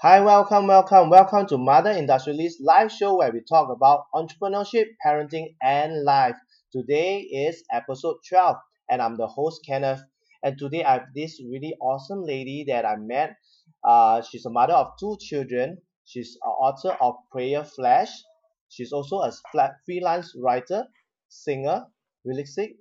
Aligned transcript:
Hi, 0.00 0.20
welcome, 0.22 0.68
welcome, 0.68 1.10
welcome 1.10 1.46
to 1.48 1.58
Mother 1.58 1.90
Industrialist 1.90 2.62
live 2.62 2.90
show 2.90 3.16
where 3.18 3.30
we 3.30 3.42
talk 3.42 3.68
about 3.68 4.04
entrepreneurship, 4.14 4.86
parenting, 5.04 5.54
and 5.62 6.02
life. 6.02 6.36
Today 6.72 7.20
is 7.20 7.62
episode 7.70 8.16
12, 8.26 8.56
and 8.90 9.02
I'm 9.02 9.18
the 9.18 9.26
host, 9.26 9.60
Kenneth. 9.66 10.00
And 10.42 10.56
today 10.58 10.82
I 10.82 10.94
have 10.94 11.08
this 11.14 11.42
really 11.46 11.76
awesome 11.78 12.22
lady 12.24 12.64
that 12.68 12.86
I 12.86 12.96
met. 12.96 13.36
Uh, 13.84 14.22
she's 14.22 14.46
a 14.46 14.50
mother 14.50 14.72
of 14.72 14.92
two 14.98 15.18
children. 15.20 15.76
She's 16.06 16.38
an 16.42 16.50
author 16.52 16.96
of 17.00 17.16
Prayer 17.30 17.62
Flash. 17.64 18.10
She's 18.70 18.92
also 18.92 19.18
a 19.20 19.32
freelance 19.84 20.32
writer, 20.40 20.86
singer, 21.28 21.86
lyricist, 22.26 22.76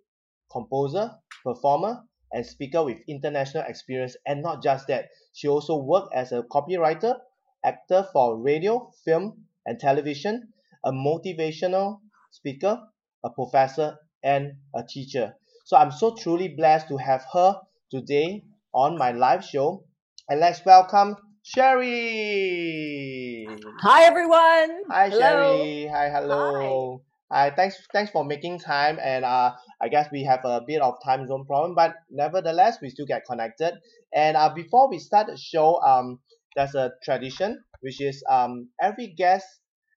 composer, 0.51 1.11
performer, 1.43 2.03
and 2.31 2.45
speaker 2.45 2.83
with 2.83 2.97
international 3.07 3.63
experience. 3.67 4.15
And 4.25 4.41
not 4.41 4.63
just 4.63 4.87
that, 4.87 5.09
she 5.35 5.49
also 5.49 5.75
worked 5.75 6.15
as 6.15 6.31
a 6.31 6.43
copywriter, 6.43 7.19
actor 7.63 8.07
for 8.13 8.39
radio, 8.39 8.89
film, 9.03 9.43
and 9.65 9.77
television, 9.77 10.53
a 10.85 10.93
motivational 10.93 11.99
speaker, 12.31 12.79
a 13.21 13.29
professor, 13.29 13.97
and 14.23 14.53
a 14.73 14.83
teacher. 14.87 15.35
So 15.65 15.75
I'm 15.75 15.91
so 15.91 16.15
truly 16.15 16.47
blessed 16.47 16.87
to 16.87 16.95
have 16.95 17.25
her 17.33 17.59
today 17.91 18.45
on 18.73 18.97
my 18.97 19.11
live 19.11 19.43
show. 19.43 19.83
And 20.29 20.39
let's 20.39 20.63
welcome 20.65 21.17
Sherry. 21.43 23.45
Hi 23.81 24.05
everyone. 24.05 24.83
Hi 24.89 25.09
Hello. 25.09 25.19
Sherry. 25.19 25.87
Hi, 25.87 26.09
hello. 26.09 26.99
Hi. 26.99 27.03
Thanks 27.31 27.85
thanks 27.93 28.11
for 28.11 28.23
making 28.23 28.59
time 28.59 28.97
and 29.01 29.25
uh 29.25 29.55
I 29.81 29.89
guess 29.89 30.09
we 30.11 30.23
have 30.23 30.41
a 30.45 30.61
bit 30.65 30.81
of 30.81 30.95
time 31.03 31.27
zone 31.27 31.45
problem, 31.45 31.75
but 31.75 31.95
nevertheless 32.09 32.79
we 32.81 32.89
still 32.89 33.05
get 33.05 33.25
connected. 33.25 33.73
And 34.13 34.37
uh 34.37 34.53
before 34.53 34.89
we 34.89 34.99
start 34.99 35.27
the 35.27 35.37
show, 35.37 35.81
um 35.81 36.19
there's 36.55 36.75
a 36.75 36.93
tradition 37.03 37.63
which 37.81 38.01
is 38.01 38.23
um 38.29 38.69
every 38.81 39.07
guest 39.07 39.45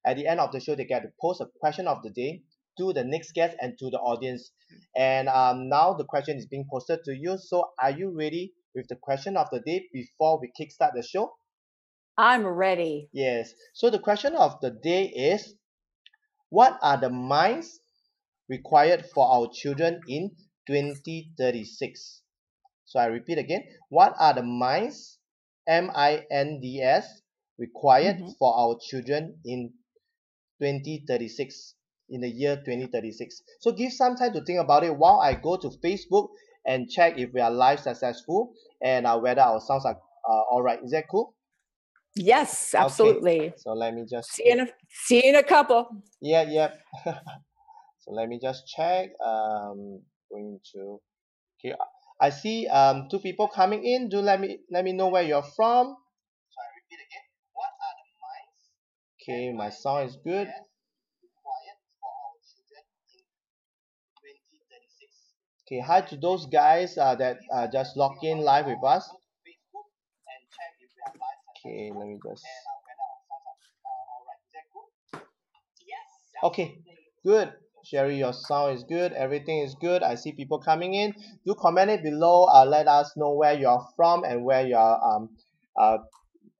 at 0.06 0.16
the 0.16 0.26
end 0.26 0.40
of 0.40 0.52
the 0.52 0.60
show 0.60 0.74
they 0.74 0.84
get 0.84 1.00
to 1.02 1.08
post 1.20 1.40
a 1.40 1.46
question 1.60 1.86
of 1.86 2.02
the 2.02 2.10
day 2.10 2.42
to 2.78 2.92
the 2.92 3.04
next 3.04 3.32
guest 3.32 3.56
and 3.60 3.78
to 3.78 3.90
the 3.90 3.98
audience. 3.98 4.52
And 4.96 5.28
um 5.28 5.68
now 5.68 5.94
the 5.94 6.04
question 6.04 6.36
is 6.38 6.46
being 6.46 6.66
posted 6.70 7.04
to 7.04 7.14
you. 7.14 7.38
So 7.38 7.70
are 7.80 7.90
you 7.90 8.10
ready 8.16 8.54
with 8.74 8.88
the 8.88 8.96
question 8.96 9.36
of 9.36 9.48
the 9.50 9.60
day 9.60 9.88
before 9.92 10.40
we 10.40 10.50
kickstart 10.58 10.92
the 10.94 11.02
show? 11.02 11.34
I'm 12.18 12.46
ready. 12.46 13.08
Yes. 13.12 13.52
So 13.74 13.90
the 13.90 13.98
question 13.98 14.34
of 14.34 14.60
the 14.60 14.70
day 14.70 15.04
is 15.08 15.54
what 16.50 16.78
are 16.82 16.98
the 17.00 17.10
minds 17.10 17.80
required 18.48 19.06
for 19.14 19.26
our 19.26 19.48
children 19.52 20.00
in 20.08 20.36
2036? 20.66 22.22
So 22.86 23.00
I 23.00 23.06
repeat 23.06 23.38
again. 23.38 23.64
What 23.90 24.14
are 24.18 24.34
the 24.34 24.42
minds, 24.42 25.18
M 25.68 25.90
I 25.94 26.26
N 26.30 26.60
D 26.60 26.80
S, 26.82 27.22
required 27.58 28.18
Mhm. 28.18 28.36
for 28.38 28.54
our 28.56 28.78
children 28.80 29.40
in 29.44 29.74
2036? 30.60 31.74
In 32.10 32.22
the 32.22 32.30
year 32.30 32.62
2036. 32.64 33.42
So 33.60 33.72
give 33.72 33.92
some 33.92 34.16
time 34.16 34.32
to 34.34 34.44
think 34.44 34.60
about 34.60 34.84
it 34.84 34.96
while 34.96 35.20
I 35.20 35.34
go 35.34 35.56
to 35.58 35.68
Facebook 35.84 36.30
and 36.66 36.88
check 36.90 37.18
if 37.18 37.32
we 37.34 37.40
are 37.40 37.50
live 37.50 37.80
successful 37.80 38.54
and 38.82 39.06
uh, 39.06 39.18
whether 39.18 39.42
our 39.42 39.60
sounds 39.60 39.84
are 39.86 40.00
uh, 40.28 40.42
all 40.50 40.62
right. 40.62 40.82
Is 40.82 40.92
that 40.92 41.08
cool? 41.10 41.34
Yes, 42.18 42.74
Okay. 42.74 42.82
absolutely. 42.82 43.52
So 43.56 43.72
let 43.72 43.94
me 43.94 44.04
just 44.10 44.30
See 44.32 44.46
you 44.46 44.52
in 44.52 44.60
a 44.60 44.66
see 44.88 45.16
you 45.24 45.30
in 45.30 45.36
a 45.36 45.42
couple. 45.42 45.88
Yeah, 46.20 46.42
yep. 46.42 46.80
so 47.04 48.10
let 48.12 48.28
me 48.28 48.38
just 48.42 48.66
check. 48.66 49.10
Um, 49.24 50.02
going 50.30 50.58
to 50.74 51.00
okay. 51.60 51.74
I 52.20 52.30
see 52.30 52.66
um 52.66 53.06
two 53.10 53.20
people 53.20 53.48
coming 53.48 53.84
in. 53.84 54.08
Do 54.08 54.18
let 54.20 54.40
me 54.40 54.58
let 54.70 54.84
me 54.84 54.92
know 54.92 55.08
where 55.08 55.22
you're 55.22 55.42
from. 55.56 55.86
So 56.50 56.56
I 56.58 56.66
repeat 56.78 57.00
again. 57.06 57.26
What 57.54 57.70
are 57.86 57.94
the 58.00 58.08
minds? 58.26 58.62
Okay, 59.22 59.52
my 59.52 59.70
sound 59.70 60.08
is 60.08 60.16
good. 60.16 60.48
Required 60.48 61.78
for 62.00 62.10
our 62.10 62.34
children 62.42 62.84
in 63.14 63.22
2036. 64.18 65.14
Okay, 65.66 65.80
hi 65.80 66.00
to 66.02 66.16
those 66.16 66.46
guys 66.46 66.98
uh, 66.98 67.14
that 67.14 67.38
uh, 67.54 67.68
just 67.72 67.96
logged 67.96 68.24
in 68.24 68.38
live 68.40 68.66
with 68.66 68.82
us. 68.84 69.08
Okay, 71.66 71.90
let 71.94 72.06
me 72.06 72.18
just. 72.24 72.44
Okay, 76.42 76.78
good. 77.24 77.52
Sherry, 77.84 78.18
your 78.18 78.32
sound 78.32 78.76
is 78.76 78.84
good. 78.84 79.12
Everything 79.12 79.60
is 79.60 79.74
good. 79.80 80.02
I 80.02 80.14
see 80.14 80.32
people 80.32 80.58
coming 80.58 80.94
in. 80.94 81.14
Do 81.46 81.54
comment 81.54 81.90
it 81.90 82.02
below. 82.02 82.44
Uh, 82.44 82.64
let 82.64 82.86
us 82.86 83.12
know 83.16 83.32
where 83.32 83.54
you're 83.54 83.84
from 83.96 84.24
and 84.24 84.44
where 84.44 84.66
you're 84.66 85.04
um 85.04 85.30
uh, 85.76 85.98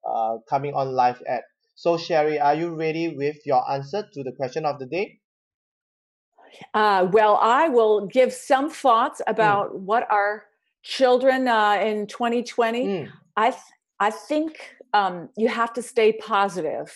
uh 0.08 0.38
coming 0.48 0.74
on 0.74 0.92
live 0.92 1.22
at. 1.28 1.42
So 1.74 1.96
Sherry, 1.96 2.40
are 2.40 2.54
you 2.54 2.74
ready 2.74 3.14
with 3.14 3.36
your 3.46 3.68
answer 3.70 4.04
to 4.12 4.22
the 4.22 4.32
question 4.32 4.64
of 4.64 4.78
the 4.78 4.86
day? 4.86 5.20
Uh, 6.74 7.06
well, 7.12 7.38
I 7.40 7.68
will 7.68 8.06
give 8.06 8.32
some 8.32 8.70
thoughts 8.70 9.20
about 9.26 9.78
what 9.78 10.10
our 10.10 10.44
children 10.82 11.46
uh, 11.46 11.78
in 11.80 12.06
2020. 12.06 12.86
Mm, 12.86 13.08
I 13.36 13.50
th- 13.50 13.62
I 14.00 14.10
think 14.10 14.76
um, 14.94 15.28
you 15.36 15.48
have 15.48 15.72
to 15.74 15.82
stay 15.82 16.12
positive 16.12 16.90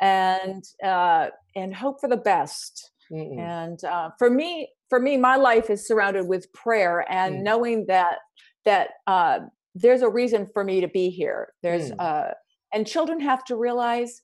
and 0.00 0.64
uh, 0.84 1.28
and 1.54 1.74
hope 1.74 2.00
for 2.00 2.08
the 2.08 2.16
best. 2.16 2.92
mm, 3.10 3.30
mm. 3.30 3.38
and 3.38 3.84
uh, 3.84 4.10
for 4.18 4.28
me 4.30 4.68
for 4.88 4.98
me 5.00 5.16
my 5.16 5.36
life 5.36 5.70
is 5.70 5.86
surrounded 5.86 6.26
with 6.26 6.52
prayer 6.52 7.04
and 7.10 7.34
Mm. 7.36 7.42
knowing 7.42 7.86
that 7.86 8.16
that 8.64 8.88
uh, 9.06 9.38
there's 9.74 10.02
a 10.02 10.08
reason 10.08 10.46
for 10.52 10.64
me 10.64 10.80
to 10.80 10.88
be 10.88 11.10
here 11.10 11.52
there's 11.62 11.90
Mm. 11.90 11.96
uh, 12.00 12.30
and 12.72 12.86
children 12.86 13.20
have 13.20 13.44
to 13.44 13.54
realize 13.56 14.22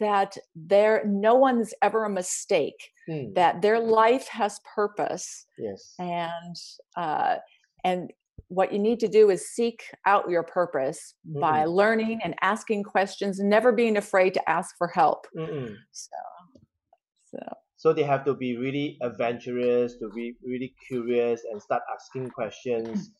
that 0.00 0.36
there 0.54 1.02
no 1.06 1.34
one's 1.34 1.74
ever 1.82 2.04
a 2.04 2.10
mistake 2.10 2.80
Mm, 3.08 3.34
that 3.34 3.60
their 3.60 3.78
life 3.80 4.26
has 4.28 4.58
purpose 4.74 5.26
Yes. 5.58 5.94
and 5.98 6.56
uh, 6.96 7.36
and 7.84 8.10
what 8.48 8.72
you 8.72 8.78
need 8.78 9.00
to 9.00 9.08
do 9.08 9.30
is 9.30 9.48
seek 9.48 9.82
out 10.06 10.28
your 10.28 10.42
purpose 10.42 11.14
by 11.24 11.64
learning 11.64 12.20
and 12.22 12.34
asking 12.42 12.82
questions 12.82 13.40
never 13.40 13.72
being 13.72 13.96
afraid 13.96 14.34
to 14.34 14.48
ask 14.48 14.76
for 14.76 14.88
help 14.88 15.26
Mm, 15.36 15.48
mm. 15.48 15.76
so 15.92 16.16
so 17.24 17.38
So 17.76 17.92
they 17.92 18.04
have 18.04 18.24
to 18.24 18.34
be 18.34 18.56
really 18.56 18.96
adventurous, 19.02 19.96
to 19.98 20.08
be 20.14 20.36
really 20.42 20.72
curious 20.88 21.42
and 21.50 21.60
start 21.60 21.82
asking 21.94 22.30
questions. 22.30 23.10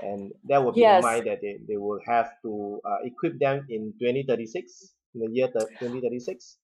And 0.00 0.32
that 0.48 0.64
will 0.64 0.72
be 0.72 0.80
the 0.80 1.00
mind 1.02 1.26
that 1.26 1.40
they, 1.42 1.58
they 1.68 1.76
will 1.76 2.00
have 2.06 2.30
to 2.42 2.80
uh, 2.88 3.04
equip 3.04 3.38
them 3.38 3.66
in 3.68 3.92
2036, 4.00 4.94
in 5.14 5.20
the 5.20 5.30
year 5.30 5.48
2036. 5.48 6.56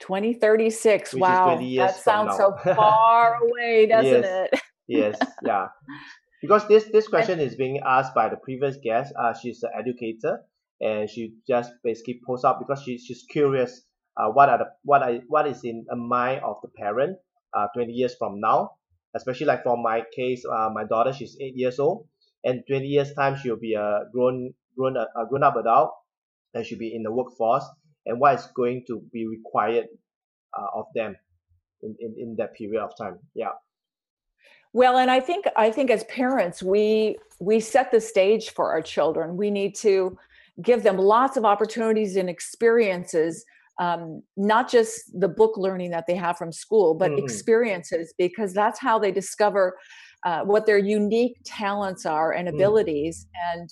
2036. 0.00 1.12
Which 1.12 1.20
wow. 1.20 1.44
20 1.54 1.76
that 1.76 1.96
sounds 1.96 2.36
so 2.36 2.54
far 2.74 3.36
away, 3.44 3.86
doesn't 3.86 4.22
Yes. 4.22 4.48
it? 4.52 4.60
Yes, 4.88 5.18
yeah. 5.44 5.66
Because 6.42 6.68
this, 6.68 6.84
this 6.92 7.08
question 7.08 7.40
is 7.40 7.56
being 7.56 7.80
asked 7.84 8.14
by 8.14 8.28
the 8.28 8.36
previous 8.36 8.76
guest. 8.82 9.12
Uh, 9.18 9.32
she's 9.34 9.62
an 9.62 9.70
educator 9.78 10.40
and 10.80 11.08
she 11.08 11.34
just 11.46 11.72
basically 11.82 12.20
posts 12.26 12.44
up 12.44 12.58
because 12.58 12.82
she, 12.82 12.98
she's 12.98 13.24
curious 13.30 13.82
uh, 14.16 14.28
what 14.28 14.48
are 14.48 14.58
the 14.58 14.64
what 14.82 15.02
are 15.02 15.14
what 15.28 15.46
is 15.46 15.64
in 15.64 15.84
the 15.88 15.96
mind 15.96 16.42
of 16.44 16.56
the 16.62 16.68
parent 16.68 17.18
uh, 17.54 17.66
20 17.74 17.92
years 17.92 18.14
from 18.18 18.40
now. 18.40 18.72
Especially 19.14 19.46
like 19.46 19.62
for 19.62 19.76
my 19.76 20.02
case 20.14 20.44
uh, 20.44 20.68
my 20.72 20.84
daughter 20.84 21.12
she's 21.12 21.36
eight 21.40 21.56
years 21.56 21.78
old 21.78 22.06
and 22.44 22.62
20 22.68 22.86
years 22.86 23.12
time 23.14 23.36
she'll 23.36 23.56
be 23.56 23.74
a 23.74 24.04
grown 24.12 24.52
grown 24.76 24.96
a 24.96 25.26
grown 25.28 25.42
up 25.42 25.56
adult 25.56 25.92
and 26.52 26.66
she'll 26.66 26.78
be 26.78 26.94
in 26.94 27.02
the 27.02 27.12
workforce. 27.12 27.64
And 28.04 28.20
what 28.20 28.38
is 28.38 28.46
going 28.54 28.84
to 28.88 29.02
be 29.12 29.26
required 29.26 29.86
uh, 30.56 30.66
of 30.74 30.86
them 30.94 31.16
in, 31.82 31.96
in, 31.98 32.14
in 32.18 32.36
that 32.38 32.54
period 32.54 32.82
of 32.82 32.96
time. 32.96 33.18
Yeah 33.34 33.52
Well, 34.76 34.98
and 34.98 35.10
I 35.10 35.20
think 35.20 35.46
I 35.56 35.70
think 35.70 35.90
as 35.90 36.04
parents, 36.04 36.62
we 36.62 37.16
we 37.40 37.60
set 37.60 37.90
the 37.90 38.00
stage 38.00 38.50
for 38.50 38.70
our 38.70 38.82
children. 38.82 39.38
We 39.38 39.50
need 39.50 39.74
to 39.76 40.18
give 40.60 40.82
them 40.82 40.98
lots 40.98 41.38
of 41.38 41.46
opportunities 41.46 42.14
and 42.14 42.28
experiences, 42.28 43.42
um, 43.80 44.22
not 44.36 44.70
just 44.70 45.18
the 45.18 45.28
book 45.28 45.56
learning 45.56 45.92
that 45.92 46.04
they 46.06 46.14
have 46.14 46.36
from 46.36 46.52
school, 46.52 46.92
but 46.92 47.12
Mhm. 47.12 47.18
experiences, 47.24 48.12
because 48.18 48.52
that's 48.52 48.78
how 48.78 48.98
they 48.98 49.10
discover 49.10 49.78
uh, 50.26 50.42
what 50.44 50.66
their 50.66 50.76
unique 50.78 51.38
talents 51.46 52.04
are 52.04 52.32
and 52.32 52.46
Mm. 52.46 52.52
abilities, 52.52 53.26
and 53.50 53.70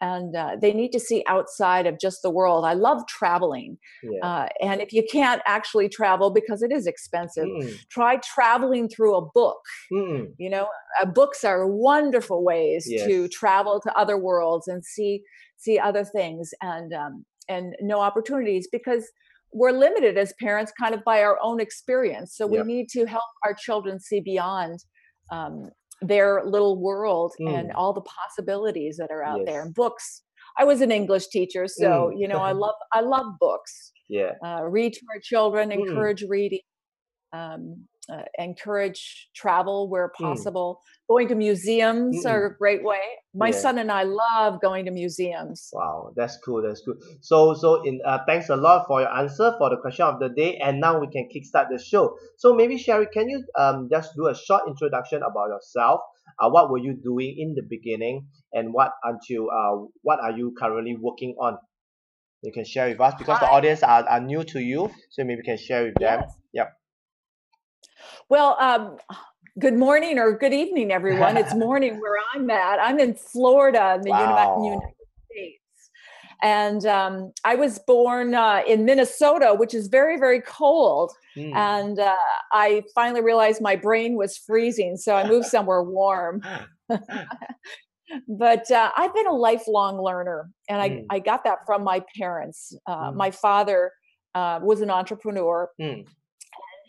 and 0.00 0.36
uh, 0.36 0.56
they 0.60 0.72
need 0.72 0.92
to 0.92 1.00
see 1.00 1.22
outside 1.26 1.86
of 1.86 1.98
just 1.98 2.22
the 2.22 2.30
world. 2.30 2.64
I 2.64 2.74
love 2.74 3.06
traveling, 3.08 3.78
yeah 4.02 4.20
uh, 4.22 4.46
and 4.60 4.80
if 4.80 4.92
you 4.92 5.02
can't 5.10 5.42
actually 5.46 5.88
travel 5.88 6.30
because 6.30 6.62
it 6.62 6.72
is 6.72 6.86
expensive, 6.86 7.44
Mm-mm. 7.46 7.78
try 7.90 8.16
traveling 8.34 8.88
through 8.88 9.16
a 9.16 9.26
book 9.34 9.58
Mm-mm. 9.92 10.32
you 10.38 10.50
know 10.50 10.68
uh, 11.00 11.06
books 11.06 11.44
are 11.44 11.66
wonderful 11.66 12.44
ways 12.44 12.86
to 13.04 13.28
travel 13.28 13.80
to 13.80 13.96
other 13.98 14.16
worlds 14.18 14.68
and 14.68 14.84
see 14.84 15.22
see 15.56 15.78
other 15.78 16.04
things 16.04 16.50
and 16.62 16.92
um, 16.92 17.24
and 17.48 17.74
no 17.80 18.00
opportunities 18.00 18.68
because 18.70 19.10
we're 19.52 19.72
limited 19.72 20.18
as 20.18 20.32
parents 20.40 20.72
kind 20.78 20.94
of 20.94 21.02
by 21.04 21.22
our 21.22 21.38
own 21.42 21.60
experience 21.60 22.34
so 22.36 22.46
we 22.46 22.58
Yep. 22.58 22.66
need 22.66 22.88
to 22.90 23.06
help 23.06 23.24
our 23.44 23.54
children 23.54 23.98
see 24.00 24.20
beyond 24.20 24.78
um, 25.30 25.70
their 26.02 26.44
little 26.44 26.80
world 26.80 27.34
and 27.40 27.70
Mm. 27.70 27.74
all 27.74 27.92
the 27.92 28.02
possibilities 28.02 28.96
that 28.98 29.10
are 29.10 29.22
out 29.22 29.40
there 29.46 29.58
Yes. 29.60 29.66
and 29.66 29.74
books 29.74 30.22
I 30.56 30.64
was 30.64 30.80
an 30.80 30.90
English 30.90 31.28
teacher, 31.28 31.68
so 31.68 32.10
Mm. 32.12 32.20
you 32.20 32.26
know 32.28 32.38
I 32.38 32.52
love 32.64 32.74
I 32.92 33.00
love 33.00 33.26
books. 33.40 33.92
yeah. 34.08 34.32
Uh, 34.44 34.64
read 34.64 34.92
to 34.94 35.00
our 35.14 35.20
children, 35.20 35.68
Mm. 35.70 35.80
encourage 35.88 36.22
reading, 36.28 36.60
um, 37.32 37.86
uh, 38.12 38.22
encourage 38.38 39.28
travel 39.34 39.88
where 39.90 40.08
Mm. 40.08 40.24
possible. 40.28 40.80
Going 41.08 41.28
to 41.28 41.34
museums 41.34 42.24
Mm-mm. 42.24 42.30
are 42.30 42.46
a 42.46 42.56
great 42.56 42.82
way. 42.84 43.00
My 43.34 43.48
Yeah. 43.48 43.60
son 43.64 43.78
and 43.78 43.90
I 43.92 44.02
love 44.04 44.60
going 44.60 44.84
to 44.86 44.90
museums. 44.90 45.70
Wow, 45.72 46.12
that's 46.16 46.36
cool. 46.44 46.62
That's 46.62 46.82
cool. 46.84 46.96
So, 47.20 47.54
so 47.54 47.82
in 47.82 48.00
uh, 48.04 48.18
thanks 48.26 48.48
a 48.48 48.56
lot 48.56 48.86
for 48.86 49.00
your 49.00 49.12
answer 49.14 49.54
for 49.58 49.70
the 49.70 49.76
question 49.76 50.06
of 50.06 50.18
the 50.20 50.28
day, 50.30 50.56
and 50.56 50.80
now 50.80 50.98
we 51.00 51.08
can 51.08 51.28
kickstart 51.32 51.68
the 51.70 51.78
show. 51.78 52.16
So 52.36 52.54
maybe 52.54 52.78
Sherry, 52.78 53.06
can 53.12 53.28
you 53.28 53.44
um 53.58 53.88
just 53.90 54.14
do 54.16 54.26
a 54.28 54.34
short 54.34 54.62
introduction 54.66 55.22
about 55.22 55.48
yourself? 55.48 56.00
Uh, 56.40 56.48
what 56.50 56.70
were 56.70 56.78
you 56.78 56.94
doing 56.94 57.34
in 57.38 57.54
the 57.54 57.62
beginning, 57.68 58.28
and 58.52 58.72
what 58.72 58.92
until 59.04 59.48
uh 59.50 59.86
what 60.02 60.20
are 60.20 60.32
you 60.32 60.54
currently 60.58 60.96
working 61.00 61.34
on? 61.40 61.58
You 62.42 62.52
can 62.52 62.64
share 62.64 62.88
with 62.88 63.00
us 63.00 63.14
because 63.18 63.40
the 63.40 63.48
audience 63.50 63.82
are, 63.82 64.04
are 64.08 64.20
new 64.20 64.44
to 64.44 64.60
you, 64.60 64.90
so 65.10 65.24
maybe 65.24 65.38
you 65.38 65.42
can 65.44 65.58
share 65.58 65.84
with 65.84 65.94
them. 65.94 66.20
Yes. 66.22 66.34
Yep. 66.52 66.77
Well, 68.30 68.56
um, 68.60 68.98
good 69.58 69.72
morning 69.74 70.18
or 70.18 70.36
good 70.36 70.52
evening, 70.52 70.92
everyone. 70.92 71.38
It's 71.38 71.54
morning 71.56 71.98
where 71.98 72.16
I'm 72.34 72.50
at. 72.50 72.78
I'm 72.78 72.98
in 72.98 73.14
Florida 73.14 73.94
in 73.94 74.02
the 74.02 74.10
Wow. 74.10 74.62
United 74.62 74.82
States. 75.30 75.62
And 76.42 76.84
um, 76.84 77.32
I 77.44 77.54
was 77.54 77.78
born 77.78 78.34
uh, 78.34 78.60
in 78.66 78.84
Minnesota, 78.84 79.54
which 79.54 79.72
is 79.72 79.88
very, 79.88 80.18
very 80.18 80.42
cold. 80.42 81.12
Hmm. 81.34 81.52
And 81.54 81.98
uh, 81.98 82.14
I 82.52 82.82
finally 82.94 83.22
realized 83.22 83.62
my 83.62 83.76
brain 83.76 84.14
was 84.14 84.36
freezing. 84.36 84.98
So 84.98 85.16
I 85.16 85.26
moved 85.26 85.46
somewhere 85.56 85.82
warm. 85.82 86.42
but 88.28 88.70
uh, 88.70 88.90
I've 88.94 89.14
been 89.14 89.26
a 89.26 89.32
lifelong 89.32 90.02
learner, 90.02 90.50
and 90.68 90.82
I, 90.82 90.88
Mm. 90.90 91.06
I 91.10 91.18
got 91.18 91.44
that 91.44 91.60
from 91.64 91.82
my 91.82 92.04
parents. 92.18 92.76
Uh, 92.86 93.10
Mm. 93.10 93.14
My 93.14 93.30
father 93.30 93.92
uh, 94.34 94.60
was 94.62 94.82
an 94.82 94.90
entrepreneur. 94.90 95.70
Hmm. 95.80 96.02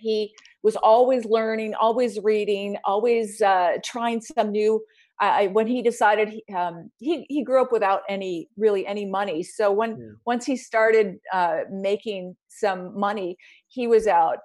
He 0.02 0.34
was 0.64 0.76
always 0.78 1.26
learning, 1.26 1.74
always 1.76 2.20
reading, 2.22 2.78
always 2.86 3.42
uh, 3.42 3.78
trying 3.84 4.22
some 4.22 4.52
new. 4.52 4.84
I, 5.22 5.48
when 5.48 5.68
he 5.68 5.82
decided 5.82 6.30
he, 6.30 6.44
um, 6.56 6.92
he 7.00 7.26
he 7.28 7.44
grew 7.44 7.62
up 7.62 7.72
without 7.74 8.02
any 8.08 8.48
really 8.56 8.88
any 8.88 9.06
money, 9.06 9.44
so 9.44 9.72
when 9.72 9.98
Mm. 9.98 10.16
once 10.26 10.46
he 10.46 10.56
started 10.56 11.18
uh, 11.34 11.62
making 11.70 12.38
some 12.48 12.98
money, 12.98 13.36
he 13.68 13.86
was 13.88 14.08
out 14.08 14.40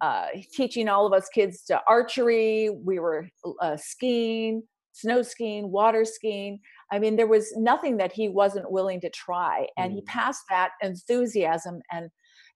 uh, 0.00 0.28
teaching 0.52 0.88
all 0.88 1.06
of 1.06 1.12
us 1.12 1.28
kids 1.28 1.62
to 1.64 1.80
archery. 1.88 2.70
We 2.70 2.98
were 2.98 3.28
uh, 3.60 3.76
skiing, 3.76 4.62
snow 4.92 5.22
skiing, 5.22 5.70
water 5.70 6.04
skiing. 6.04 6.60
I 6.92 6.98
mean, 6.98 7.16
there 7.16 7.26
was 7.26 7.52
nothing 7.56 7.96
that 7.98 8.12
he 8.12 8.28
wasn't 8.28 8.70
willing 8.70 9.00
to 9.02 9.10
try, 9.10 9.66
and 9.76 9.92
he 9.92 10.00
Mm. 10.00 10.06
passed 10.06 10.44
that 10.50 10.70
enthusiasm 10.82 11.80
and 11.92 12.10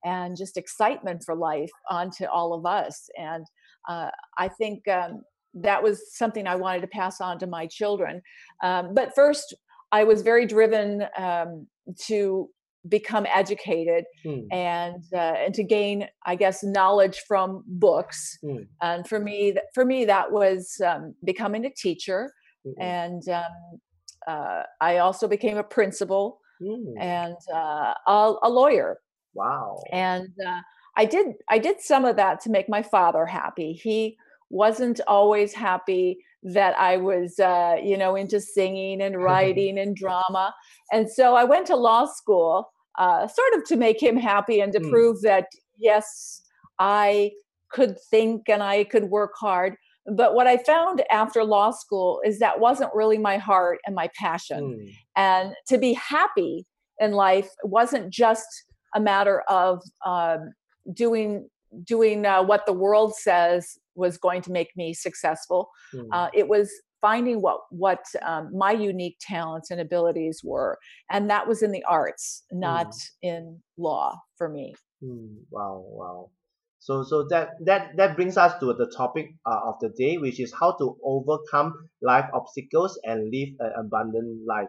and 0.04 0.36
just 0.36 0.56
excitement 0.56 1.22
for 1.24 1.34
life 1.34 1.70
onto 1.90 2.24
all 2.26 2.54
of 2.54 2.66
us. 2.66 3.08
And 3.18 3.44
uh, 3.88 4.10
I 4.38 4.48
think 4.48 4.86
um, 4.88 5.22
that 5.54 5.82
was 5.82 6.14
something 6.14 6.46
I 6.46 6.56
wanted 6.56 6.82
to 6.82 6.88
pass 6.88 7.20
on 7.20 7.38
to 7.38 7.46
my 7.46 7.66
children. 7.66 8.22
Um, 8.62 8.94
but 8.94 9.14
first, 9.14 9.54
I 9.92 10.04
was 10.04 10.22
very 10.22 10.46
driven 10.46 11.06
um, 11.16 11.66
to 12.06 12.50
become 12.88 13.26
educated 13.34 14.04
Hmm. 14.24 14.40
and 14.52 15.02
uh, 15.12 15.34
and 15.44 15.54
to 15.54 15.64
gain, 15.64 16.06
I 16.26 16.36
guess, 16.36 16.62
knowledge 16.62 17.22
from 17.26 17.64
books. 17.66 18.38
Hmm. 18.42 18.58
And 18.80 19.08
for 19.08 19.18
me, 19.18 19.56
for 19.74 19.84
me, 19.84 20.04
that 20.04 20.30
was 20.30 20.80
um, 20.86 21.14
becoming 21.24 21.64
a 21.66 21.70
teacher, 21.70 22.32
Hmm. 22.64 22.80
and 22.80 23.28
um, 23.28 23.80
uh, 24.26 24.62
I 24.80 24.98
also 24.98 25.26
became 25.28 25.56
a 25.58 25.64
principal 25.64 26.40
Hmm. 26.60 26.98
and 26.98 27.36
uh, 27.54 27.94
a, 28.06 28.34
a 28.42 28.50
lawyer 28.50 28.98
Wow. 29.34 29.82
and 29.92 30.28
uh, 30.46 30.60
i 30.96 31.04
did 31.04 31.26
i 31.48 31.58
did 31.58 31.80
some 31.80 32.04
of 32.04 32.16
that 32.16 32.40
to 32.42 32.50
make 32.50 32.69
my 32.69 32.82
father 32.82 33.26
happy 33.26 33.72
he 33.72 34.16
wasn't 34.50 35.00
always 35.06 35.52
happy 35.52 36.19
that 36.42 36.75
i 36.78 36.96
was 36.96 37.38
uh, 37.38 37.76
you 37.82 37.96
know 37.96 38.16
into 38.16 38.40
singing 38.40 39.00
and 39.02 39.22
writing 39.22 39.78
and 39.78 39.96
drama 39.96 40.54
and 40.92 41.10
so 41.10 41.34
i 41.34 41.44
went 41.44 41.66
to 41.66 41.76
law 41.76 42.04
school 42.06 42.70
uh, 42.98 43.28
sort 43.28 43.52
of 43.54 43.64
to 43.64 43.76
make 43.76 44.02
him 44.02 44.16
happy 44.16 44.60
and 44.60 44.72
to 44.72 44.80
Hmm. 44.80 44.90
prove 44.90 45.22
that 45.22 45.46
yes 45.76 46.42
i 46.78 47.30
could 47.70 47.96
think 48.10 48.48
and 48.48 48.62
i 48.62 48.82
could 48.84 49.04
work 49.04 49.32
hard 49.38 49.76
but 50.16 50.34
what 50.34 50.46
i 50.46 50.56
found 50.56 51.02
after 51.10 51.44
law 51.44 51.70
school 51.70 52.20
is 52.25 52.38
that 52.38 52.60
wasn't 52.60 52.90
really 52.94 53.19
my 53.19 53.36
heart 53.36 53.78
and 53.86 53.94
my 53.94 54.08
passion 54.19 54.75
Hmm. 54.80 54.88
and 55.16 55.54
to 55.69 55.76
be 55.78 55.92
happy 55.92 56.66
in 56.98 57.12
life 57.12 57.50
wasn't 57.62 58.10
just 58.10 58.64
a 58.94 59.00
matter 59.00 59.43
of 59.49 59.82
um, 60.05 60.52
doing 60.93 61.49
doing 61.85 62.25
uh, 62.25 62.43
what 62.43 62.64
the 62.64 62.73
world 62.73 63.14
says 63.14 63.76
was 63.94 64.17
going 64.17 64.40
to 64.43 64.50
make 64.50 64.75
me 64.76 64.94
successful. 64.94 65.69
Hmm. 65.93 66.12
Uh, 66.12 66.29
it 66.32 66.49
was 66.49 66.70
finding 67.00 67.40
what 67.40 67.61
what 67.70 68.05
um, 68.23 68.50
my 68.56 68.73
unique 68.73 69.17
talents 69.20 69.70
and 69.70 69.81
abilities 69.81 70.40
were, 70.43 70.79
and 71.11 71.31
that 71.31 71.46
was 71.46 71.62
in 71.62 71.73
the 71.73 71.85
arts, 71.85 72.44
not 72.52 72.94
in 73.23 73.61
law 73.76 74.19
for 74.37 74.49
me. 74.49 74.75
Hmm, 75.05 75.37
wow, 75.50 75.85
wow. 75.87 76.31
So, 76.81 77.02
so 77.02 77.26
that 77.31 77.50
that 77.64 77.96
that 77.96 78.17
brings 78.17 78.37
us 78.37 78.58
to 78.61 78.73
the 78.73 78.90
topic 78.96 79.35
uh, 79.44 79.61
of 79.67 79.75
the 79.81 79.90
day, 79.90 80.19
which 80.19 80.40
is 80.40 80.55
how 80.58 80.73
to 80.79 80.96
overcome 81.05 81.75
life 82.02 82.26
obstacles 82.32 82.99
and 83.05 83.31
live 83.31 83.49
an 83.61 83.73
abundant 83.79 84.46
life. 84.46 84.69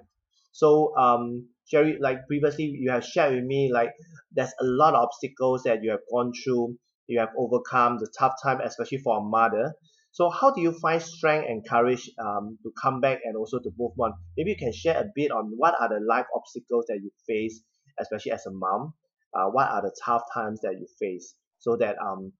So, 0.51 0.95
um, 0.97 1.47
Sherry, 1.65 1.97
like 1.99 2.27
previously 2.27 2.65
you 2.65 2.91
have 2.91 3.05
shared 3.05 3.35
with 3.35 3.43
me, 3.45 3.71
like 3.71 3.91
there's 4.31 4.53
a 4.59 4.65
lot 4.65 4.93
of 4.95 5.03
obstacles 5.03 5.63
that 5.63 5.83
you 5.83 5.91
have 5.91 6.01
gone 6.11 6.31
through, 6.43 6.77
you 7.07 7.19
have 7.19 7.29
overcome 7.37 7.97
the 7.99 8.07
tough 8.17 8.33
time, 8.43 8.59
especially 8.61 8.99
for 8.99 9.17
a 9.17 9.21
mother. 9.21 9.73
So, 10.11 10.29
how 10.29 10.51
do 10.51 10.61
you 10.61 10.71
find 10.71 11.01
strength 11.01 11.47
and 11.49 11.67
courage 11.67 12.09
um, 12.19 12.57
to 12.63 12.71
come 12.81 12.99
back 13.01 13.19
and 13.23 13.35
also 13.37 13.59
to 13.59 13.71
move 13.77 13.91
on? 13.99 14.13
Maybe 14.37 14.51
you 14.51 14.57
can 14.57 14.73
share 14.73 14.99
a 14.99 15.05
bit 15.15 15.31
on 15.31 15.53
what 15.55 15.75
are 15.79 15.89
the 15.89 16.03
life 16.05 16.25
obstacles 16.35 16.85
that 16.87 16.99
you 17.01 17.11
face, 17.27 17.61
especially 17.99 18.31
as 18.31 18.45
a 18.45 18.51
mom. 18.51 18.93
Uh, 19.33 19.45
what 19.51 19.69
are 19.69 19.81
the 19.83 19.95
tough 20.03 20.23
times 20.33 20.59
that 20.61 20.73
you 20.79 20.87
face, 20.99 21.35
so 21.59 21.75
that 21.77 21.95
um 22.01 22.33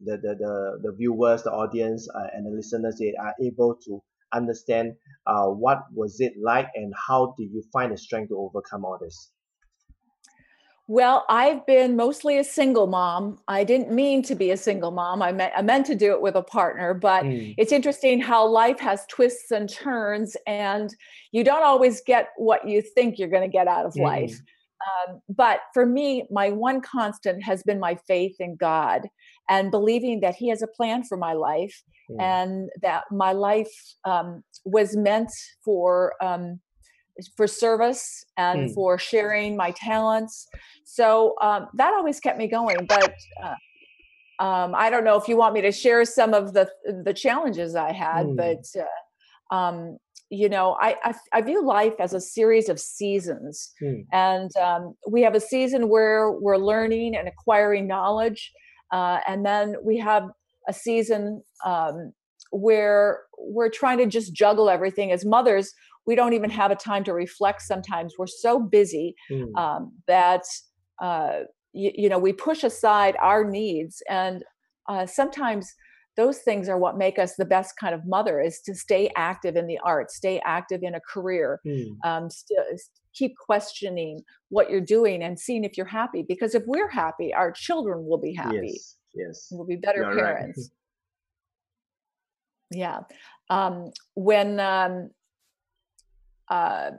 the 0.00 0.16
the 0.16 0.34
the, 0.34 0.78
the 0.82 0.92
viewers, 0.96 1.42
the 1.42 1.50
audience, 1.52 2.08
uh, 2.14 2.26
and 2.32 2.46
the 2.46 2.50
listeners 2.50 2.96
they 2.98 3.14
are 3.20 3.34
able 3.42 3.76
to 3.84 4.02
understand 4.32 4.94
uh, 5.26 5.46
what 5.46 5.84
was 5.94 6.20
it 6.20 6.34
like 6.42 6.68
and 6.74 6.92
how 7.08 7.34
did 7.38 7.50
you 7.52 7.62
find 7.72 7.92
the 7.92 7.98
strength 7.98 8.28
to 8.28 8.36
overcome 8.36 8.84
all 8.84 8.98
this? 9.00 9.30
Well, 10.88 11.24
I've 11.28 11.64
been 11.66 11.94
mostly 11.94 12.38
a 12.38 12.44
single 12.44 12.88
mom. 12.88 13.38
I 13.46 13.62
didn't 13.62 13.92
mean 13.92 14.22
to 14.24 14.34
be 14.34 14.50
a 14.50 14.56
single 14.56 14.90
mom. 14.90 15.22
I 15.22 15.30
meant 15.30 15.52
I 15.56 15.62
meant 15.62 15.86
to 15.86 15.94
do 15.94 16.12
it 16.12 16.20
with 16.20 16.34
a 16.34 16.42
partner, 16.42 16.94
but 16.94 17.22
Mm, 17.24 17.54
it's 17.56 17.70
interesting 17.70 18.20
how 18.20 18.44
life 18.48 18.80
has 18.80 19.06
twists 19.06 19.52
and 19.52 19.68
turns 19.68 20.36
and 20.48 20.92
you 21.30 21.44
don't 21.44 21.62
always 21.62 22.00
get 22.04 22.30
what 22.38 22.66
you 22.66 22.82
think 22.82 23.18
you're 23.18 23.28
going 23.28 23.48
to 23.48 23.56
get 23.56 23.68
out 23.68 23.86
of 23.86 23.94
mm, 23.96 24.02
life 24.02 24.40
um, 25.08 25.20
but 25.28 25.60
for 25.74 25.86
me 25.86 26.26
my 26.30 26.50
one 26.50 26.80
constant 26.80 27.42
has 27.42 27.62
been 27.62 27.78
my 27.78 27.94
faith 28.08 28.36
in 28.40 28.56
god 28.56 29.08
and 29.48 29.70
believing 29.70 30.20
that 30.20 30.34
he 30.34 30.48
has 30.48 30.62
a 30.62 30.66
plan 30.66 31.02
for 31.04 31.16
my 31.16 31.32
life 31.34 31.82
mm, 32.10 32.20
and 32.20 32.70
that 32.82 33.04
my 33.10 33.32
life 33.32 33.72
um, 34.04 34.42
was 34.64 34.96
meant 34.96 35.30
for 35.64 36.14
um, 36.22 36.60
for 37.36 37.46
service 37.46 38.24
and 38.36 38.70
Mm. 38.70 38.74
for 38.74 38.98
sharing 38.98 39.56
my 39.56 39.72
talents 39.72 40.46
so 40.84 41.34
um, 41.42 41.68
that 41.74 41.92
always 41.94 42.20
kept 42.20 42.38
me 42.38 42.48
going 42.48 42.86
but 42.86 43.12
uh, 43.42 43.54
um, 44.38 44.74
I 44.74 44.88
don't 44.90 45.04
know 45.04 45.16
if 45.18 45.28
you 45.28 45.36
want 45.36 45.54
me 45.54 45.60
to 45.62 45.72
share 45.72 46.04
some 46.04 46.32
of 46.34 46.54
the 46.54 46.70
the 47.04 47.12
challenges 47.14 47.74
I 47.76 47.92
had, 47.92 48.26
Mm. 48.26 48.36
but 48.36 48.64
uh, 48.80 49.54
um, 49.54 49.98
you 50.30 50.48
know, 50.48 50.76
I, 50.80 50.96
I 51.04 51.14
I 51.34 51.42
view 51.42 51.64
life 51.64 51.94
as 51.98 52.14
a 52.14 52.20
series 52.20 52.68
of 52.70 52.80
seasons, 52.80 53.70
mm, 53.82 54.06
and 54.12 54.50
um, 54.56 54.94
we 55.08 55.22
have 55.22 55.34
a 55.34 55.40
season 55.40 55.88
where 55.90 56.30
we're 56.32 56.56
learning 56.56 57.16
and 57.16 57.28
acquiring 57.28 57.86
knowledge, 57.86 58.52
uh, 58.92 59.20
and 59.28 59.44
then 59.44 59.76
we 59.84 59.98
have 59.98 60.24
a 60.70 60.72
season 60.72 61.42
um, 61.66 62.12
where 62.50 63.20
we're 63.38 63.70
trying 63.70 63.98
to 63.98 64.06
just 64.06 64.32
juggle 64.32 64.70
everything. 64.70 65.12
As 65.12 65.24
mothers, 65.24 65.72
we 66.06 66.14
don't 66.14 66.32
even 66.32 66.50
have 66.50 66.70
a 66.70 66.76
time 66.76 67.04
to 67.04 67.12
reflect. 67.12 67.62
Sometimes 67.62 68.14
we're 68.18 68.26
so 68.26 68.58
busy 68.58 69.14
mm, 69.30 69.54
um, 69.56 69.92
that 70.06 70.42
uh, 71.02 71.40
you, 71.72 71.92
you 71.94 72.08
know 72.08 72.18
we 72.18 72.32
push 72.32 72.64
aside 72.64 73.16
our 73.20 73.44
needs 73.44 74.02
and 74.08 74.44
uh, 74.88 75.06
sometimes 75.06 75.72
those 76.16 76.38
things 76.38 76.68
are 76.68 76.78
what 76.78 76.98
make 76.98 77.18
us 77.18 77.36
the 77.36 77.44
best 77.44 77.74
kind 77.78 77.94
of 77.94 78.04
mother 78.06 78.40
is 78.40 78.60
to 78.60 78.74
stay 78.74 79.10
active 79.16 79.56
in 79.56 79.66
the 79.66 79.78
arts 79.84 80.16
stay 80.16 80.40
active 80.44 80.82
in 80.82 80.94
a 80.94 81.00
career 81.00 81.60
mm. 81.66 81.86
um, 82.04 82.28
keep 83.14 83.36
questioning 83.38 84.20
what 84.48 84.70
you're 84.70 84.80
doing 84.80 85.22
and 85.22 85.38
seeing 85.38 85.64
if 85.64 85.76
you're 85.76 85.86
happy 85.86 86.24
because 86.26 86.54
if 86.54 86.62
we're 86.66 86.88
happy 86.88 87.32
our 87.32 87.52
children 87.52 88.04
will 88.04 88.18
be 88.20 88.34
happy 88.34 88.72
Yes, 88.72 88.96
yes. 89.14 89.48
We'll 89.50 89.66
be 89.66 89.76
better 89.76 90.00
You 90.00 90.06
are 90.06 90.14
right. 90.14 90.36
parents 90.36 90.70
yeah 92.72 93.00
um, 93.50 93.90
when 94.14 94.60
um, 94.60 95.10
uh, 96.48 96.90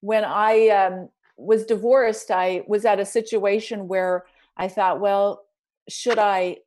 when 0.00 0.24
I 0.24 0.68
um, 0.68 1.08
was 1.36 1.64
divorced, 1.64 2.30
I 2.30 2.62
was 2.66 2.84
at 2.84 3.00
a 3.00 3.04
situation 3.04 3.88
where 3.88 4.24
I 4.56 4.68
thought, 4.68 5.00
well, 5.00 5.44
should 5.88 6.18
I 6.18 6.58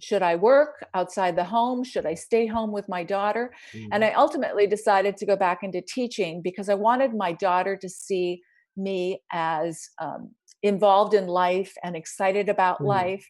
should 0.00 0.22
I 0.22 0.36
work 0.36 0.86
outside 0.94 1.36
the 1.36 1.44
home? 1.44 1.82
Should 1.84 2.06
I 2.06 2.14
stay 2.14 2.46
home 2.46 2.70
with 2.70 2.88
my 2.88 3.02
daughter? 3.02 3.52
Mm. 3.74 3.88
And 3.92 4.04
I 4.04 4.12
ultimately 4.12 4.66
decided 4.66 5.16
to 5.16 5.26
go 5.26 5.36
back 5.36 5.62
into 5.62 5.82
teaching 5.82 6.42
because 6.42 6.68
I 6.68 6.74
wanted 6.74 7.14
my 7.14 7.32
daughter 7.32 7.76
to 7.76 7.88
see 7.88 8.40
me 8.76 9.20
as 9.32 9.88
um, 10.00 10.30
involved 10.62 11.14
in 11.14 11.26
life 11.26 11.74
and 11.82 11.96
excited 11.96 12.48
about 12.48 12.78
mm. 12.78 12.86
life. 12.86 13.26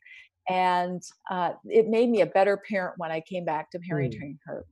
And 0.49 1.03
uh, 1.31 1.53
it 1.65 1.89
made 1.89 2.09
me 2.09 2.23
a 2.23 2.27
better 2.27 2.57
parent 2.57 2.95
when 2.97 3.11
I 3.11 3.21
came 3.21 3.45
back 3.45 3.71
to 3.71 3.79
parenting 3.79 4.37
mm. 4.37 4.39
her. 4.47 4.65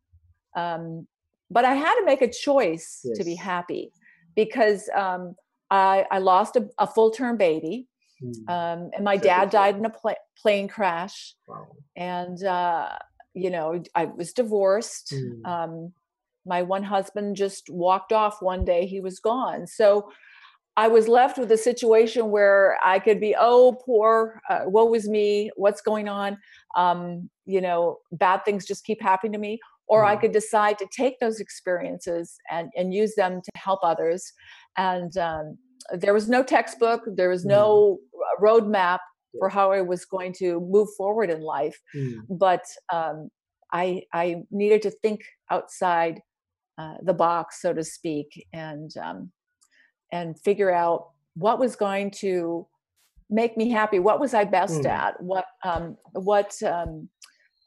Um, 0.57 1.07
but 1.51 1.65
I 1.65 1.75
had 1.75 1.95
to 1.97 2.05
make 2.05 2.23
a 2.23 2.31
choice 2.31 3.01
yes. 3.05 3.19
to 3.19 3.25
be 3.25 3.35
happy 3.35 3.93
because 4.35 4.89
um, 4.95 5.35
I, 5.71 6.05
I, 6.11 6.19
lost 6.19 6.57
a, 6.57 6.69
a 6.79 6.87
full 6.87 7.11
term 7.11 7.37
baby. 7.37 7.87
Mm. 8.23 8.49
Um, 8.49 8.91
and 8.95 9.05
my 9.05 9.17
dad 9.17 9.51
died 9.51 9.77
in 9.77 9.85
a 9.85 9.91
pl- 9.91 10.17
plane 10.37 10.69
crash. 10.69 11.35
Wow. 11.47 11.69
And, 11.97 12.43
uh, 12.45 12.91
you 13.35 13.51
know, 13.51 13.83
I 13.95 14.07
was 14.07 14.33
divorced. 14.33 15.15
Mm. 15.15 15.47
Um, 15.47 15.93
my 16.45 16.63
one 16.63 16.83
husband 16.83 17.37
just 17.37 17.71
walked 17.71 18.13
off 18.13 18.43
one 18.43 18.65
day, 18.65 18.87
he 18.87 19.01
was 19.01 19.21
gone. 19.21 19.67
So 19.67 20.11
I 20.79 20.87
was 20.87 21.09
left 21.09 21.39
with 21.39 21.51
a 21.51 21.57
situation 21.57 22.31
where 22.31 22.79
I 22.85 23.01
could 23.01 23.19
be, 23.19 23.35
oh, 23.37 23.77
poor, 23.85 24.41
uh, 24.49 24.61
woe 24.67 24.95
is 24.95 25.09
me, 25.09 25.51
what's 25.57 25.81
going 25.81 26.09
on? 26.09 26.39
Um, 26.77 27.29
you 27.47 27.61
know, 27.61 27.99
bad 28.13 28.45
things 28.45 28.65
just 28.65 28.85
keep 28.85 29.03
happening 29.03 29.33
to 29.33 29.41
me. 29.41 29.59
Or 29.89 30.05
mm. 30.05 30.11
I 30.11 30.15
could 30.15 30.31
decide 30.31 30.79
to 30.79 30.87
take 30.97 31.19
those 31.19 31.41
experiences 31.41 32.37
and, 32.49 32.71
and 32.77 32.95
use 32.95 33.17
them 33.17 33.41
to 33.43 33.51
help 33.57 33.81
others. 33.83 34.33
And 34.77 35.17
um, 35.17 35.59
there 35.93 36.15
was 36.15 36.29
no 36.29 36.45
textbook, 36.45 37.03
there 37.17 37.31
was 37.31 37.45
no 37.45 37.99
mm. 38.15 38.47
roadmap 38.47 39.01
for 39.37 39.49
how 39.49 39.73
I 39.73 39.81
was 39.81 40.05
going 40.05 40.33
to 40.35 40.61
move 40.61 40.91
forward 40.97 41.29
in 41.29 41.41
life. 41.41 41.77
Mm. 41.93 42.19
But 42.31 42.65
um, 42.93 43.31
I, 43.73 44.03
I 44.13 44.43
needed 44.53 44.83
to 44.83 44.93
think 44.93 45.23
outside 45.51 46.21
uh, 46.79 46.99
the 47.03 47.15
box, 47.15 47.61
so 47.63 47.75
to 47.75 47.83
speak, 47.83 48.47
and 48.53 48.93
um, 49.03 49.33
and 50.13 50.39
figure 50.39 50.71
out 50.71 51.11
what 51.35 51.59
was 51.59 51.77
going 51.77 52.11
to 52.11 52.67
make 53.31 53.57
me 53.57 53.71
happy. 53.71 53.99
What 53.99 54.21
was 54.21 54.35
I 54.35 54.45
best 54.45 54.83
mm. 54.83 54.87
at? 54.87 55.23
What 55.23 55.45
um, 55.65 55.97
what 56.13 56.55
um, 56.63 57.09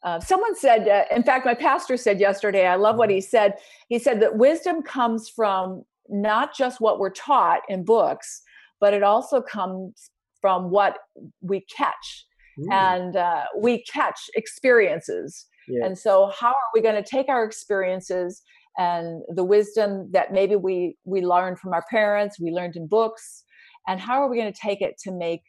uh, 0.02 0.20
someone 0.20 0.56
said, 0.56 0.88
uh, 0.88 1.04
in 1.14 1.22
fact, 1.22 1.46
my 1.46 1.54
pastor 1.54 1.96
said 1.96 2.18
yesterday, 2.18 2.66
I 2.66 2.74
love 2.74 2.96
what 2.96 3.10
he 3.10 3.20
said. 3.20 3.54
He 3.88 3.98
said 3.98 4.20
that 4.20 4.36
wisdom 4.36 4.82
comes 4.82 5.28
from 5.28 5.84
not 6.08 6.54
just 6.56 6.80
what 6.80 6.98
we're 6.98 7.10
taught 7.10 7.60
in 7.68 7.84
books, 7.84 8.42
but 8.80 8.94
it 8.94 9.02
also 9.02 9.40
comes 9.40 10.10
from 10.40 10.70
what 10.70 10.98
we 11.40 11.64
catch. 11.74 12.26
Mm. 12.58 12.72
And 12.72 13.16
uh, 13.16 13.44
we 13.56 13.84
catch 13.84 14.28
experiences. 14.34 15.46
Yeah. 15.68 15.86
And 15.86 15.96
so, 15.96 16.32
how 16.38 16.48
are 16.48 16.70
we 16.74 16.82
going 16.82 17.02
to 17.02 17.08
take 17.08 17.28
our 17.28 17.44
experiences 17.44 18.42
and 18.78 19.22
the 19.28 19.44
wisdom 19.44 20.10
that 20.12 20.32
maybe 20.32 20.56
we 20.56 20.96
we 21.04 21.20
learned 21.20 21.58
from 21.58 21.72
our 21.72 21.84
parents, 21.90 22.40
we 22.40 22.50
learned 22.50 22.76
in 22.76 22.86
books, 22.88 23.44
and 23.86 24.00
how 24.00 24.22
are 24.22 24.28
we 24.28 24.36
going 24.38 24.52
to 24.52 24.58
take 24.58 24.80
it 24.80 24.94
to 25.04 25.12
make 25.12 25.42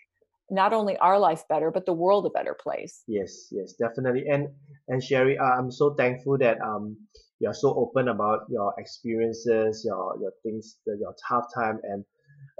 not 0.51 0.73
only 0.73 0.97
our 0.97 1.17
life 1.17 1.43
better 1.47 1.71
but 1.71 1.85
the 1.85 1.93
world 1.93 2.25
a 2.25 2.29
better 2.29 2.55
place? 2.61 3.03
Yes 3.07 3.47
yes 3.51 3.73
definitely. 3.73 4.25
And 4.29 4.49
and 4.87 5.03
sherry 5.03 5.37
uh, 5.37 5.55
i'm 5.57 5.71
so 5.71 5.93
thankful 5.93 6.37
that 6.37 6.57
um 6.61 6.97
you're 7.39 7.53
so 7.53 7.73
open 7.75 8.09
about 8.09 8.41
your 8.49 8.73
experiences 8.77 9.83
your 9.85 10.15
your 10.21 10.33
things 10.43 10.77
your 10.85 11.15
tough 11.27 11.45
time 11.55 11.79
and 11.83 12.03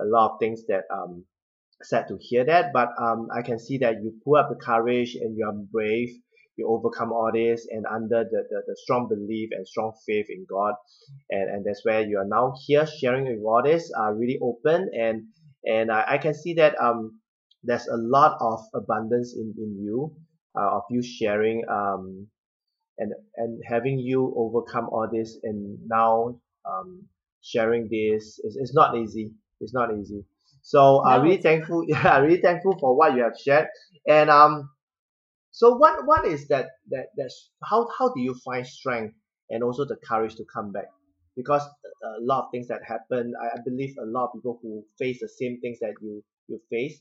a 0.02 0.06
lot 0.06 0.32
of 0.32 0.40
things 0.40 0.66
that 0.68 0.84
um 0.94 1.24
sad 1.82 2.08
to 2.08 2.18
hear 2.20 2.46
that 2.46 2.72
but 2.74 2.90
um 3.02 3.28
i 3.36 3.42
can 3.42 3.60
see 3.60 3.78
that 3.78 3.96
you 4.02 4.14
pull 4.24 4.36
up 4.36 4.50
the 4.50 4.56
courage 4.56 5.16
and 5.16 5.38
you 5.38 5.46
are 5.46 5.54
brave 5.72 6.10
you 6.58 6.68
overcome 6.70 7.12
all 7.12 7.32
this 7.34 7.68
and 7.70 7.86
under 7.86 8.24
the, 8.24 8.44
the, 8.50 8.62
the 8.68 8.76
strong 8.76 9.08
belief 9.10 9.50
and 9.52 9.68
strong 9.68 9.94
faith 10.06 10.28
in 10.30 10.46
God. 10.50 10.76
And, 11.30 11.50
and 11.50 11.66
that's 11.66 11.84
where 11.86 12.02
you 12.02 12.18
are 12.20 12.28
now 12.28 12.54
here 12.66 12.86
sharing 12.86 13.26
with 13.26 13.44
all 13.46 13.62
this, 13.64 13.92
uh, 14.00 14.12
really 14.12 14.40
open 14.42 14.90
and 14.98 15.24
and 15.66 15.92
I, 15.92 16.04
I 16.10 16.18
can 16.18 16.34
see 16.34 16.54
that 16.56 16.76
um 16.80 17.20
there's 17.64 17.88
a 17.88 17.96
lot 17.98 18.38
of 18.42 18.60
abundance 18.76 19.36
in, 19.38 19.54
in 19.58 19.78
you, 19.82 20.14
uh, 20.60 20.78
of 20.78 20.84
you 20.90 21.02
sharing 21.02 21.64
um, 21.70 22.28
and 22.98 23.14
and 23.38 23.62
having 23.68 24.00
you 24.00 24.34
overcome 24.38 24.88
all 24.90 25.08
this 25.12 25.38
and 25.44 25.78
now 25.88 26.36
um, 26.70 27.04
sharing 27.42 27.84
this 27.90 28.40
is 28.44 28.58
it's 28.60 28.74
not 28.74 28.98
easy. 28.98 29.32
It's 29.62 29.74
not 29.74 29.90
easy. 29.98 30.26
So 30.62 31.04
I'm 31.06 31.24
really 31.24 31.42
thankful. 31.42 31.84
Yeah, 31.88 32.20
really 32.20 32.42
thankful 32.42 32.78
for 32.80 32.96
what 32.96 33.16
you 33.16 33.24
have 33.24 33.38
shared. 33.38 33.68
And 34.08 34.30
um, 34.30 34.70
so 35.54 35.76
what 35.78 36.06
what 36.06 36.26
is 36.26 36.48
that 36.48 36.72
that 36.90 37.08
that's 37.16 37.52
how 37.64 37.88
how 37.98 38.12
do 38.14 38.22
you 38.22 38.36
find 38.44 38.66
strength 38.66 39.14
and 39.52 39.64
also 39.64 39.86
the 39.86 39.98
courage 39.98 40.36
to 40.36 40.46
come 40.52 40.72
back? 40.72 40.88
Because 41.38 41.62
a 41.62 42.22
lot 42.22 42.46
of 42.46 42.52
things 42.52 42.68
that 42.68 42.82
happen, 42.84 43.34
I, 43.42 43.58
I 43.58 43.62
believe 43.64 43.96
a 44.02 44.06
lot 44.06 44.26
of 44.26 44.34
people 44.34 44.60
who 44.62 44.84
face 44.98 45.20
the 45.22 45.30
same 45.30 45.60
things 45.62 45.78
that 45.80 45.94
you 46.02 46.24
you 46.48 46.60
face 46.72 47.00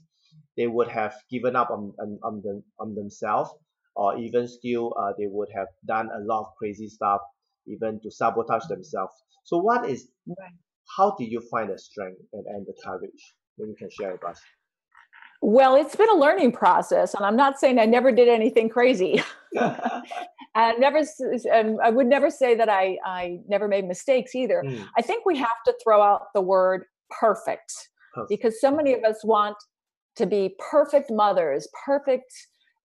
they 0.56 0.66
would 0.66 0.88
have 0.88 1.14
given 1.30 1.56
up 1.56 1.71
on 1.71 1.92
on, 1.99 2.18
on, 2.23 2.42
them, 2.44 2.62
on 2.78 2.94
themselves 2.94 3.50
or 3.97 4.18
even 4.18 4.47
still 4.47 4.94
uh, 4.99 5.12
they 5.18 5.26
would 5.26 5.49
have 5.54 5.68
done 5.87 6.09
a 6.14 6.25
lot 6.25 6.40
of 6.40 6.47
crazy 6.59 6.88
stuff 6.88 7.21
even 7.66 8.00
to 8.02 8.11
sabotage 8.11 8.66
themselves 8.68 9.12
so 9.44 9.59
what 9.59 9.88
is 9.88 10.09
right. 10.26 10.52
how 10.97 11.14
do 11.18 11.25
you 11.25 11.40
find 11.50 11.71
the 11.71 11.78
strength 11.78 12.21
and, 12.32 12.47
and 12.47 12.66
the 12.66 12.75
courage 12.85 13.35
maybe 13.59 13.71
you 13.71 13.76
can 13.76 13.90
share 13.90 14.12
with 14.12 14.25
us 14.25 14.40
well 15.42 15.75
it's 15.75 15.96
been 15.96 16.08
a 16.11 16.16
learning 16.16 16.52
process 16.52 17.14
and 17.14 17.25
i'm 17.25 17.37
not 17.37 17.58
saying 17.58 17.78
i 17.78 17.84
never 17.84 18.12
did 18.12 18.28
anything 18.28 18.68
crazy 18.68 19.22
and 20.54 20.78
never 20.78 21.02
and 21.52 21.78
i 21.82 21.90
would 21.90 22.06
never 22.06 22.30
say 22.30 22.54
that 22.54 22.68
i 22.68 22.96
i 23.04 23.38
never 23.49 23.68
made 23.68 23.84
mistakes 23.84 24.34
either 24.34 24.62
mm. 24.64 24.87
i 24.96 25.02
think 25.02 25.26
we 25.26 25.37
have 25.37 25.49
to 25.66 25.75
throw 25.82 26.00
out 26.00 26.32
the 26.34 26.40
word 26.40 26.84
perfect, 27.20 27.72
perfect. 28.14 28.28
because 28.28 28.61
so 28.61 28.70
many 28.70 28.94
of 28.94 29.04
us 29.04 29.25
want 29.25 29.56
to 30.16 30.26
be 30.26 30.54
perfect 30.58 31.11
mothers, 31.11 31.68
perfect 31.84 32.32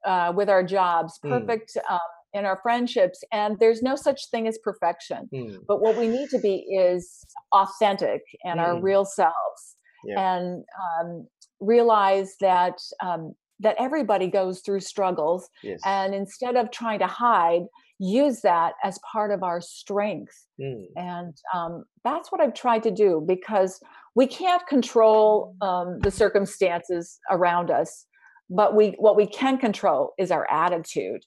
uh, 0.06 0.32
with 0.36 0.50
our 0.50 0.64
jobs, 0.64 1.20
hmm. 1.22 1.30
perfect 1.30 1.76
mm. 1.76 1.94
um, 1.94 2.00
in 2.34 2.46
our 2.46 2.60
friendships. 2.62 3.24
And 3.32 3.58
there's 3.60 3.82
no 3.82 3.96
such 3.96 4.30
thing 4.30 4.48
as 4.48 4.58
perfection. 4.64 5.30
Mm. 5.34 5.60
But 5.68 5.82
what 5.82 5.98
we 5.98 6.08
need 6.08 6.30
to 6.30 6.40
be 6.40 6.66
is 6.70 7.26
authentic 7.52 8.22
and 8.44 8.60
our 8.60 8.76
hmm. 8.76 8.84
real 8.84 9.06
selves 9.06 9.76
yeah. 10.06 10.36
and 10.36 10.64
um, 11.02 11.28
realize 11.60 12.36
that. 12.40 12.80
Um, 13.02 13.34
that 13.60 13.76
everybody 13.80 14.28
goes 14.28 14.60
through 14.60 14.80
struggles 14.80 15.50
yes. 15.64 15.80
and 15.84 16.14
instead 16.14 16.56
of 16.56 16.70
trying 16.70 17.00
to 17.00 17.08
hide 17.08 17.64
use 18.00 18.42
that 18.42 18.74
as 18.84 19.00
part 19.12 19.32
of 19.32 19.42
our 19.42 19.60
strength 19.60 20.46
mm. 20.62 20.86
and 20.96 21.36
um, 21.54 21.84
that's 22.04 22.32
what 22.32 22.40
i've 22.40 22.54
tried 22.54 22.84
to 22.84 22.92
do 22.92 23.24
because 23.28 23.80
we 24.16 24.28
can't 24.28 24.66
control 24.68 25.56
um, 25.62 26.00
the 26.00 26.12
circumstances 26.12 27.20
around 27.32 27.72
us 27.72 28.06
but 28.50 28.76
we 28.76 28.90
what 29.00 29.16
we 29.16 29.26
can 29.26 29.58
control 29.58 30.14
is 30.18 30.32
our 30.32 30.50
attitude 30.52 31.24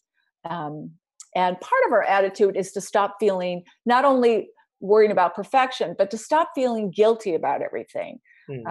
um, 0.48 0.90
and 1.34 1.60
part 1.60 1.82
of 1.86 1.92
our 1.92 2.02
attitude 2.04 2.56
is 2.56 2.72
to 2.72 2.80
stop 2.80 3.16
feeling 3.18 3.62
not 3.84 4.04
only 4.04 4.48
worrying 4.80 5.10
about 5.10 5.34
perfection 5.34 5.94
but 5.98 6.10
to 6.10 6.16
stop 6.16 6.50
feeling 6.54 6.90
guilty 6.90 7.34
about 7.34 7.62
everything 7.62 8.20
mm. 8.48 8.62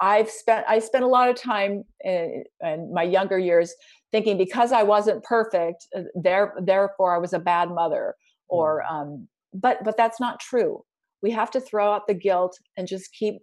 I've 0.00 0.30
spent 0.30 0.64
i 0.68 0.78
spent 0.78 1.04
a 1.04 1.08
lot 1.08 1.28
of 1.28 1.36
time 1.36 1.84
in, 2.04 2.44
in, 2.62 2.92
my 2.92 3.02
younger 3.02 3.38
years 3.38 3.74
thinking 4.12 4.36
because 4.36 4.72
i 4.72 4.82
wasn't 4.82 5.22
perfect 5.24 5.86
uh, 5.96 6.02
there 6.14 6.54
therefore 6.62 7.14
i 7.14 7.18
was 7.18 7.32
a 7.32 7.38
bad 7.38 7.70
mother 7.70 8.14
or 8.48 8.82
mm. 8.82 8.92
um, 8.92 9.28
but 9.52 9.82
but 9.84 9.96
that's 9.96 10.20
not 10.20 10.40
true 10.40 10.82
we 11.22 11.30
have 11.30 11.50
to 11.50 11.60
throw 11.60 11.92
out 11.92 12.06
the 12.06 12.14
guilt 12.14 12.58
and 12.76 12.86
just 12.86 13.12
keep 13.12 13.38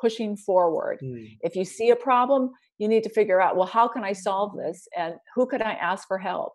pushing 0.00 0.36
forward. 0.36 0.98
Mm. 1.02 1.38
If 1.40 1.56
you 1.56 1.64
see 1.64 1.90
a 1.90 1.96
problem, 1.96 2.50
you 2.78 2.88
need 2.88 3.04
to 3.04 3.10
figure 3.10 3.40
out, 3.40 3.56
well, 3.56 3.66
how 3.66 3.88
can 3.88 4.04
I 4.04 4.12
solve 4.12 4.56
this? 4.56 4.88
And 4.96 5.14
who 5.34 5.46
can 5.46 5.62
I 5.62 5.72
ask 5.74 6.06
for 6.06 6.18
help 6.18 6.52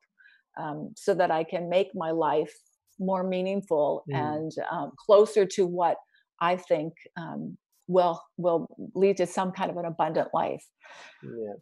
um, 0.60 0.94
so 0.96 1.14
that 1.16 1.32
I 1.32 1.44
can 1.44 1.70
make 1.70 1.90
my 1.96 2.12
life 2.12 2.54
more 3.00 3.24
meaningful 3.24 4.04
mm. 4.12 4.16
and 4.16 4.52
um, 4.70 4.92
closer 4.98 5.46
to 5.46 5.66
what 5.66 5.98
I 6.42 6.58
think 6.58 6.94
um, 7.18 7.58
will 7.90 8.22
will 8.38 8.68
lead 8.94 9.18
to 9.18 9.26
some 9.26 9.52
kind 9.52 9.70
of 9.72 9.78
an 9.78 9.86
abundant 9.86 10.30
life. 10.34 10.64
Yeah. 11.24 11.56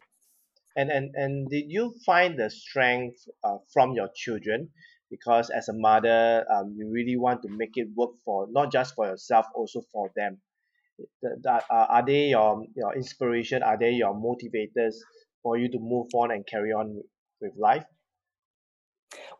And, 0.76 0.90
and, 0.90 1.10
and 1.14 1.48
did 1.50 1.64
you 1.66 1.94
find 2.06 2.38
the 2.38 2.50
strength 2.50 3.16
uh, 3.42 3.56
from 3.72 3.94
your 3.94 4.08
children 4.14 4.68
because 5.10 5.50
as 5.50 5.68
a 5.68 5.72
mother 5.72 6.44
um, 6.54 6.76
you 6.76 6.88
really 6.92 7.16
want 7.16 7.42
to 7.42 7.48
make 7.48 7.72
it 7.74 7.88
work 7.96 8.10
for 8.24 8.46
not 8.50 8.70
just 8.70 8.94
for 8.94 9.06
yourself 9.06 9.46
also 9.56 9.82
for 9.90 10.10
them 10.14 10.38
that 11.42 11.64
uh, 11.70 11.86
are 11.88 12.04
they 12.04 12.26
your 12.28 12.62
your 12.76 12.94
inspiration 12.94 13.62
are 13.62 13.78
they 13.78 13.90
your 13.90 14.14
motivators 14.14 14.94
for 15.42 15.56
you 15.56 15.68
to 15.70 15.78
move 15.80 16.06
on 16.14 16.30
and 16.30 16.46
carry 16.46 16.70
on 16.70 17.02
with 17.40 17.52
life 17.58 17.84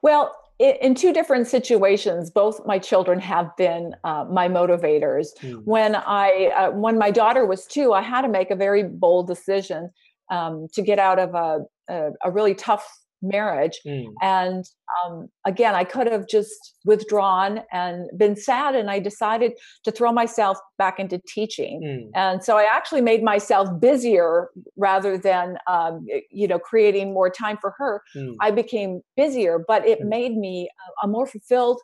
well 0.03 0.35
in 0.59 0.95
two 0.95 1.13
different 1.13 1.47
situations 1.47 2.31
both 2.31 2.65
my 2.67 2.79
children 2.79 3.21
have 3.21 3.55
been 3.57 3.95
uh, 4.05 4.25
my 4.31 4.49
motivators 4.49 5.29
mm. 5.41 5.63
when 5.65 5.95
i 5.95 6.51
uh, 6.57 6.71
when 6.71 6.99
my 6.99 7.11
daughter 7.11 7.47
was 7.47 7.67
two 7.67 7.93
i 7.93 8.01
had 8.01 8.23
to 8.23 8.29
make 8.29 8.51
a 8.51 8.57
very 8.57 8.83
bold 8.83 9.27
decision 9.27 9.91
um, 10.31 10.67
to 10.75 10.83
get 10.83 10.99
out 10.99 11.19
of 11.19 11.35
a, 11.35 11.61
a, 11.89 12.11
a 12.25 12.31
really 12.31 12.55
tough 12.55 12.87
marriage 13.23 13.81
mm. 13.87 14.07
and 14.23 14.65
um, 15.05 15.29
again 15.45 15.75
i 15.75 15.83
could 15.83 16.07
have 16.07 16.29
just 16.29 16.75
withdrawn 16.85 17.61
and 17.73 18.09
been 18.17 18.37
sad 18.37 18.75
and 18.77 18.91
i 18.91 18.99
decided 18.99 19.53
to 19.83 19.91
throw 19.91 20.13
myself 20.13 20.59
back 20.77 21.01
into 21.01 21.21
teaching 21.27 21.83
mm. 21.83 22.11
and 22.15 22.45
so 22.45 22.57
i 22.57 22.63
actually 22.63 23.01
made 23.01 23.23
myself 23.23 23.69
busier 23.81 24.51
rather 24.77 25.19
than 25.19 25.59
um, 25.67 26.07
you 26.31 26.47
know 26.47 26.59
creating 26.59 27.13
more 27.13 27.29
time 27.29 27.57
for 27.61 27.75
her 27.77 28.03
mm. 28.17 28.35
i 28.41 28.51
became 28.51 29.01
busier 29.17 29.59
but 29.67 29.87
it 29.87 30.01
mm. 30.01 30.09
made 30.09 30.37
me 30.37 30.69
a, 31.03 31.07
a, 31.07 31.09
more 31.09 31.27
fulfilled 31.27 31.81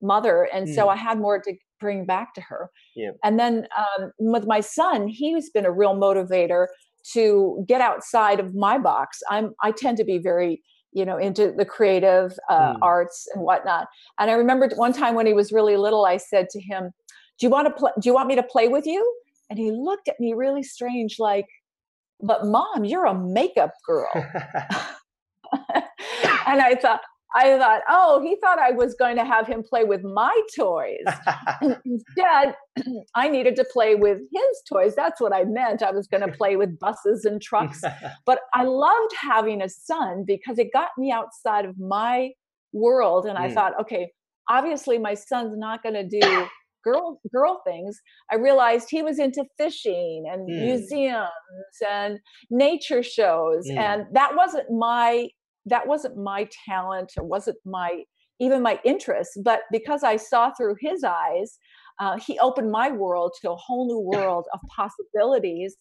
mother 0.00 0.48
and 0.52 0.68
so 0.68 0.86
mm. 0.86 0.92
i 0.92 0.96
had 0.96 1.18
more 1.18 1.38
to 1.38 1.52
bring 1.80 2.06
back 2.06 2.34
to 2.34 2.40
her 2.40 2.70
yeah. 2.96 3.10
and 3.22 3.38
then 3.38 3.66
um, 3.76 4.10
with 4.18 4.46
my 4.46 4.60
son 4.60 5.06
he's 5.06 5.50
been 5.50 5.66
a 5.66 5.70
real 5.70 5.94
motivator 5.94 6.66
to 7.12 7.64
get 7.68 7.80
outside 7.80 8.40
of 8.40 8.54
my 8.54 8.78
box 8.78 9.20
i'm 9.30 9.54
i 9.62 9.70
tend 9.70 9.96
to 9.96 10.04
be 10.04 10.18
very 10.18 10.62
you 10.98 11.04
know 11.04 11.16
into 11.16 11.52
the 11.56 11.64
creative 11.64 12.32
uh, 12.50 12.74
mm. 12.74 12.78
arts 12.82 13.28
and 13.34 13.42
whatnot. 13.42 13.86
And 14.18 14.30
i 14.30 14.34
remember 14.34 14.68
one 14.74 14.92
time 14.92 15.14
when 15.14 15.26
he 15.26 15.32
was 15.32 15.52
really 15.52 15.76
little 15.76 16.04
i 16.04 16.16
said 16.16 16.48
to 16.50 16.60
him 16.60 16.90
do 17.38 17.46
you 17.46 17.50
want 17.50 17.66
to 17.68 17.72
play 17.72 17.92
do 18.00 18.08
you 18.08 18.14
want 18.14 18.28
me 18.28 18.34
to 18.34 18.42
play 18.42 18.68
with 18.68 18.86
you? 18.86 19.02
And 19.50 19.58
he 19.58 19.70
looked 19.70 20.08
at 20.08 20.20
me 20.20 20.34
really 20.34 20.62
strange 20.62 21.16
like 21.18 21.46
but 22.20 22.44
mom 22.44 22.84
you're 22.84 23.06
a 23.06 23.14
makeup 23.14 23.72
girl. 23.86 24.10
And 26.46 26.60
i 26.60 26.74
thought 26.74 27.00
I 27.34 27.58
thought, 27.58 27.82
oh, 27.88 28.20
he 28.22 28.36
thought 28.40 28.58
I 28.58 28.70
was 28.70 28.94
going 28.94 29.16
to 29.16 29.24
have 29.24 29.46
him 29.46 29.62
play 29.62 29.84
with 29.84 30.02
my 30.02 30.34
toys. 30.56 31.04
Instead, 31.84 32.54
I 33.14 33.28
needed 33.28 33.54
to 33.56 33.64
play 33.70 33.94
with 33.94 34.18
his 34.18 34.62
toys. 34.68 34.94
That's 34.94 35.20
what 35.20 35.34
I 35.34 35.44
meant. 35.44 35.82
I 35.82 35.90
was 35.90 36.06
going 36.06 36.22
to 36.26 36.32
play 36.32 36.56
with 36.56 36.78
buses 36.78 37.24
and 37.24 37.40
trucks. 37.40 37.82
but 38.26 38.40
I 38.54 38.64
loved 38.64 39.12
having 39.20 39.60
a 39.60 39.68
son 39.68 40.24
because 40.26 40.58
it 40.58 40.68
got 40.72 40.90
me 40.96 41.12
outside 41.12 41.64
of 41.66 41.78
my 41.78 42.30
world. 42.72 43.26
And 43.26 43.36
I 43.36 43.48
mm. 43.48 43.54
thought, 43.54 43.78
okay, 43.80 44.10
obviously 44.48 44.98
my 44.98 45.14
son's 45.14 45.56
not 45.56 45.82
going 45.82 45.94
to 45.94 46.04
do 46.04 46.46
girl 46.84 47.20
girl 47.34 47.60
things 47.66 48.00
i 48.30 48.36
realized 48.36 48.86
he 48.88 49.02
was 49.02 49.18
into 49.18 49.44
fishing 49.58 50.24
and 50.30 50.48
mm. 50.48 50.64
museums 50.64 51.28
and 51.86 52.20
nature 52.50 53.02
shows 53.02 53.66
mm. 53.68 53.76
and 53.76 54.04
that 54.12 54.36
wasn't 54.36 54.64
my 54.70 55.26
that 55.68 55.86
wasn't 55.86 56.16
my 56.16 56.48
talent 56.66 57.12
or 57.16 57.24
wasn't 57.24 57.56
my 57.64 58.02
even 58.40 58.62
my 58.62 58.78
interest 58.84 59.38
but 59.44 59.60
because 59.72 60.02
i 60.04 60.16
saw 60.16 60.50
through 60.52 60.76
his 60.80 61.04
eyes 61.04 61.58
uh, 62.00 62.16
he 62.18 62.38
opened 62.38 62.70
my 62.70 62.90
world 62.90 63.32
to 63.40 63.50
a 63.50 63.56
whole 63.56 63.88
new 63.88 63.98
world 63.98 64.46
of 64.52 64.60
possibilities. 64.74 65.76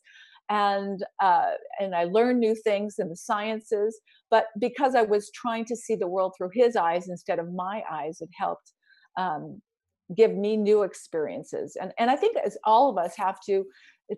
And 0.49 1.03
uh, 1.21 1.51
and 1.77 1.93
i 1.93 2.05
learned 2.05 2.39
new 2.39 2.55
things 2.55 2.95
in 2.99 3.09
the 3.09 3.17
sciences 3.17 3.99
but 4.31 4.45
because 4.57 4.95
i 4.95 5.01
was 5.01 5.29
trying 5.31 5.65
to 5.65 5.75
see 5.75 5.95
the 5.97 6.07
world 6.07 6.35
through 6.37 6.51
his 6.53 6.77
eyes 6.77 7.09
instead 7.09 7.37
of 7.37 7.51
my 7.53 7.83
eyes 7.91 8.21
it 8.21 8.29
helped 8.33 8.71
um, 9.17 9.61
give 10.15 10.33
me 10.33 10.55
new 10.55 10.83
experiences. 10.83 11.75
And 11.81 11.91
and 11.99 12.09
i 12.09 12.15
think 12.15 12.37
as 12.37 12.57
all 12.63 12.89
of 12.89 12.97
us 12.97 13.13
have 13.17 13.39
to 13.47 13.65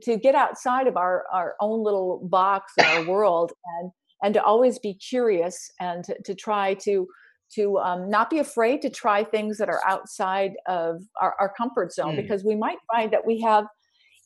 to 0.04 0.18
get 0.18 0.36
outside 0.36 0.86
of 0.86 0.98
our 0.98 1.26
our 1.34 1.56
own 1.62 1.84
little 1.84 2.20
box 2.30 2.74
in 2.78 2.86
our 2.86 3.06
world 3.06 3.52
and 3.80 3.92
and 4.24 4.34
to 4.34 4.44
always 4.44 4.80
be 4.80 4.94
curious 4.94 5.72
and 5.80 6.04
to, 6.04 6.16
to 6.26 6.36
try 6.36 6.74
to 6.76 7.08
to 7.56 7.80
um, 7.80 8.10
not 8.10 8.30
be 8.30 8.38
afraid 8.38 8.82
to 8.82 8.90
try 8.90 9.24
things 9.24 9.58
that 9.58 9.70
are 9.70 9.82
outside 9.88 10.52
of 10.68 11.02
our, 11.20 11.36
our 11.40 11.52
comfort 11.58 11.92
zone 11.92 12.14
mm. 12.14 12.22
because 12.22 12.44
we 12.44 12.56
might 12.56 12.78
find 12.92 13.12
that 13.12 13.26
we 13.26 13.42
have 13.42 13.66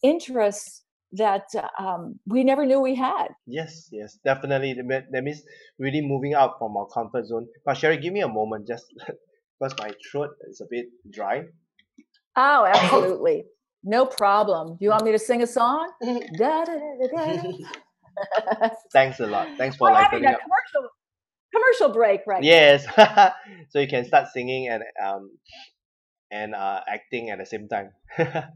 interests 0.04 0.84
that 1.14 1.46
um, 1.80 2.20
we 2.26 2.44
never 2.44 2.66
knew 2.66 2.80
we 2.80 2.96
had. 2.96 3.28
Yes, 3.46 3.88
yes, 3.92 4.18
definitely. 4.26 4.74
That 4.74 5.24
means 5.24 5.44
really 5.80 6.02
moving 6.02 6.34
out 6.34 6.58
from 6.58 6.76
our 6.76 6.88
comfort 6.88 7.28
zone. 7.28 7.48
But 7.66 7.76
Sherry, 7.76 7.98
give 7.98 8.14
me 8.14 8.22
a 8.22 8.28
moment, 8.28 8.68
just 8.68 8.86
because 9.60 9.78
my 9.80 9.92
throat 10.12 10.32
is 10.50 10.60
a 10.62 10.66
bit 10.70 10.88
dry. 11.12 11.44
Oh, 12.36 12.66
absolutely. 12.74 13.46
no 13.84 14.06
problem. 14.06 14.70
Do 14.70 14.78
you 14.82 14.90
want 14.90 15.06
me 15.06 15.12
to 15.12 15.20
sing 15.20 15.44
a 15.44 15.48
song? 15.48 15.92
da, 16.02 16.66
da, 16.66 16.74
da, 17.16 17.52
Thanks 18.94 19.20
a 19.20 19.28
lot. 19.28 19.48
Thanks 19.58 19.76
for 19.78 19.88
We're 19.88 19.94
like 19.94 20.12
having 20.12 20.26
a 20.26 20.38
commercial 20.38 20.90
commercial 21.54 21.90
break 21.90 22.22
right 22.26 22.44
yes. 22.44 22.86
So 23.70 23.80
you 23.80 23.88
can 23.88 24.06
start 24.06 24.30
singing 24.34 24.68
and 24.70 24.84
um 25.04 25.32
and 26.32 26.56
uh, 26.56 26.82
acting 26.88 27.30
at 27.30 27.38
the 27.40 27.46
same 27.46 27.68
time. 27.68 27.92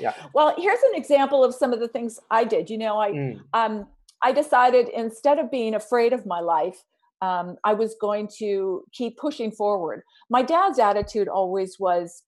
Yeah. 0.00 0.12
Well 0.34 0.54
here's 0.58 0.82
an 0.82 0.96
example 0.96 1.44
of 1.44 1.54
some 1.54 1.72
of 1.72 1.78
the 1.78 1.86
things 1.86 2.18
i 2.32 2.42
did. 2.42 2.68
You 2.68 2.78
know 2.78 2.98
i 2.98 3.10
mm. 3.12 3.40
um 3.54 3.86
i 4.20 4.32
decided 4.32 4.88
instead 4.88 5.38
of 5.38 5.52
being 5.52 5.74
afraid 5.74 6.12
of 6.12 6.26
my 6.26 6.40
life 6.40 6.82
um, 7.22 7.56
i 7.62 7.72
was 7.72 7.94
going 8.00 8.28
to 8.38 8.82
keep 8.92 9.16
pushing 9.16 9.52
forward. 9.52 10.02
My 10.28 10.42
dad's 10.42 10.80
attitude 10.80 11.28
always 11.28 11.76
was 11.78 12.24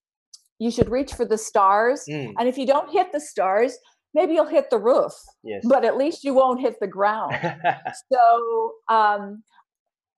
you 0.59 0.71
should 0.71 0.89
reach 0.89 1.13
for 1.13 1.25
the 1.25 1.37
stars 1.37 2.05
mm. 2.09 2.33
and 2.37 2.47
if 2.47 2.57
you 2.57 2.65
don't 2.65 2.89
hit 2.91 3.11
the 3.11 3.19
stars 3.19 3.77
maybe 4.13 4.33
you'll 4.33 4.45
hit 4.45 4.69
the 4.69 4.77
roof 4.77 5.13
yes. 5.43 5.63
but 5.67 5.85
at 5.85 5.97
least 5.97 6.23
you 6.23 6.33
won't 6.33 6.59
hit 6.59 6.79
the 6.79 6.87
ground 6.87 7.35
so 8.11 8.73
um, 8.89 9.43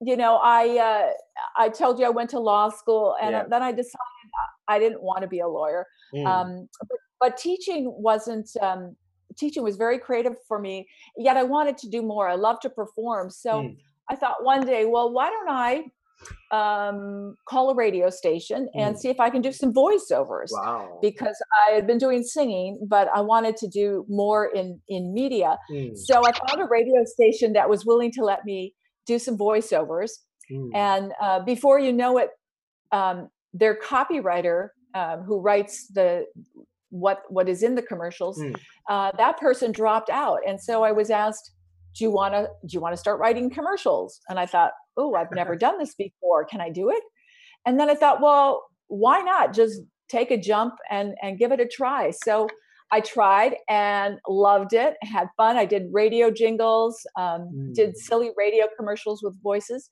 you 0.01 0.17
know 0.17 0.37
i 0.37 0.77
uh, 0.77 1.09
i 1.57 1.69
told 1.69 1.99
you 1.99 2.05
i 2.05 2.09
went 2.09 2.29
to 2.29 2.39
law 2.39 2.69
school 2.69 3.15
and 3.21 3.31
yeah. 3.31 3.43
then 3.49 3.61
i 3.61 3.71
decided 3.71 3.97
i 4.67 4.79
didn't 4.79 5.01
want 5.01 5.21
to 5.21 5.27
be 5.27 5.39
a 5.39 5.47
lawyer 5.47 5.85
mm. 6.13 6.25
um, 6.25 6.67
but, 6.79 6.97
but, 7.19 7.37
teaching 7.37 7.93
wasn't 7.97 8.49
um, 8.61 8.95
teaching 9.37 9.63
was 9.63 9.77
very 9.77 9.99
creative 9.99 10.33
for 10.47 10.59
me 10.59 10.87
yet 11.17 11.37
i 11.37 11.43
wanted 11.43 11.77
to 11.77 11.89
do 11.89 12.01
more 12.01 12.27
i 12.27 12.35
love 12.35 12.59
to 12.59 12.69
perform 12.69 13.29
so 13.29 13.61
mm. 13.61 13.77
i 14.09 14.15
thought 14.15 14.43
one 14.43 14.65
day 14.65 14.85
well 14.85 15.11
why 15.11 15.29
don't 15.29 15.49
i 15.49 15.83
um, 16.51 17.35
call 17.47 17.69
a 17.69 17.75
radio 17.75 18.09
station 18.09 18.67
and 18.73 18.95
mm. 18.95 18.99
see 18.99 19.09
if 19.09 19.19
I 19.19 19.29
can 19.29 19.41
do 19.41 19.51
some 19.51 19.73
voiceovers. 19.73 20.49
Wow. 20.51 20.99
Because 21.01 21.41
I 21.67 21.71
had 21.71 21.87
been 21.87 21.97
doing 21.97 22.23
singing, 22.23 22.79
but 22.87 23.07
I 23.13 23.21
wanted 23.21 23.57
to 23.57 23.67
do 23.67 24.05
more 24.09 24.47
in 24.53 24.79
in 24.89 25.13
media. 25.13 25.57
Mm. 25.71 25.97
So 25.97 26.21
I 26.25 26.31
found 26.31 26.61
a 26.61 26.65
radio 26.69 27.03
station 27.05 27.53
that 27.53 27.69
was 27.69 27.85
willing 27.85 28.11
to 28.13 28.23
let 28.23 28.45
me 28.45 28.73
do 29.05 29.17
some 29.17 29.37
voiceovers. 29.37 30.11
Mm. 30.51 30.69
And 30.75 31.13
uh, 31.21 31.39
before 31.39 31.79
you 31.79 31.93
know 31.93 32.17
it, 32.17 32.29
um, 32.91 33.29
their 33.53 33.75
copywriter 33.75 34.69
um, 34.93 35.21
who 35.21 35.39
writes 35.39 35.87
the 35.87 36.25
what 36.89 37.23
what 37.29 37.47
is 37.47 37.63
in 37.63 37.75
the 37.75 37.81
commercials, 37.81 38.39
mm. 38.39 38.55
uh, 38.89 39.11
that 39.17 39.39
person 39.39 39.71
dropped 39.71 40.09
out, 40.09 40.39
and 40.45 40.59
so 40.59 40.83
I 40.83 40.91
was 40.91 41.09
asked 41.09 41.51
do 41.95 42.03
you 42.03 42.11
want 42.11 42.33
to 42.33 42.47
do 42.65 42.73
you 42.73 42.79
want 42.79 42.93
to 42.93 42.97
start 42.97 43.19
writing 43.19 43.49
commercials 43.49 44.21
and 44.29 44.39
i 44.39 44.45
thought 44.45 44.71
oh 44.97 45.15
i've 45.15 45.31
never 45.33 45.55
done 45.65 45.77
this 45.77 45.95
before 45.95 46.45
can 46.45 46.61
i 46.61 46.69
do 46.69 46.89
it 46.89 47.03
and 47.65 47.79
then 47.79 47.89
i 47.89 47.95
thought 47.95 48.21
well 48.21 48.63
why 48.87 49.21
not 49.21 49.53
just 49.53 49.81
take 50.09 50.31
a 50.31 50.37
jump 50.37 50.73
and 50.89 51.15
and 51.21 51.37
give 51.37 51.51
it 51.51 51.59
a 51.59 51.67
try 51.67 52.11
so 52.23 52.47
i 52.91 52.99
tried 52.99 53.55
and 53.69 54.19
loved 54.27 54.73
it 54.73 54.95
had 55.01 55.27
fun 55.37 55.57
i 55.57 55.65
did 55.65 55.83
radio 55.91 56.29
jingles 56.29 57.05
um, 57.17 57.49
mm. 57.53 57.73
did 57.73 57.97
silly 57.97 58.31
radio 58.37 58.65
commercials 58.77 59.21
with 59.23 59.41
voices 59.41 59.89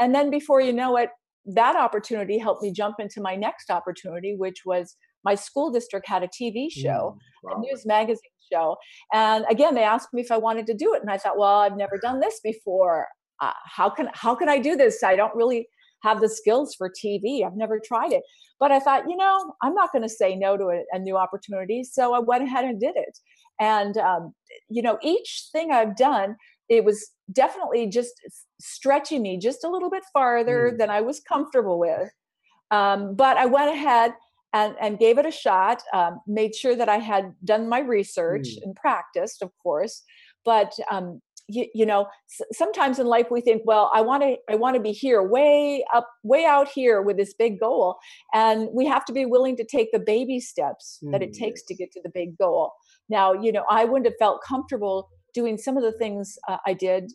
and 0.00 0.14
then 0.14 0.30
before 0.30 0.60
you 0.60 0.72
know 0.72 0.96
it 0.96 1.10
that 1.46 1.76
opportunity 1.76 2.38
helped 2.38 2.62
me 2.62 2.72
jump 2.72 2.96
into 2.98 3.20
my 3.20 3.34
next 3.34 3.70
opportunity 3.70 4.34
which 4.36 4.62
was 4.66 4.96
my 5.24 5.34
school 5.34 5.70
district 5.70 6.08
had 6.08 6.22
a 6.22 6.28
tv 6.28 6.70
show 6.70 7.16
mm. 7.16 7.18
wow. 7.44 7.56
a 7.56 7.60
news 7.60 7.86
magazine 7.86 8.30
show. 8.52 8.76
And 9.12 9.44
again, 9.50 9.74
they 9.74 9.82
asked 9.82 10.12
me 10.12 10.20
if 10.22 10.30
I 10.30 10.38
wanted 10.38 10.66
to 10.66 10.74
do 10.74 10.94
it, 10.94 11.02
and 11.02 11.10
I 11.10 11.18
thought, 11.18 11.38
well, 11.38 11.60
I've 11.60 11.76
never 11.76 11.98
done 11.98 12.20
this 12.20 12.40
before. 12.42 13.06
Uh, 13.40 13.52
how 13.64 13.88
can 13.88 14.08
how 14.12 14.34
can 14.34 14.48
I 14.48 14.58
do 14.58 14.76
this? 14.76 15.02
I 15.02 15.16
don't 15.16 15.34
really 15.34 15.68
have 16.02 16.20
the 16.20 16.28
skills 16.28 16.74
for 16.74 16.90
TV. 16.90 17.44
I've 17.44 17.56
never 17.56 17.78
tried 17.78 18.12
it. 18.12 18.22
But 18.58 18.72
I 18.72 18.80
thought, 18.80 19.08
you 19.08 19.16
know, 19.16 19.54
I'm 19.62 19.74
not 19.74 19.92
going 19.92 20.02
to 20.02 20.08
say 20.08 20.34
no 20.36 20.56
to 20.56 20.64
a, 20.64 20.82
a, 20.92 20.98
new 20.98 21.16
opportunity. 21.16 21.84
So 21.84 22.14
I 22.14 22.18
went 22.18 22.42
ahead 22.42 22.64
and 22.64 22.80
did 22.80 22.94
it. 22.96 23.18
And, 23.58 23.96
um, 23.98 24.34
you 24.68 24.82
know, 24.82 24.98
each 25.02 25.48
thing 25.52 25.70
I've 25.70 25.96
done, 25.96 26.36
it 26.68 26.84
was 26.84 27.10
definitely 27.32 27.86
just 27.86 28.12
stretching 28.60 29.22
me 29.22 29.38
just 29.38 29.64
a 29.64 29.68
little 29.68 29.90
bit 29.90 30.04
farther 30.12 30.72
mm. 30.72 30.78
than 30.78 30.90
I 30.90 31.00
was 31.00 31.20
comfortable 31.20 31.78
with. 31.78 32.10
Um, 32.70 33.14
but 33.14 33.36
I 33.36 33.46
went 33.46 33.70
ahead 33.74 34.12
and, 34.52 34.74
and 34.80 34.98
gave 34.98 35.18
it 35.18 35.26
a 35.26 35.30
shot, 35.30 35.82
um, 35.92 36.20
made 36.26 36.54
sure 36.54 36.76
that 36.76 36.88
I 36.88 36.98
had 36.98 37.34
done 37.44 37.68
my 37.68 37.80
research 37.80 38.48
mm. 38.48 38.62
and 38.62 38.76
practiced, 38.76 39.42
of 39.42 39.50
course. 39.62 40.02
But 40.44 40.72
um, 40.90 41.20
you, 41.50 41.66
you, 41.74 41.86
know, 41.86 42.06
s- 42.28 42.46
sometimes 42.52 42.98
in 42.98 43.06
life 43.06 43.26
we 43.30 43.40
think, 43.40 43.62
well, 43.64 43.90
I 43.94 44.00
want 44.00 44.22
to, 44.22 44.36
I 44.48 44.54
want 44.56 44.76
to 44.76 44.82
be 44.82 44.92
here, 44.92 45.22
way 45.22 45.84
up, 45.94 46.08
way 46.22 46.44
out 46.44 46.68
here 46.68 47.02
with 47.02 47.16
this 47.16 47.34
big 47.34 47.60
goal, 47.60 47.98
and 48.32 48.68
we 48.72 48.86
have 48.86 49.04
to 49.06 49.12
be 49.12 49.26
willing 49.26 49.56
to 49.56 49.64
take 49.64 49.92
the 49.92 49.98
baby 49.98 50.40
steps 50.40 50.98
mm, 51.02 51.12
that 51.12 51.22
it 51.22 51.32
takes 51.32 51.60
yes. 51.60 51.66
to 51.68 51.74
get 51.74 51.92
to 51.92 52.00
the 52.02 52.10
big 52.10 52.36
goal. 52.38 52.72
Now, 53.08 53.32
you 53.32 53.52
know, 53.52 53.64
I 53.68 53.84
wouldn't 53.84 54.06
have 54.06 54.18
felt 54.18 54.42
comfortable 54.42 55.08
doing 55.34 55.58
some 55.58 55.76
of 55.76 55.82
the 55.82 55.92
things 55.92 56.38
uh, 56.48 56.58
I 56.66 56.74
did 56.74 57.12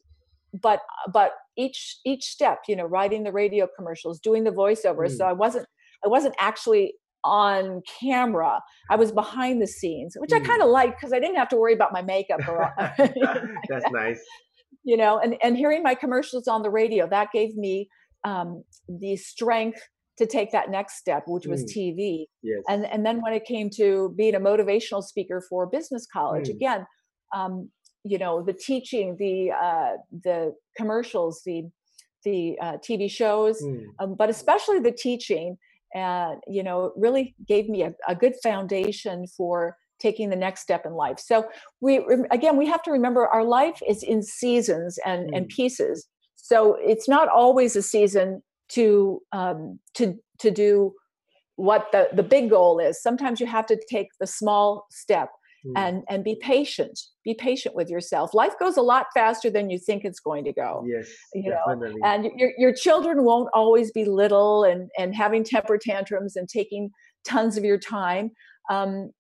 but 0.61 0.81
but 1.11 1.33
each 1.57 1.99
each 2.05 2.23
step 2.23 2.59
you 2.67 2.75
know 2.75 2.85
writing 2.85 3.23
the 3.23 3.31
radio 3.31 3.67
commercials 3.75 4.19
doing 4.19 4.43
the 4.43 4.51
voiceovers 4.51 5.11
mm. 5.11 5.17
so 5.17 5.25
i 5.25 5.33
wasn't 5.33 5.65
i 6.03 6.07
wasn't 6.07 6.33
actually 6.39 6.93
on 7.25 7.81
camera 7.99 8.61
i 8.89 8.95
was 8.95 9.11
behind 9.11 9.61
the 9.61 9.67
scenes 9.67 10.15
which 10.19 10.29
mm. 10.29 10.37
i 10.37 10.39
kind 10.39 10.61
of 10.61 10.69
liked 10.69 10.99
because 10.99 11.11
i 11.11 11.19
didn't 11.19 11.35
have 11.35 11.49
to 11.49 11.57
worry 11.57 11.73
about 11.73 11.91
my 11.91 12.01
makeup 12.01 12.39
or 12.47 12.71
that's 13.69 13.91
nice 13.91 14.21
you 14.85 14.95
know 14.95 15.19
and 15.19 15.35
and 15.43 15.57
hearing 15.57 15.83
my 15.83 15.95
commercials 15.95 16.47
on 16.47 16.61
the 16.61 16.69
radio 16.69 17.07
that 17.09 17.29
gave 17.33 17.55
me 17.55 17.89
um, 18.23 18.63
the 18.87 19.15
strength 19.17 19.81
to 20.17 20.25
take 20.25 20.51
that 20.51 20.69
next 20.69 20.97
step 20.97 21.23
which 21.27 21.45
was 21.45 21.63
mm. 21.63 21.75
tv 21.75 22.25
yes. 22.41 22.63
and 22.69 22.85
and 22.85 23.05
then 23.05 23.21
when 23.21 23.33
it 23.33 23.43
came 23.45 23.69
to 23.69 24.13
being 24.17 24.35
a 24.35 24.39
motivational 24.39 25.03
speaker 25.03 25.43
for 25.49 25.67
business 25.67 26.07
college 26.11 26.47
mm. 26.47 26.55
again 26.55 26.85
um, 27.35 27.69
you 28.03 28.17
know 28.17 28.41
the 28.41 28.53
teaching 28.53 29.17
the 29.19 29.51
uh, 29.51 29.97
the 30.23 30.53
commercials 30.77 31.41
the 31.45 31.63
the 32.23 32.55
uh, 32.61 32.77
tv 32.77 33.09
shows 33.09 33.61
mm. 33.61 33.83
um, 33.99 34.15
but 34.15 34.29
especially 34.29 34.79
the 34.79 34.91
teaching 34.91 35.57
and 35.95 36.41
you 36.47 36.61
know 36.61 36.91
really 36.95 37.33
gave 37.47 37.67
me 37.67 37.81
a, 37.81 37.93
a 38.07 38.13
good 38.13 38.33
foundation 38.43 39.25
for 39.35 39.77
taking 39.99 40.29
the 40.29 40.35
next 40.35 40.61
step 40.61 40.85
in 40.85 40.93
life. 40.93 41.17
So 41.19 41.45
we 41.81 42.05
again 42.29 42.57
we 42.57 42.67
have 42.67 42.83
to 42.83 42.91
remember 42.91 43.25
our 43.27 43.43
life 43.43 43.79
is 43.87 44.03
in 44.03 44.21
seasons 44.21 44.99
and 45.05 45.31
mm. 45.31 45.37
and 45.37 45.47
pieces. 45.47 46.07
So 46.35 46.77
it's 46.79 47.07
not 47.09 47.29
always 47.29 47.75
a 47.75 47.81
season 47.81 48.43
to 48.69 49.21
um, 49.31 49.79
to 49.95 50.15
to 50.39 50.51
do 50.51 50.93
what 51.55 51.87
the 51.91 52.09
the 52.13 52.23
big 52.23 52.49
goal 52.49 52.79
is. 52.79 53.01
Sometimes 53.01 53.39
you 53.39 53.47
have 53.47 53.65
to 53.67 53.79
take 53.89 54.09
the 54.19 54.27
small 54.27 54.85
step 54.91 55.29
mm. 55.65 55.71
and 55.75 56.03
and 56.09 56.23
be 56.23 56.35
patient 56.41 56.99
be 57.23 57.33
patient 57.33 57.75
with 57.75 57.89
yourself 57.89 58.33
life 58.33 58.53
goes 58.59 58.77
a 58.77 58.81
lot 58.81 59.07
faster 59.13 59.49
than 59.49 59.69
you 59.69 59.79
think 59.79 60.03
it's 60.03 60.19
going 60.19 60.43
to 60.43 60.53
go 60.53 60.83
yes 60.87 61.09
you 61.33 61.51
definitely. 61.51 61.99
know 61.99 62.07
and 62.07 62.29
your 62.37 62.51
your 62.57 62.73
children 62.73 63.23
won't 63.23 63.49
always 63.53 63.91
be 63.91 64.05
little 64.05 64.63
and 64.63 64.89
and 64.97 65.15
having 65.15 65.43
temper 65.43 65.77
tantrums 65.77 66.35
and 66.35 66.47
taking 66.47 66.89
tons 67.25 67.57
of 67.57 67.63
your 67.63 67.79
time 67.79 68.31
um, 68.69 69.11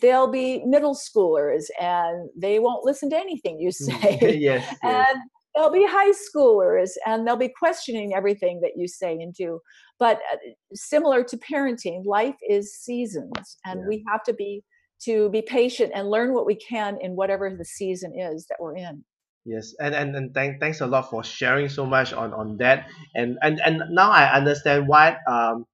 they'll 0.00 0.30
be 0.30 0.64
middle 0.64 0.94
schoolers 0.94 1.64
and 1.80 2.30
they 2.36 2.58
won't 2.58 2.84
listen 2.84 3.10
to 3.10 3.16
anything 3.16 3.58
you 3.58 3.70
mm. 3.70 3.72
say 3.72 4.18
yes, 4.38 4.64
yes. 4.74 4.76
and 4.82 5.18
they'll 5.54 5.70
be 5.70 5.86
high 5.86 6.12
schoolers 6.12 6.90
and 7.06 7.26
they'll 7.26 7.36
be 7.36 7.52
questioning 7.58 8.14
everything 8.14 8.60
that 8.60 8.72
you 8.76 8.88
say 8.88 9.12
and 9.14 9.34
do 9.34 9.60
but 9.98 10.20
uh, 10.32 10.36
similar 10.74 11.22
to 11.22 11.36
parenting 11.38 12.04
life 12.04 12.36
is 12.48 12.74
seasons 12.74 13.56
and 13.64 13.80
yeah. 13.80 13.86
we 13.88 14.04
have 14.08 14.22
to 14.22 14.34
be 14.34 14.62
to 15.04 15.28
be 15.30 15.42
patient 15.42 15.92
and 15.94 16.08
learn 16.08 16.32
what 16.32 16.46
we 16.46 16.54
can 16.54 16.98
in 17.00 17.16
whatever 17.16 17.54
the 17.56 17.64
season 17.64 18.12
is 18.18 18.46
that 18.48 18.56
we're 18.60 18.76
in 18.76 19.04
yes 19.44 19.74
and 19.80 19.94
and, 19.94 20.14
and 20.16 20.34
thank, 20.34 20.60
thanks 20.60 20.80
a 20.80 20.86
lot 20.86 21.10
for 21.10 21.22
sharing 21.24 21.68
so 21.68 21.84
much 21.86 22.12
on 22.12 22.32
on 22.32 22.56
that 22.58 22.88
and 23.14 23.36
and 23.42 23.60
and 23.64 23.82
now 23.90 24.10
i 24.10 24.32
understand 24.32 24.88
why 24.88 25.16
um 25.28 25.64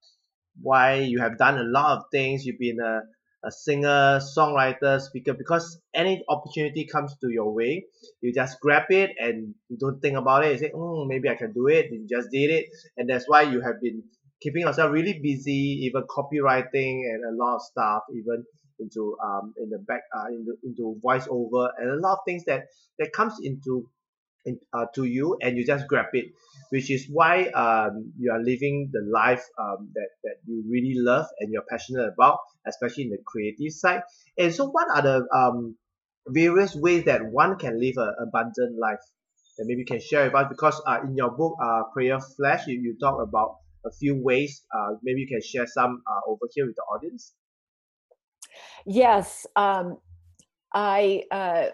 why 0.63 0.95
you 0.95 1.21
have 1.21 1.39
done 1.39 1.59
a 1.59 1.63
lot 1.63 1.99
of 1.99 2.05
things 2.13 2.45
you've 2.45 2.59
been 2.59 2.81
a 2.81 3.01
a 3.45 3.51
singer, 3.51 4.21
songwriter, 4.37 5.01
speaker, 5.01 5.33
because 5.33 5.81
any 5.95 6.23
opportunity 6.29 6.87
comes 6.87 7.17
to 7.21 7.31
your 7.31 7.53
way, 7.55 7.87
you 8.21 8.33
just 8.35 8.61
grab 8.61 8.85
it 8.91 9.11
and 9.19 9.55
you 9.69 9.79
don't 9.79 10.01
think 10.01 10.17
about 10.17 10.45
it. 10.45 10.53
You 10.53 10.59
say, 10.59 10.73
oh, 10.75 11.07
maybe 11.07 11.29
I 11.29 11.37
can 11.37 11.53
do 11.53 11.67
it. 11.69 11.87
You 11.91 12.07
just 12.09 12.29
did 12.31 12.51
it. 12.51 12.67
And 12.97 13.09
that's 13.09 13.25
why 13.29 13.43
you 13.43 13.61
have 13.63 13.81
been 13.81 14.03
keeping 14.43 14.63
yourself 14.63 14.93
really 14.93 15.21
busy, 15.23 15.87
even 15.87 16.03
copywriting 16.03 17.01
and 17.09 17.25
a 17.25 17.43
lot 17.43 17.57
of 17.57 17.63
stuff, 17.63 18.03
even 18.15 18.45
into 18.81 19.17
um 19.23 19.55
in 19.57 19.71
the 19.71 19.79
back 19.79 20.03
uh 20.17 20.27
into, 20.29 20.57
into 20.65 21.01
voiceover 21.05 21.69
and 21.79 21.91
a 21.91 21.97
lot 21.97 22.15
of 22.15 22.19
things 22.27 22.45
that 22.47 22.65
that 22.99 23.13
comes 23.13 23.35
into 23.43 23.89
in, 24.47 24.59
uh, 24.73 24.87
to 24.95 25.05
you 25.05 25.37
and 25.43 25.59
you 25.59 25.67
just 25.67 25.87
grab 25.87 26.07
it 26.15 26.33
which 26.71 26.91
is 26.91 27.07
why 27.11 27.47
um, 27.49 28.13
you 28.19 28.33
are 28.33 28.41
living 28.43 28.89
the 28.93 29.03
life 29.13 29.45
um, 29.59 29.91
that, 29.95 30.09
that 30.25 30.37
you 30.47 30.65
really 30.69 30.95
love 30.97 31.27
and 31.41 31.53
you're 31.53 31.65
passionate 31.69 32.09
about 32.09 32.39
especially 32.67 33.05
in 33.05 33.11
the 33.11 33.19
creative 33.27 33.73
side. 33.73 34.03
And 34.39 34.55
so 34.55 34.69
what 34.69 34.89
are 34.95 35.03
the 35.03 35.27
um, 35.35 35.77
various 36.29 36.75
ways 36.75 37.05
that 37.05 37.25
one 37.25 37.59
can 37.59 37.81
live 37.81 37.95
an 37.97 38.15
abundant 38.23 38.79
life? 38.79 39.01
That 39.59 39.65
maybe 39.67 39.81
you 39.81 39.87
can 39.87 40.01
share 40.01 40.25
with 40.25 40.35
us 40.35 40.47
because 40.49 40.81
uh, 40.87 41.01
in 41.05 41.17
your 41.17 41.31
book 41.31 41.57
uh, 41.63 41.83
prayer 41.93 42.19
flash 42.21 42.67
you, 42.67 42.81
you 42.81 42.97
talk 43.01 43.21
about 43.21 43.57
a 43.85 43.91
few 43.91 44.15
ways 44.15 44.63
uh, 44.75 44.95
maybe 45.03 45.23
you 45.23 45.27
can 45.27 45.43
share 45.43 45.67
some 45.67 46.03
uh, 46.07 46.31
over 46.31 46.47
here 46.55 46.67
with 46.67 46.77
the 46.77 46.83
audience 46.83 47.33
yes 48.87 49.47
um, 49.57 49.99
i 50.75 51.25
uh, 51.31 51.67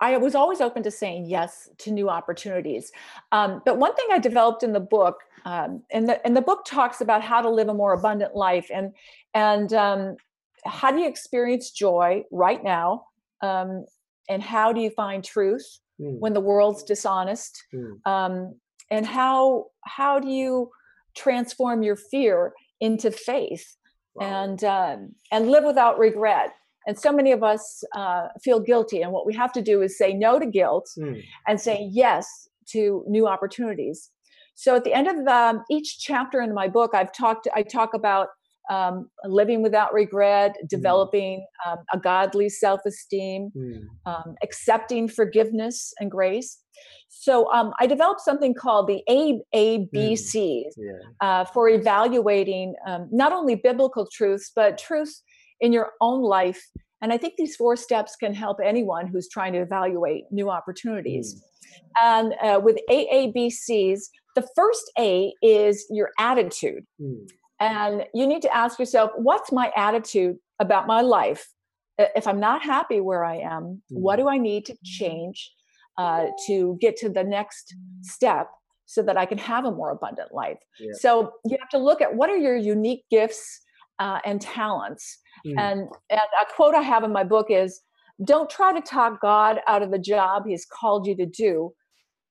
I 0.00 0.16
was 0.16 0.34
always 0.34 0.60
open 0.60 0.82
to 0.84 0.90
saying 0.90 1.26
yes 1.26 1.68
to 1.78 1.90
new 1.90 2.08
opportunities. 2.08 2.90
Um, 3.32 3.60
but 3.66 3.76
one 3.76 3.94
thing 3.94 4.06
I 4.10 4.18
developed 4.18 4.62
in 4.62 4.72
the 4.72 4.80
book, 4.80 5.18
um, 5.44 5.82
and 5.92 6.08
the 6.08 6.24
and 6.26 6.36
the 6.36 6.40
book 6.40 6.64
talks 6.64 7.00
about 7.00 7.22
how 7.22 7.42
to 7.42 7.50
live 7.50 7.68
a 7.68 7.74
more 7.74 7.92
abundant 7.92 8.34
life, 8.34 8.70
and 8.72 8.92
and 9.34 9.72
um, 9.74 10.16
how 10.64 10.90
do 10.90 10.98
you 10.98 11.08
experience 11.08 11.70
joy 11.70 12.24
right 12.30 12.64
now, 12.64 13.04
um, 13.42 13.84
and 14.28 14.42
how 14.42 14.72
do 14.72 14.80
you 14.80 14.90
find 14.90 15.22
truth 15.22 15.80
mm. 16.00 16.18
when 16.18 16.32
the 16.32 16.40
world's 16.40 16.82
dishonest, 16.82 17.62
mm. 17.74 18.52
and 18.90 19.06
how 19.06 19.66
how 19.84 20.18
do 20.18 20.28
you 20.28 20.70
transform 21.14 21.82
your 21.82 21.96
fear 21.96 22.52
into 22.80 23.10
faith, 23.10 23.76
wow. 24.14 24.44
and 24.44 24.64
um, 24.64 25.14
and 25.32 25.50
live 25.50 25.64
without 25.64 25.98
regret 25.98 26.52
and 26.86 26.98
so 26.98 27.12
many 27.12 27.32
of 27.32 27.42
us 27.42 27.84
uh, 27.94 28.28
feel 28.42 28.60
guilty. 28.60 29.02
And 29.02 29.12
what 29.12 29.26
we 29.26 29.34
have 29.34 29.52
to 29.52 29.62
do 29.62 29.82
is 29.82 29.98
say 29.98 30.12
no 30.14 30.38
to 30.38 30.46
guilt 30.46 30.88
mm. 30.98 31.20
and 31.46 31.60
say 31.60 31.88
yes 31.90 32.48
to 32.70 33.04
new 33.06 33.26
opportunities. 33.26 34.10
So 34.54 34.76
at 34.76 34.84
the 34.84 34.92
end 34.92 35.08
of 35.08 35.26
um, 35.26 35.62
each 35.70 35.98
chapter 36.00 36.40
in 36.40 36.54
my 36.54 36.68
book, 36.68 36.94
I've 36.94 37.12
talked. 37.12 37.48
I 37.54 37.62
talk 37.62 37.94
about 37.94 38.28
um, 38.70 39.08
living 39.24 39.62
without 39.62 39.92
regret, 39.92 40.54
hmm. 40.60 40.66
developing 40.68 41.44
mm. 41.66 41.72
um, 41.72 41.78
a 41.92 41.98
godly 41.98 42.48
self-esteem, 42.48 43.50
mm. 43.56 44.34
accepting 44.42 45.08
forgiveness 45.08 45.92
and 45.98 46.10
grace. 46.10 46.58
So 47.20 47.52
um, 47.52 47.74
I 47.78 47.86
developed 47.86 48.22
something 48.22 48.54
called 48.54 48.86
the 48.86 49.02
AABCs 49.06 50.32
mm. 50.32 50.62
yeah. 50.78 50.92
uh, 51.20 51.44
for 51.44 51.68
evaluating 51.68 52.74
um, 52.86 53.10
not 53.12 53.30
only 53.30 53.56
biblical 53.56 54.08
truths 54.10 54.50
but 54.56 54.78
truths 54.78 55.22
in 55.60 55.70
your 55.70 55.90
own 56.00 56.22
life. 56.22 56.66
And 57.02 57.12
I 57.12 57.18
think 57.18 57.34
these 57.36 57.56
four 57.56 57.76
steps 57.76 58.16
can 58.16 58.32
help 58.32 58.56
anyone 58.64 59.06
who's 59.06 59.28
trying 59.28 59.52
to 59.52 59.58
evaluate 59.58 60.24
new 60.30 60.48
opportunities. 60.48 61.34
Mm. 61.34 61.42
And 62.02 62.34
uh, 62.42 62.60
with 62.60 62.78
AABCs, 62.90 64.00
the 64.34 64.48
first 64.56 64.90
A 64.98 65.34
is 65.42 65.84
your 65.90 66.12
attitude. 66.18 66.86
Mm. 66.98 67.28
And 67.60 68.06
you 68.14 68.26
need 68.26 68.40
to 68.42 68.56
ask 68.56 68.78
yourself, 68.78 69.10
what's 69.16 69.52
my 69.52 69.70
attitude 69.76 70.36
about 70.58 70.86
my 70.86 71.02
life? 71.02 71.50
If 71.98 72.26
I'm 72.26 72.40
not 72.40 72.62
happy 72.62 72.98
where 72.98 73.26
I 73.26 73.40
am, 73.40 73.62
mm. 73.92 73.98
what 73.98 74.16
do 74.16 74.26
I 74.26 74.38
need 74.38 74.64
to 74.66 74.76
change 74.82 75.52
uh, 76.00 76.26
to 76.46 76.78
get 76.80 76.96
to 76.96 77.08
the 77.08 77.24
next 77.24 77.74
step 78.02 78.48
so 78.86 79.02
that 79.02 79.16
I 79.16 79.26
can 79.26 79.38
have 79.38 79.64
a 79.64 79.70
more 79.70 79.90
abundant 79.90 80.32
life? 80.32 80.58
Yeah. 80.78 80.92
So 80.94 81.32
you 81.44 81.56
have 81.60 81.68
to 81.70 81.78
look 81.78 82.00
at 82.00 82.14
what 82.14 82.30
are 82.30 82.36
your 82.36 82.56
unique 82.56 83.04
gifts 83.10 83.60
uh, 83.98 84.18
and 84.24 84.40
talents 84.40 85.18
Mm. 85.46 85.58
And, 85.58 85.80
and 86.10 86.20
a 86.20 86.54
quote 86.54 86.74
I 86.74 86.82
have 86.82 87.04
in 87.04 87.12
my 87.12 87.24
book 87.24 87.46
is 87.50 87.80
don't 88.24 88.50
try 88.50 88.72
to 88.72 88.80
talk 88.80 89.20
God 89.20 89.60
out 89.66 89.82
of 89.82 89.90
the 89.90 89.98
job 89.98 90.44
he's 90.46 90.66
called 90.66 91.06
you 91.06 91.16
to 91.16 91.26
do. 91.26 91.72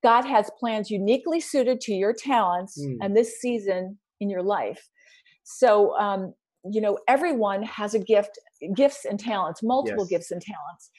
God 0.03 0.23
has 0.25 0.49
plans 0.59 0.89
uniquely 0.89 1.39
suited 1.39 1.81
to 1.81 1.93
your 1.93 2.13
talents 2.13 2.79
mm. 2.79 2.97
and 3.01 3.15
this 3.15 3.39
season 3.39 3.97
in 4.19 4.29
your 4.29 4.43
life. 4.43 4.87
So, 5.43 5.97
um, 5.97 6.33
you 6.69 6.81
know, 6.81 6.99
everyone 7.07 7.63
has 7.63 7.93
a 7.93 7.99
gift, 7.99 8.37
gifts 8.75 9.05
and 9.05 9.19
talents, 9.19 9.63
multiple 9.63 10.03
yes. 10.03 10.09
gifts 10.09 10.31
and 10.31 10.41
talents. 10.41 10.91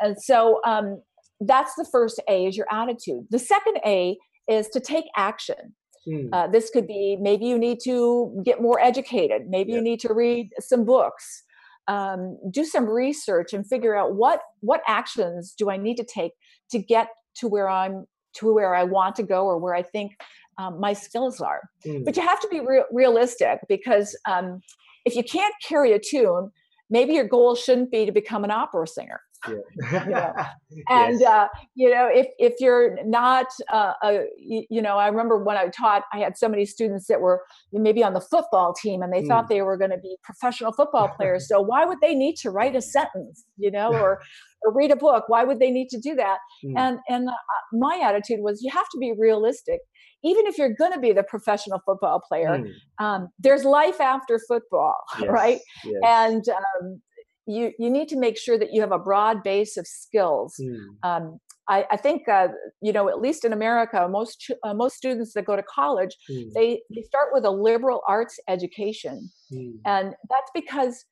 And 0.00 0.16
so 0.20 0.60
um, 0.64 1.02
that's 1.40 1.74
the 1.74 1.86
first 1.90 2.20
A 2.28 2.46
is 2.46 2.56
your 2.56 2.66
attitude. 2.70 3.26
The 3.30 3.38
second 3.38 3.78
A 3.84 4.16
is 4.48 4.68
to 4.68 4.80
take 4.80 5.06
action. 5.16 5.74
Mm. 6.08 6.28
Uh, 6.32 6.46
this 6.46 6.70
could 6.70 6.86
be 6.86 7.16
maybe 7.20 7.46
you 7.46 7.58
need 7.58 7.78
to 7.84 8.40
get 8.44 8.60
more 8.60 8.80
educated. 8.80 9.48
Maybe 9.48 9.72
you 9.72 9.82
need 9.82 10.00
to 10.00 10.14
read 10.14 10.50
some 10.58 10.84
books 10.84 11.42
um, 11.90 12.38
do 12.50 12.64
some 12.64 12.88
research 12.88 13.52
and 13.52 13.66
figure 13.66 13.96
out 13.96 14.14
what 14.14 14.40
what 14.60 14.80
actions 14.86 15.54
do 15.58 15.70
I 15.70 15.76
need 15.76 15.96
to 15.96 16.04
take 16.04 16.32
to 16.70 16.78
get 16.78 17.08
to 17.36 17.48
where 17.48 17.68
I'm 17.68 18.06
to 18.34 18.54
where 18.54 18.74
I 18.74 18.84
want 18.84 19.16
to 19.16 19.24
go 19.24 19.44
or 19.44 19.58
where 19.58 19.74
I 19.74 19.82
think 19.82 20.12
um, 20.56 20.78
my 20.78 20.92
skills 20.92 21.40
are. 21.40 21.62
Mm. 21.84 22.04
But 22.04 22.16
you 22.16 22.22
have 22.22 22.40
to 22.40 22.48
be 22.48 22.60
re- 22.60 22.84
realistic 22.92 23.58
because 23.68 24.16
um, 24.28 24.60
if 25.04 25.16
you 25.16 25.24
can't 25.24 25.54
carry 25.66 25.92
a 25.92 25.98
tune, 25.98 26.50
maybe 26.90 27.14
your 27.14 27.26
goal 27.26 27.56
shouldn't 27.56 27.90
be 27.90 28.06
to 28.06 28.12
become 28.12 28.44
an 28.44 28.52
opera 28.52 28.86
singer 28.86 29.20
yeah. 29.48 29.54
you 29.80 30.10
know? 30.10 30.34
and 30.88 31.20
yes. 31.20 31.28
uh, 31.28 31.48
you 31.74 31.90
know 31.90 32.08
if 32.12 32.26
if 32.38 32.54
you're 32.60 33.02
not 33.04 33.46
uh, 33.72 33.92
a, 34.02 34.26
you, 34.38 34.64
you, 34.70 34.82
know 34.82 34.98
i 34.98 35.08
remember 35.08 35.42
when 35.42 35.56
i 35.56 35.68
taught 35.68 36.04
i 36.12 36.18
had 36.18 36.36
so 36.36 36.48
many 36.48 36.64
students 36.64 37.06
that 37.06 37.20
were 37.20 37.42
maybe 37.72 38.02
on 38.02 38.12
the 38.12 38.20
football 38.20 38.74
team 38.74 39.02
and 39.02 39.12
they 39.12 39.22
mm. 39.22 39.28
thought 39.28 39.48
they 39.48 39.62
were 39.62 39.76
going 39.76 39.90
to 39.90 39.98
be 39.98 40.16
professional 40.22 40.72
football 40.72 41.08
players 41.16 41.48
so 41.48 41.60
why 41.60 41.84
would 41.84 42.00
they 42.00 42.14
need 42.14 42.36
to 42.36 42.50
write 42.50 42.76
a 42.76 42.82
sentence 42.82 43.44
you 43.56 43.70
know 43.70 43.92
or 43.92 44.20
or 44.62 44.74
read 44.74 44.90
a 44.90 44.96
book 44.96 45.24
why 45.28 45.44
would 45.44 45.58
they 45.58 45.70
need 45.70 45.88
to 45.88 45.98
do 45.98 46.14
that 46.14 46.38
mm. 46.64 46.74
and 46.76 46.98
and 47.08 47.28
uh, 47.28 47.32
my 47.72 48.00
attitude 48.02 48.40
was 48.40 48.62
you 48.62 48.70
have 48.70 48.88
to 48.90 48.98
be 48.98 49.12
realistic 49.18 49.80
even 50.22 50.46
if 50.46 50.58
you're 50.58 50.74
going 50.74 50.92
to 50.92 51.00
be 51.00 51.12
the 51.12 51.22
professional 51.22 51.80
football 51.86 52.20
player 52.20 52.58
mm. 52.58 53.04
um, 53.04 53.28
there's 53.38 53.64
life 53.64 54.00
after 54.00 54.38
football 54.46 54.96
yes. 55.18 55.28
right 55.30 55.60
yes. 55.84 56.00
and 56.04 56.44
um, 56.50 57.00
you 57.50 57.72
you 57.78 57.90
need 57.90 58.08
to 58.08 58.16
make 58.16 58.38
sure 58.38 58.58
that 58.58 58.72
you 58.72 58.80
have 58.80 58.92
a 58.92 58.98
broad 58.98 59.42
base 59.42 59.76
of 59.76 59.86
skills. 59.86 60.56
Mm. 60.60 60.80
Um, 61.02 61.38
I, 61.68 61.84
I, 61.92 61.96
think 61.96 62.28
uh, 62.28 62.48
you 62.80 62.92
know 62.92 63.08
at 63.08 63.20
least 63.20 63.44
in 63.44 63.52
America, 63.52 64.08
most 64.08 64.50
uh, 64.64 64.74
most 64.74 64.96
students 64.96 65.34
that 65.34 65.44
go 65.44 65.56
to 65.56 65.62
college 65.62 66.16
mm. 66.30 66.52
they 66.54 66.82
they 66.94 67.02
start 67.02 67.28
with 67.32 67.44
a 67.44 67.50
liberal 67.50 68.02
arts 68.08 68.38
education, 68.48 69.30
mm. 69.52 69.72
and 69.84 70.14
that's 70.28 70.50
because 70.54 71.04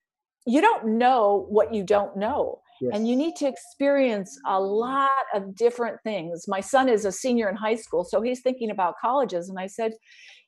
you 0.46 0.61
don't 0.61 0.98
know 0.98 1.46
what 1.48 1.74
you 1.74 1.85
don't 1.85 2.16
know. 2.16 2.61
Yes. 2.81 2.92
And 2.94 3.09
you 3.09 3.16
need 3.16 3.35
to 3.37 3.48
experience 3.48 4.38
a 4.46 4.61
lot 4.61 5.11
of 5.35 5.57
different 5.57 5.98
things. 6.05 6.44
My 6.46 6.61
son 6.61 6.88
is 6.88 7.05
a 7.05 7.11
senior 7.11 7.48
in 7.48 7.57
high 7.57 7.74
school, 7.74 8.05
so 8.05 8.22
he's 8.22 8.40
thinking 8.40 8.70
about 8.70 8.94
colleges. 9.01 9.48
And 9.48 9.59
I 9.59 9.66
said, 9.66 9.92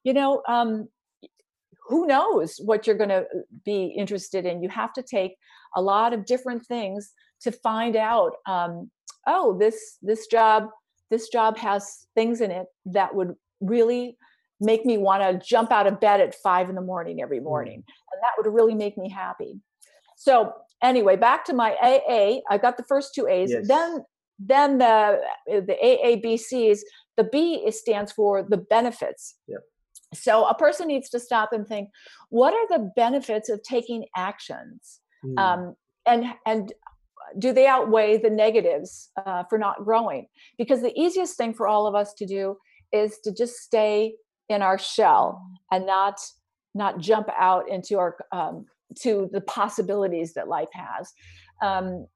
you 0.05 0.13
know, 0.13 0.43
um, 0.49 0.89
who 1.91 2.07
knows 2.07 2.57
what 2.65 2.87
you're 2.87 2.97
going 2.97 3.11
to 3.11 3.25
be 3.65 3.93
interested 3.99 4.47
in? 4.47 4.63
You 4.63 4.69
have 4.69 4.93
to 4.93 5.03
take 5.03 5.33
a 5.77 5.83
lot 5.83 6.13
of 6.13 6.27
different 6.27 6.65
things 6.67 7.13
to 7.43 7.53
find 7.53 7.97
out 7.97 8.33
um, 8.47 8.91
oh 9.27 9.57
this 9.59 9.99
this 10.03 10.27
job 10.27 10.69
this 11.11 11.29
job 11.29 11.57
has 11.57 12.07
things 12.15 12.41
in 12.41 12.51
it 12.51 12.67
that 12.87 13.15
would 13.15 13.35
really 13.61 14.17
make 14.61 14.85
me 14.85 14.99
want 14.99 15.23
to 15.23 15.47
jump 15.47 15.73
out 15.73 15.87
of 15.87 16.01
bed 16.01 16.21
at 16.21 16.35
five 16.35 16.69
in 16.69 16.75
the 16.75 16.81
morning 16.81 17.21
every 17.21 17.41
mm. 17.41 17.45
morning 17.45 17.77
and 17.77 18.23
that 18.23 18.33
would 18.37 18.53
really 18.53 18.75
make 18.75 18.97
me 18.97 19.09
happy 19.09 19.59
so 20.17 20.53
anyway 20.83 21.17
back 21.17 21.45
to 21.45 21.53
my 21.53 21.75
aa 21.83 22.41
i 22.51 22.59
got 22.59 22.77
the 22.77 22.85
first 22.85 23.15
two 23.15 23.27
a's 23.27 23.51
yes. 23.51 23.67
then 23.67 24.05
then 24.39 24.79
the 24.79 25.21
the 25.47 25.77
aabcs 25.83 26.81
the 27.17 27.25
b 27.25 27.71
stands 27.71 28.13
for 28.13 28.43
the 28.43 28.57
benefits 28.57 29.37
yep. 29.47 29.61
so 30.15 30.47
a 30.47 30.55
person 30.55 30.87
needs 30.87 31.11
to 31.11 31.21
stop 31.21 31.53
and 31.53 31.67
think 31.67 31.89
what 32.29 32.55
are 32.55 32.79
the 32.79 32.91
benefits 32.97 33.49
of 33.49 33.63
taking 33.63 34.05
actions 34.17 35.00
mm. 35.25 35.39
um, 35.39 35.77
and 36.07 36.27
and 36.47 36.73
do 37.39 37.53
they 37.53 37.67
outweigh 37.67 38.19
the 38.19 38.31
negatives 38.31 39.11
uh, 39.25 39.45
for 39.45 39.59
not 39.59 39.85
growing? 39.85 40.27
Because 40.59 40.83
the 40.83 40.99
easiest 40.99 41.37
thing 41.37 41.55
for 41.55 41.69
all 41.69 41.87
of 41.87 41.95
us 41.95 42.13
to 42.15 42.27
do 42.27 42.57
is 42.93 43.19
to 43.25 43.33
just 43.33 43.57
stay 43.57 44.15
in 44.49 44.63
our 44.63 44.79
shell 44.79 45.41
and 45.71 45.87
not 45.87 46.21
not 46.75 46.99
jump 46.99 47.29
out 47.39 47.69
into 47.69 47.99
our 47.99 48.17
um, 48.33 48.67
to 49.01 49.29
the 49.33 49.41
possibilities 49.43 50.35
that 50.35 50.49
life 50.49 50.69
has. 50.73 51.13
Um, 51.63 52.07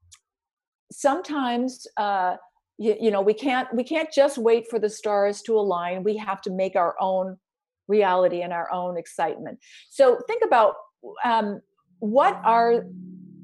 sometimes 0.90 1.86
uh, 1.96 2.36
you, 2.78 2.96
you 3.00 3.10
know 3.10 3.20
we 3.20 3.34
can't 3.34 3.72
we 3.74 3.84
can't 3.84 4.12
just 4.12 4.38
wait 4.38 4.66
for 4.68 4.78
the 4.78 4.90
stars 4.90 5.42
to 5.42 5.56
align. 5.56 6.02
We 6.02 6.16
have 6.16 6.40
to 6.42 6.50
make 6.50 6.76
our 6.76 6.96
own 7.00 7.38
reality 7.86 8.42
and 8.42 8.52
our 8.52 8.72
own 8.72 8.96
excitement. 8.96 9.58
So 9.90 10.18
think 10.26 10.42
about 10.44 10.74
um, 11.24 11.60
what 12.04 12.38
are 12.44 12.84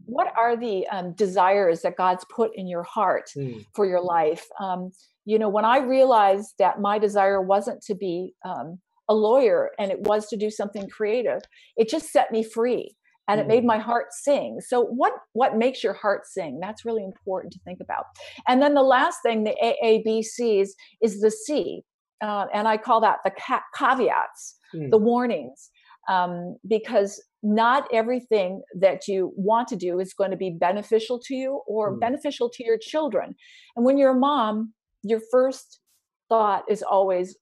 what 0.05 0.33
are 0.37 0.55
the 0.55 0.87
um, 0.89 1.13
desires 1.15 1.81
that 1.81 1.97
god's 1.97 2.25
put 2.35 2.51
in 2.55 2.69
your 2.69 2.83
heart 2.83 3.31
mm. 3.35 3.65
for 3.75 3.87
your 3.87 4.03
life 4.03 4.47
um, 4.61 4.91
you 5.25 5.39
know 5.39 5.49
when 5.49 5.65
i 5.65 5.79
realized 5.79 6.53
that 6.59 6.79
my 6.79 6.99
desire 6.99 7.41
wasn't 7.41 7.81
to 7.83 7.95
be 7.95 8.35
um, 8.45 8.79
a 9.09 9.15
lawyer 9.15 9.71
and 9.79 9.91
it 9.91 10.01
was 10.03 10.27
to 10.29 10.37
do 10.37 10.51
something 10.51 10.87
creative 10.91 11.41
it 11.79 11.89
just 11.89 12.13
set 12.13 12.31
me 12.31 12.43
free 12.43 12.95
and 13.29 13.41
it 13.41 13.47
made 13.47 13.61
hmm. 13.61 13.69
my 13.69 13.79
heart 13.79 14.07
sing 14.11 14.61
so 14.61 14.83
what 14.83 15.13
what 15.33 15.57
makes 15.57 15.83
your 15.83 15.95
heart 15.95 16.27
sing 16.27 16.59
that's 16.61 16.85
really 16.85 17.05
important 17.05 17.53
to 17.53 17.61
think 17.65 17.79
about 17.81 18.05
and 18.47 18.61
then 18.61 18.75
the 18.75 18.83
last 18.83 19.19
thing 19.25 19.45
the 19.45 19.57
aabcs 19.63 20.75
is 21.01 21.21
the 21.21 21.31
c 21.31 21.83
uh, 22.23 22.47
and 22.53 22.69
i 22.69 22.77
call 22.77 23.01
that 23.01 23.19
the 23.25 23.31
ca- 23.31 23.63
caveats 23.75 24.57
mm. 24.75 24.91
the 24.91 24.99
warnings 24.99 25.71
um, 26.11 26.57
because 26.67 27.23
not 27.43 27.89
everything 27.93 28.63
that 28.79 29.07
you 29.09 29.33
want 29.37 29.69
to 29.69 29.77
do 29.77 30.01
is 30.01 30.13
going 30.13 30.33
to 30.33 30.37
be 30.37 30.51
beneficial 30.51 31.21
to 31.27 31.35
you 31.35 31.63
or 31.67 31.95
mm. 31.95 32.01
beneficial 32.01 32.51
to 32.51 32.65
your 32.65 32.77
children. 32.79 33.35
And 33.77 33.85
when 33.87 33.97
you're 33.97 34.17
a 34.17 34.19
mom, 34.19 34.75
your 35.03 35.21
first 35.31 35.79
thought 36.29 36.65
is 36.69 36.83
always, 36.83 37.37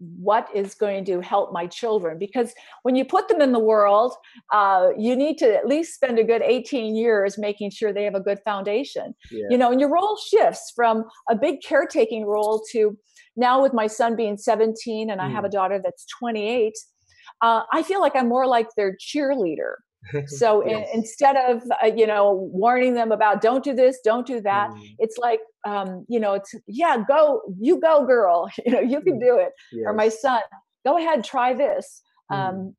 what 0.00 0.48
is 0.54 0.74
going 0.74 1.04
to 1.04 1.20
help 1.20 1.52
my 1.52 1.66
children 1.66 2.18
because 2.18 2.54
when 2.84 2.96
you 2.96 3.04
put 3.04 3.28
them 3.28 3.42
in 3.42 3.52
the 3.52 3.58
world 3.58 4.14
uh, 4.50 4.88
you 4.96 5.14
need 5.14 5.36
to 5.36 5.54
at 5.54 5.66
least 5.66 5.94
spend 5.94 6.18
a 6.18 6.24
good 6.24 6.40
18 6.40 6.96
years 6.96 7.36
making 7.36 7.70
sure 7.70 7.92
they 7.92 8.04
have 8.04 8.14
a 8.14 8.20
good 8.20 8.38
foundation 8.42 9.14
yeah. 9.30 9.44
you 9.50 9.58
know 9.58 9.70
and 9.70 9.78
your 9.78 9.92
role 9.92 10.16
shifts 10.16 10.72
from 10.74 11.04
a 11.28 11.36
big 11.36 11.60
caretaking 11.62 12.24
role 12.24 12.64
to 12.72 12.96
now 13.36 13.60
with 13.60 13.74
my 13.74 13.86
son 13.86 14.16
being 14.16 14.38
17 14.38 15.10
and 15.10 15.20
mm. 15.20 15.22
i 15.22 15.28
have 15.28 15.44
a 15.44 15.48
mm. 15.48 15.52
daughter 15.52 15.78
that's 15.84 16.06
28 16.18 16.72
uh, 17.42 17.62
I 17.72 17.82
feel 17.82 18.00
like 18.00 18.14
I'm 18.16 18.28
more 18.28 18.46
like 18.46 18.68
their 18.76 18.96
cheerleader. 18.96 19.74
So 20.26 20.66
yes. 20.66 20.88
in, 20.92 21.00
instead 21.00 21.36
of 21.36 21.62
uh, 21.82 21.86
you 21.94 22.06
know 22.06 22.32
warning 22.52 22.94
them 22.94 23.12
about 23.12 23.42
don't 23.42 23.62
do 23.62 23.74
this, 23.74 23.98
don't 24.02 24.26
do 24.26 24.40
that, 24.40 24.70
mm. 24.70 24.94
it's 24.98 25.18
like 25.18 25.40
um, 25.66 26.06
you 26.08 26.18
know 26.18 26.32
it's 26.32 26.54
yeah 26.66 27.04
go 27.06 27.42
you 27.60 27.78
go 27.78 28.06
girl 28.06 28.50
you 28.64 28.72
know 28.72 28.80
you 28.80 29.02
can 29.02 29.18
mm. 29.18 29.20
do 29.20 29.38
it. 29.38 29.52
Yes. 29.72 29.84
Or 29.86 29.92
my 29.92 30.08
son, 30.08 30.40
go 30.86 30.96
ahead 30.96 31.22
try 31.22 31.52
this. 31.52 32.02
Mm. 32.32 32.36
Um, 32.36 32.76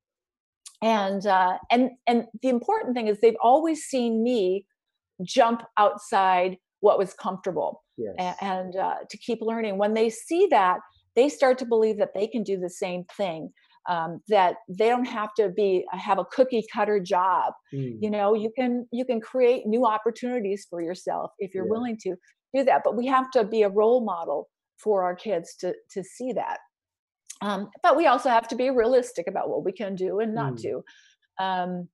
and 0.82 1.26
uh, 1.28 1.58
and 1.69 1.91
and 2.08 2.26
the 2.41 2.50
important 2.50 2.95
thing 2.95 3.08
is 3.08 3.19
they've 3.19 3.36
always 3.41 3.84
seen 3.84 4.24
me 4.24 4.65
jump 5.24 5.62
outside 5.78 6.58
what 6.80 6.97
was 6.97 7.13
comfortable 7.13 7.84
yes. 7.97 8.15
and, 8.17 8.36
and 8.41 8.76
uh, 8.76 8.95
to 9.10 9.17
keep 9.17 9.41
learning. 9.41 9.78
When 9.78 9.93
they 9.93 10.10
see 10.10 10.47
that, 10.50 10.80
they 11.15 11.30
start 11.30 11.60
to 11.60 11.65
believe 11.65 11.97
that 11.97 12.15
they 12.15 12.28
can 12.28 12.41
do 12.43 12.60
the 12.60 12.69
same 12.69 13.06
thing 13.15 13.52
um, 13.89 14.22
that 14.28 14.56
they 14.70 14.89
don't 14.89 15.06
have 15.06 15.34
to 15.36 15.50
be 15.50 15.86
uh, 15.94 15.98
have 15.98 16.20
a 16.20 16.26
cookie 16.26 16.63
cutter 16.72 17.00
job 17.00 17.54
mm. 17.74 17.98
you 18.00 18.10
know 18.10 18.34
you 18.34 18.52
can 18.58 18.88
you 18.91 19.06
can 19.06 19.20
create 19.20 19.65
new 19.65 19.86
opportunities 19.86 20.67
for 20.70 20.82
yourself 20.82 21.32
if 21.39 21.54
you're 21.54 21.65
yeah. 21.65 21.72
willing 21.72 21.98
to 22.02 22.15
do 22.54 22.63
that 22.63 22.82
but 22.84 22.96
we 22.96 23.08
have 23.08 23.30
to 23.32 23.44
be 23.44 23.63
a 23.63 23.70
role 23.70 24.04
model 24.04 24.50
for 24.78 25.04
our 25.04 25.15
kids 25.15 25.56
to 25.60 25.74
to 25.89 26.04
see 26.04 26.32
that 26.32 26.58
um, 27.41 27.70
but 27.82 27.98
we 27.98 28.06
also 28.06 28.30
have 28.30 28.48
to 28.48 28.56
be 28.56 28.70
realistic 28.70 29.26
about 29.28 29.50
what 29.50 29.65
we 29.65 29.72
can 29.72 29.96
do 29.96 30.20
and 30.20 30.36
not 30.36 30.54
mm. 30.54 30.62
do 30.62 30.84
um, 31.39 31.88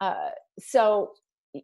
uh, 0.00 0.30
so 0.58 1.12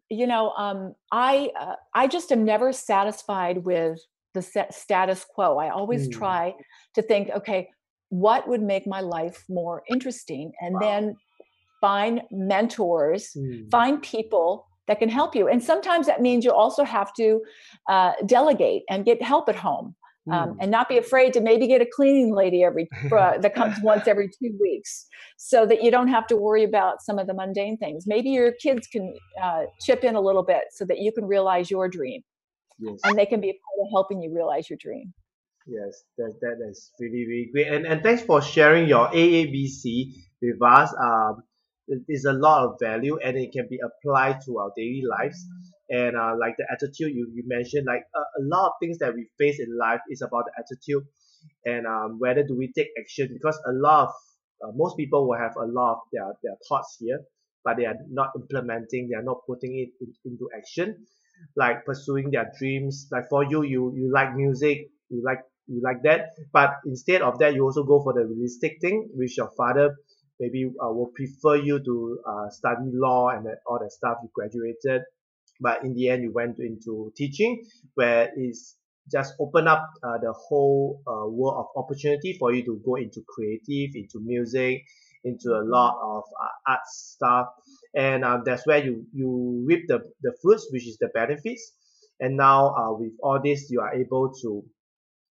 you 0.09 0.27
know 0.27 0.51
um, 0.51 0.94
i 1.11 1.51
uh, 1.59 1.75
i 1.94 2.07
just 2.07 2.31
am 2.31 2.44
never 2.44 2.73
satisfied 2.73 3.59
with 3.64 3.99
the 4.35 4.66
status 4.71 5.25
quo 5.35 5.57
i 5.57 5.71
always 5.71 6.09
mm. 6.09 6.12
try 6.12 6.55
to 6.94 7.03
think 7.03 7.31
okay 7.31 7.68
what 8.11 8.49
would 8.49 8.62
make 8.62 8.87
my 8.87 9.01
life 9.01 9.44
more 9.49 9.83
interesting 9.88 10.53
and 10.61 10.75
wow. 10.75 10.81
then 10.81 11.16
find 11.81 12.23
mentors 12.31 13.31
mm. 13.37 13.71
find 13.71 14.03
people 14.03 14.66
that 14.87 14.99
can 14.99 15.09
help 15.09 15.35
you 15.35 15.49
and 15.49 15.62
sometimes 15.62 16.07
that 16.07 16.21
means 16.21 16.44
you 16.44 16.53
also 16.53 16.85
have 16.85 17.12
to 17.14 17.40
uh, 17.88 18.12
delegate 18.27 18.83
and 18.88 19.05
get 19.05 19.23
help 19.23 19.49
at 19.49 19.57
home 19.57 19.94
um, 20.31 20.51
mm. 20.51 20.57
and 20.61 20.71
not 20.71 20.88
be 20.88 20.99
afraid 20.99 21.33
to 21.33 21.40
maybe 21.40 21.66
get 21.66 21.81
a 21.81 21.87
cleaning 21.94 22.35
lady 22.35 22.62
every 22.64 22.88
uh, 23.12 23.38
that 23.38 23.55
comes 23.55 23.77
once 23.83 24.09
every 24.09 24.29
two 24.29 24.57
weeks 24.61 25.07
so 25.37 25.66
that 25.66 25.83
you 25.83 25.90
don't 25.90 26.09
have 26.09 26.27
to 26.27 26.37
worry 26.37 26.64
about 26.64 27.03
some 27.03 27.18
of 27.18 27.27
the 27.27 27.35
mundane 27.35 27.77
things 27.77 28.05
maybe 28.07 28.31
your 28.31 28.53
kids 28.53 28.87
can 28.87 29.14
uh, 29.42 29.62
chip 29.83 30.05
in 30.05 30.14
a 30.14 30.21
little 30.21 30.44
bit 30.44 30.62
so 30.71 30.85
that 30.85 30.99
you 30.99 31.12
can 31.12 31.25
realize 31.25 31.71
your 31.71 31.88
dream 31.88 32.23
yes. 32.79 32.99
and 33.05 33.18
they 33.18 33.27
can 33.27 33.40
be 33.40 33.51
a 33.51 33.53
part 33.53 33.87
of 33.87 33.88
helping 33.92 34.23
you 34.23 34.35
realize 34.35 34.68
your 34.71 34.79
dream 34.81 35.12
Yes, 35.68 36.02
that 36.16 36.35
that 36.40 36.57
is 36.70 36.90
really 36.98 37.26
really 37.28 37.50
great, 37.52 37.68
and 37.68 37.87
and 37.87 38.02
thanks 38.02 38.22
for 38.22 38.40
sharing 38.40 38.88
your 38.88 39.09
AABC 39.12 40.14
with 40.42 40.61
us. 40.62 40.94
Um, 40.98 41.42
it 41.88 42.02
is 42.09 42.24
a 42.24 42.33
lot 42.33 42.64
of 42.64 42.78
value, 42.81 43.18
and 43.22 43.37
it 43.37 43.52
can 43.52 43.68
be 43.68 43.78
applied 43.88 44.40
to 44.46 44.59
our 44.59 44.72
daily 44.76 45.02
lives. 45.07 45.38
And 45.90 46.16
uh, 46.16 46.35
like 46.40 46.54
the 46.59 46.66
attitude 46.72 47.14
you, 47.14 47.31
you 47.35 47.44
mentioned, 47.46 47.87
like 47.87 48.02
a, 48.14 48.20
a 48.40 48.42
lot 48.44 48.68
of 48.68 48.72
things 48.81 48.98
that 48.98 49.14
we 49.14 49.28
face 49.38 49.59
in 49.61 49.76
life 49.78 50.00
is 50.11 50.22
about 50.22 50.44
the 50.46 50.52
attitude, 50.59 51.04
and 51.66 51.87
um, 51.87 52.18
whether 52.18 52.42
do 52.42 52.57
we 52.57 52.72
take 52.72 52.88
action 52.98 53.28
because 53.33 53.59
a 53.66 53.72
lot 53.72 54.09
of 54.09 54.14
uh, 54.64 54.72
most 54.74 54.96
people 54.96 55.28
will 55.28 55.38
have 55.38 55.57
a 55.57 55.66
lot 55.66 55.92
of 55.94 55.98
their, 56.12 56.26
their 56.42 56.57
thoughts 56.68 56.96
here, 57.00 57.20
but 57.64 57.76
they 57.76 57.87
are 57.87 57.96
not 58.11 58.31
implementing, 58.37 59.09
they 59.09 59.16
are 59.16 59.22
not 59.22 59.38
putting 59.46 59.78
it 59.78 59.90
in, 60.00 60.12
into 60.24 60.48
action, 60.57 61.07
like 61.57 61.85
pursuing 61.85 62.31
their 62.31 62.50
dreams. 62.59 63.09
Like 63.12 63.28
for 63.28 63.44
you, 63.44 63.62
you 63.62 63.92
you 63.96 64.11
like 64.12 64.35
music, 64.35 64.88
you 65.11 65.22
like 65.24 65.40
you 65.68 65.81
like 65.85 66.02
that 66.02 66.31
but 66.52 66.70
instead 66.87 67.22
of 67.22 67.38
that 67.38 67.54
you 67.54 67.64
also 67.64 67.85
go 67.85 68.02
for 68.02 68.12
the 68.14 68.24
realistic 68.26 68.78
thing 68.81 69.09
which 69.14 69.37
your 69.37 69.50
father 69.57 69.94
maybe 70.40 70.66
uh, 70.83 70.90
will 70.92 71.12
prefer 71.14 71.57
you 71.57 71.78
to 71.85 72.18
uh, 72.26 72.48
study 72.50 72.90
law 72.92 73.28
and 73.31 73.46
all 73.66 73.78
that 73.81 73.90
stuff. 73.92 74.18
You 74.22 74.31
graduated, 74.35 75.02
but 75.61 75.83
in 75.85 75.94
the 75.94 76.09
end 76.11 76.22
you 76.22 76.33
went 76.33 76.59
into 76.59 77.12
teaching, 77.16 77.64
where 77.94 78.31
it's 78.37 78.76
just 79.11 79.35
open 79.40 79.66
up 79.66 79.88
uh, 80.02 80.18
the 80.18 80.33
whole 80.33 81.02
uh, 81.07 81.26
world 81.28 81.57
of 81.59 81.83
opportunity 81.83 82.37
for 82.38 82.52
you 82.52 82.64
to 82.64 82.81
go 82.85 82.96
into 82.96 83.22
creative, 83.26 83.94
into 83.94 84.20
music, 84.20 84.83
into 85.24 85.50
a 85.50 85.64
lot 85.64 85.98
of 86.02 86.22
uh, 86.40 86.70
art 86.72 86.81
stuff, 86.87 87.48
and 87.96 88.24
uh, 88.24 88.38
that's 88.44 88.66
where 88.66 88.85
you 88.85 89.07
you 89.12 89.64
reap 89.66 89.87
the 89.88 90.00
the 90.22 90.33
fruits, 90.42 90.68
which 90.70 90.87
is 90.87 90.98
the 90.98 91.09
benefits. 91.09 91.72
And 92.20 92.37
now 92.37 92.96
with 92.98 93.12
all 93.22 93.40
this, 93.42 93.70
you 93.70 93.81
are 93.81 93.94
able 93.94 94.33
to 94.42 94.64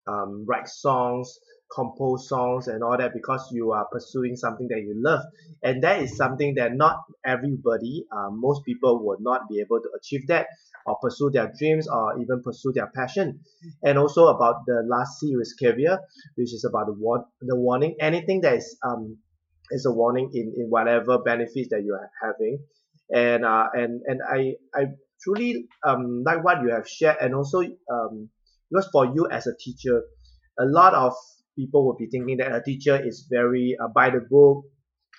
um, 0.07 0.45
write 0.47 0.67
songs, 0.67 1.39
compose 1.73 2.27
songs 2.29 2.67
and 2.67 2.83
all 2.83 2.97
that 2.97 3.13
because 3.13 3.49
you 3.51 3.71
are 3.71 3.85
pursuing 3.91 4.35
something 4.35 4.67
that 4.69 4.79
you 4.79 4.93
love. 4.95 5.21
And 5.63 5.83
that 5.83 6.01
is 6.01 6.15
something 6.15 6.55
that 6.55 6.73
not 6.75 6.97
everybody 7.25 8.05
uh, 8.15 8.29
most 8.31 8.63
people 8.65 9.05
would 9.05 9.19
not 9.21 9.49
be 9.49 9.59
able 9.59 9.81
to 9.81 9.89
achieve 9.97 10.27
that 10.27 10.47
or 10.85 10.97
pursue 11.01 11.29
their 11.31 11.51
dreams 11.57 11.87
or 11.87 12.19
even 12.21 12.41
pursue 12.43 12.71
their 12.73 12.91
passion. 12.95 13.41
And 13.83 13.97
also 13.97 14.27
about 14.27 14.65
the 14.65 14.83
last 14.87 15.19
C 15.19 15.27
is 15.39 15.55
career 15.61 15.99
which 16.35 16.53
is 16.53 16.65
about 16.67 16.87
the, 16.87 16.93
war- 16.93 17.25
the 17.41 17.55
warning 17.55 17.95
anything 17.99 18.41
that 18.41 18.55
is 18.55 18.77
um 18.85 19.17
is 19.71 19.85
a 19.85 19.91
warning 19.91 20.29
in, 20.33 20.53
in 20.57 20.69
whatever 20.69 21.19
benefits 21.19 21.69
that 21.69 21.83
you 21.83 21.93
are 21.93 22.09
having. 22.23 22.59
And 23.13 23.45
uh 23.45 23.67
and 23.73 24.01
and 24.05 24.21
I 24.29 24.53
I 24.75 24.85
truly 25.21 25.67
um 25.85 26.23
like 26.25 26.43
what 26.43 26.61
you 26.61 26.71
have 26.71 26.87
shared 26.87 27.17
and 27.21 27.35
also 27.35 27.61
um 27.91 28.29
because 28.69 28.87
for 28.91 29.05
you 29.05 29.27
as 29.31 29.47
a 29.47 29.55
teacher 29.59 30.03
a 30.59 30.65
lot 30.65 30.93
of 30.93 31.13
people 31.55 31.85
will 31.85 31.95
be 31.97 32.07
thinking 32.07 32.37
that 32.37 32.53
a 32.53 32.61
teacher 32.61 32.95
is 33.03 33.27
very 33.29 33.75
uh, 33.81 33.87
by 33.93 34.09
the 34.09 34.21
book 34.29 34.65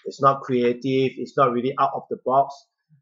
it's 0.04 0.20
not 0.22 0.40
creative 0.42 1.12
it's 1.16 1.37
not 1.37 1.52
really 1.52 1.74
out 1.78 1.90
of 1.94 2.02
the 2.11 2.16
box. 2.24 2.54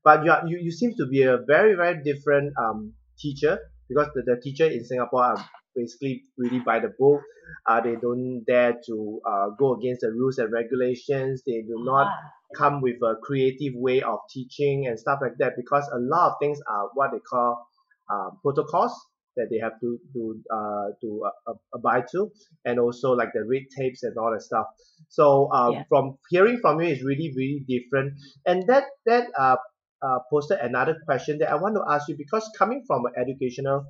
But 0.04 0.24
you, 0.24 0.30
are, 0.30 0.46
you 0.46 0.58
you 0.62 0.70
seem 0.70 0.94
to 0.98 1.06
be 1.06 1.22
a 1.22 1.38
very 1.46 1.74
very 1.74 2.02
different 2.02 2.52
um 2.58 2.94
teacher 3.18 3.58
because 3.88 4.08
the, 4.14 4.22
the 4.22 4.40
teacher 4.40 4.66
in 4.66 4.84
singapore 4.84 5.24
are 5.24 5.50
basically 5.74 6.24
really 6.38 6.60
by 6.60 6.78
the 6.80 6.92
book. 6.98 7.20
Uh, 7.68 7.80
they 7.80 7.96
don't 7.96 8.44
dare 8.46 8.74
to 8.86 9.20
uh, 9.28 9.46
go 9.58 9.74
against 9.76 10.00
the 10.00 10.10
rules 10.10 10.38
and 10.38 10.52
regulations. 10.52 11.42
They 11.46 11.62
do 11.62 11.76
not 11.84 12.08
Ah, 12.08 12.32
come 12.56 12.80
with 12.80 12.96
a 13.02 13.16
creative 13.22 13.74
way 13.76 14.02
of 14.02 14.18
teaching 14.30 14.86
and 14.86 14.98
stuff 14.98 15.18
like 15.22 15.36
that 15.38 15.52
because 15.56 15.88
a 15.92 15.98
lot 15.98 16.32
of 16.32 16.34
things 16.40 16.58
are 16.68 16.88
what 16.94 17.10
they 17.12 17.18
call 17.20 17.66
uh, 18.10 18.30
protocols 18.42 18.94
that 19.36 19.48
they 19.50 19.58
have 19.58 19.78
to 19.80 19.98
to 20.12 20.40
uh, 20.52 20.88
to 21.00 21.22
uh, 21.48 21.54
abide 21.74 22.04
to 22.12 22.30
and 22.64 22.78
also 22.78 23.12
like 23.12 23.30
the 23.34 23.44
red 23.44 23.62
tapes 23.76 24.02
and 24.02 24.16
all 24.18 24.30
that 24.32 24.42
stuff 24.42 24.66
so 25.08 25.48
uh, 25.52 25.70
Yeah. 25.70 25.82
from 25.88 26.18
hearing 26.30 26.58
from 26.60 26.80
you 26.80 26.88
is 26.88 27.02
really 27.02 27.32
really 27.36 27.64
different 27.68 28.14
and 28.44 28.66
that 28.66 28.84
that 29.04 29.28
uh, 29.38 29.56
uh, 30.02 30.18
posted 30.30 30.58
another 30.60 30.96
question 31.04 31.38
that 31.38 31.50
I 31.50 31.56
want 31.56 31.74
to 31.76 31.84
ask 31.90 32.08
you 32.08 32.16
because 32.16 32.48
coming 32.58 32.84
from 32.86 33.06
an 33.06 33.12
educational 33.16 33.84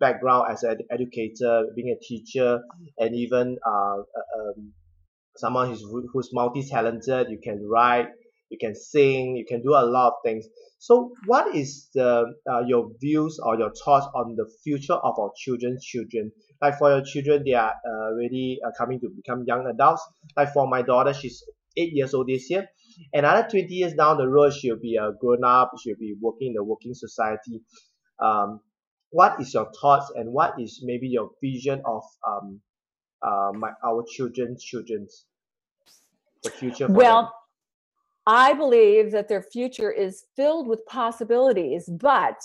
background 0.00 0.46
as 0.52 0.62
an 0.62 0.78
educator 0.90 1.66
being 1.74 1.90
a 1.96 1.98
teacher 2.04 2.60
and 2.98 3.14
even 3.14 3.58
uh, 3.66 3.98
uh, 3.98 4.38
um, 4.38 4.72
someone 5.36 5.68
who's 5.68 5.82
who's 6.12 6.30
multi-talented 6.32 7.28
you 7.30 7.38
can 7.42 7.66
write 7.68 8.08
you 8.50 8.58
can 8.58 8.74
sing 8.74 9.36
you 9.36 9.44
can 9.46 9.62
do 9.62 9.74
a 9.74 9.84
lot 9.84 10.08
of 10.08 10.12
things. 10.24 10.46
So 10.78 11.12
what 11.26 11.54
is 11.54 11.88
the 11.94 12.24
uh, 12.50 12.60
your 12.66 12.90
views 13.00 13.38
or 13.42 13.58
your 13.58 13.72
thoughts 13.84 14.06
on 14.14 14.36
the 14.36 14.48
future 14.64 14.94
of 14.94 15.18
our 15.18 15.30
children's 15.36 15.84
children? 15.84 16.32
Like 16.62 16.78
for 16.78 16.90
your 16.90 17.04
children 17.04 17.42
they 17.44 17.54
are 17.54 17.74
uh, 17.86 18.12
already 18.12 18.58
uh, 18.64 18.70
coming 18.76 19.00
to 19.00 19.08
become 19.14 19.44
young 19.46 19.66
adults. 19.66 20.06
Like 20.36 20.52
for 20.52 20.68
my 20.68 20.82
daughter 20.82 21.12
she's 21.12 21.42
eight 21.76 21.92
years 21.92 22.14
old 22.14 22.28
this 22.28 22.50
year. 22.50 22.68
Another 23.12 23.46
20 23.48 23.72
years 23.72 23.94
down 23.94 24.16
the 24.16 24.28
road 24.28 24.52
she'll 24.52 24.78
be 24.78 24.96
a 24.96 25.12
grown 25.20 25.44
up 25.44 25.72
she'll 25.82 25.96
be 25.96 26.14
working 26.20 26.48
in 26.48 26.54
the 26.54 26.64
working 26.64 26.94
society. 26.94 27.62
Um, 28.20 28.60
what 29.10 29.40
is 29.40 29.54
your 29.54 29.70
thoughts 29.80 30.12
and 30.14 30.32
what 30.32 30.60
is 30.60 30.80
maybe 30.84 31.08
your 31.08 31.30
vision 31.42 31.82
of 31.84 32.02
um, 32.26 32.60
uh, 33.22 33.52
my 33.54 33.70
our 33.84 34.04
children's 34.08 34.62
children's 34.62 35.24
the 36.42 36.50
future 36.50 36.86
for 36.86 36.92
them? 36.92 36.96
Well, 36.96 37.34
I 38.28 38.52
believe 38.52 39.10
that 39.12 39.28
their 39.28 39.42
future 39.42 39.90
is 39.90 40.24
filled 40.36 40.68
with 40.68 40.84
possibilities, 40.86 41.88
but 41.88 42.36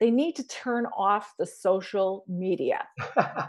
they 0.00 0.10
need 0.10 0.34
to 0.36 0.46
turn 0.48 0.86
off 0.96 1.32
the 1.38 1.46
social 1.46 2.24
media. 2.28 2.86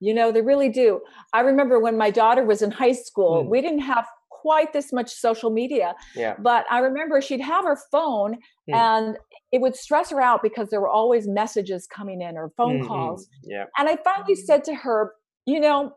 You 0.00 0.14
know, 0.14 0.30
they 0.30 0.42
really 0.42 0.68
do. 0.68 1.00
I 1.32 1.40
remember 1.40 1.80
when 1.80 1.96
my 1.98 2.10
daughter 2.10 2.44
was 2.44 2.62
in 2.62 2.70
high 2.70 2.92
school, 2.92 3.44
Mm. 3.44 3.48
we 3.48 3.60
didn't 3.60 3.80
have 3.80 4.06
quite 4.30 4.72
this 4.72 4.92
much 4.92 5.10
social 5.12 5.50
media, 5.50 5.96
yeah 6.14 6.34
but 6.38 6.66
I 6.70 6.78
remember 6.78 7.20
she'd 7.20 7.40
have 7.40 7.64
her 7.64 7.76
phone 7.90 8.38
Mm. 8.68 8.74
and 8.74 9.18
it 9.50 9.60
would 9.60 9.74
stress 9.74 10.10
her 10.10 10.20
out 10.20 10.40
because 10.42 10.70
there 10.70 10.80
were 10.80 10.88
always 10.88 11.26
messages 11.26 11.86
coming 11.88 12.20
in 12.22 12.36
or 12.36 12.50
phone 12.56 12.78
Mm, 12.78 12.84
mm, 12.84 12.86
calls. 12.88 13.28
yeah 13.42 13.64
And 13.76 13.88
I 13.88 13.96
finally 13.96 14.36
said 14.36 14.62
to 14.64 14.74
her, 14.74 15.14
you 15.46 15.58
know, 15.58 15.96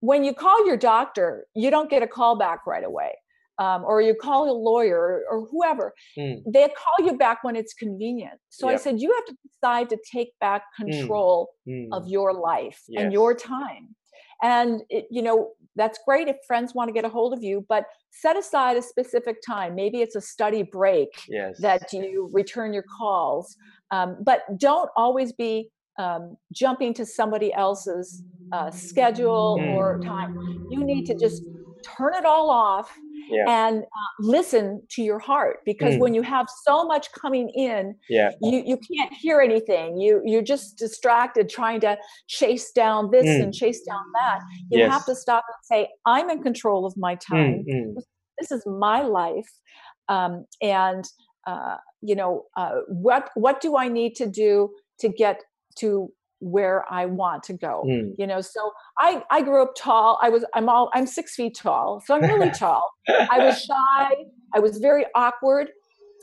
when 0.00 0.24
you 0.24 0.34
call 0.34 0.66
your 0.66 0.76
doctor, 0.76 1.46
you 1.54 1.70
don't 1.70 1.88
get 1.90 2.02
a 2.02 2.08
call 2.08 2.34
back 2.36 2.66
right 2.66 2.84
away. 2.84 3.12
Um, 3.60 3.84
or 3.84 4.00
you 4.00 4.14
call 4.14 4.50
a 4.50 4.56
lawyer 4.56 4.98
or, 4.98 5.24
or 5.30 5.46
whoever, 5.52 5.92
Mm, 6.18 6.42
they 6.52 6.66
call 6.68 7.06
you 7.06 7.16
back 7.16 7.44
when 7.44 7.56
it's 7.56 7.74
convenient. 7.74 8.40
So 8.48 8.68
I 8.68 8.76
said, 8.76 9.00
you 9.00 9.14
have 9.14 9.26
to 9.26 9.36
decide 9.46 9.90
to 9.90 9.98
take 10.10 10.30
back 10.40 10.62
control 10.76 11.50
mm, 11.68 11.88
of 11.92 12.08
your 12.08 12.32
life 12.32 12.80
and 12.96 13.12
your 13.12 13.34
time. 13.34 13.94
And 14.42 14.82
it, 14.88 15.06
you 15.10 15.22
know, 15.22 15.50
that's 15.76 15.98
great 16.06 16.28
if 16.28 16.36
friends 16.46 16.74
want 16.74 16.88
to 16.88 16.94
get 16.94 17.04
a 17.04 17.10
hold 17.10 17.34
of 17.34 17.42
you, 17.42 17.64
but 17.68 17.84
set 18.10 18.36
aside 18.36 18.76
a 18.76 18.82
specific 18.82 19.36
time. 19.46 19.74
Maybe 19.74 20.00
it's 20.00 20.16
a 20.16 20.20
study 20.20 20.62
break 20.62 21.10
yes 21.28 21.60
that 21.60 21.92
you 21.92 22.30
return 22.32 22.72
your 22.72 22.84
calls. 22.98 23.56
Um, 23.90 24.16
but 24.24 24.42
don't 24.58 24.90
always 24.96 25.32
be 25.32 25.70
um, 25.98 26.36
jumping 26.52 26.94
to 26.94 27.04
somebody 27.04 27.52
else's 27.52 28.22
uh, 28.52 28.70
schedule 28.70 29.56
Mm. 29.58 29.74
or 29.74 30.00
time. 30.04 30.32
You 30.68 30.84
need 30.84 31.04
to 31.06 31.14
just 31.14 31.42
turn 31.82 32.14
it 32.14 32.24
all 32.24 32.50
off 32.50 32.90
Yeah. 33.28 33.44
and 33.48 33.82
uh, 33.82 34.10
listen 34.18 34.82
to 34.90 35.02
your 35.02 35.18
heart 35.18 35.60
because 35.64 35.94
Mm. 35.94 35.98
when 36.00 36.14
you 36.14 36.22
have 36.22 36.46
so 36.66 36.84
much 36.84 37.06
coming 37.12 37.48
in 37.50 37.94
yeah 38.08 38.30
you 38.40 38.62
you 38.70 38.76
can't 38.76 39.12
hear 39.12 39.40
anything 39.40 39.98
you 40.00 40.20
you're 40.24 40.42
just 40.54 40.78
distracted 40.78 41.48
trying 41.48 41.80
to 41.80 41.96
chase 42.26 42.72
down 42.72 43.10
this 43.10 43.26
Mm. 43.26 43.42
and 43.42 43.54
chase 43.54 43.82
down 43.82 44.04
that 44.14 44.38
you 44.70 44.78
yes 44.78 44.90
have 44.90 45.04
to 45.06 45.14
stop 45.14 45.44
and 45.48 45.56
say 45.70 45.88
i'm 46.06 46.28
in 46.30 46.42
control 46.42 46.84
of 46.86 46.94
my 46.96 47.14
time 47.14 47.64
mm, 47.68 47.74
mm, 47.74 47.94
this 48.38 48.50
is 48.50 48.62
my 48.66 49.02
life 49.02 49.50
um, 50.08 50.44
and 50.60 51.04
uh, 51.46 51.76
you 52.02 52.14
know 52.16 52.44
uh, 52.56 52.76
what 52.88 53.30
what 53.34 53.60
do 53.60 53.76
i 53.76 53.86
need 53.88 54.14
to 54.16 54.26
do 54.26 54.70
to 54.98 55.08
get 55.08 55.36
to 55.76 56.12
where 56.40 56.84
i 56.90 57.06
want 57.06 57.42
to 57.42 57.52
go 57.52 57.84
mm. 57.86 58.12
you 58.18 58.26
know 58.26 58.40
so 58.40 58.72
i 58.98 59.22
i 59.30 59.40
grew 59.40 59.62
up 59.62 59.72
tall 59.76 60.18
i 60.22 60.28
was 60.28 60.44
i'm 60.54 60.68
all 60.68 60.90
i'm 60.94 61.06
six 61.06 61.34
feet 61.34 61.54
tall 61.54 62.02
so 62.04 62.14
i'm 62.14 62.22
really 62.22 62.50
tall 62.58 62.90
i 63.30 63.38
was 63.38 63.62
shy 63.62 64.14
i 64.54 64.58
was 64.58 64.78
very 64.78 65.04
awkward 65.14 65.68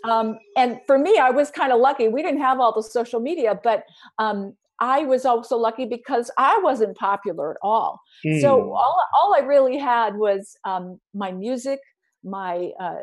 um, 0.04 0.38
and 0.56 0.80
for 0.86 0.98
me 0.98 1.18
i 1.18 1.30
was 1.30 1.50
kind 1.52 1.72
of 1.72 1.80
lucky 1.80 2.08
we 2.08 2.22
didn't 2.22 2.42
have 2.42 2.60
all 2.60 2.74
the 2.74 2.84
social 2.84 3.20
media 3.20 3.60
but 3.64 3.84
um, 4.20 4.54
i 4.80 5.04
was 5.04 5.26
also 5.26 5.56
lucky 5.58 5.86
because 5.86 6.30
i 6.38 6.60
wasn't 6.64 6.96
popular 6.98 7.52
at 7.52 7.58
all 7.62 8.00
so 8.42 8.60
Mm. 8.60 8.72
all, 8.76 9.00
all 9.20 9.36
I 9.36 9.40
really 9.46 9.78
had 9.78 10.16
was 10.16 10.58
um, 10.66 11.00
my 11.14 11.32
music, 11.32 11.80
my 12.24 12.72
uh, 12.80 12.96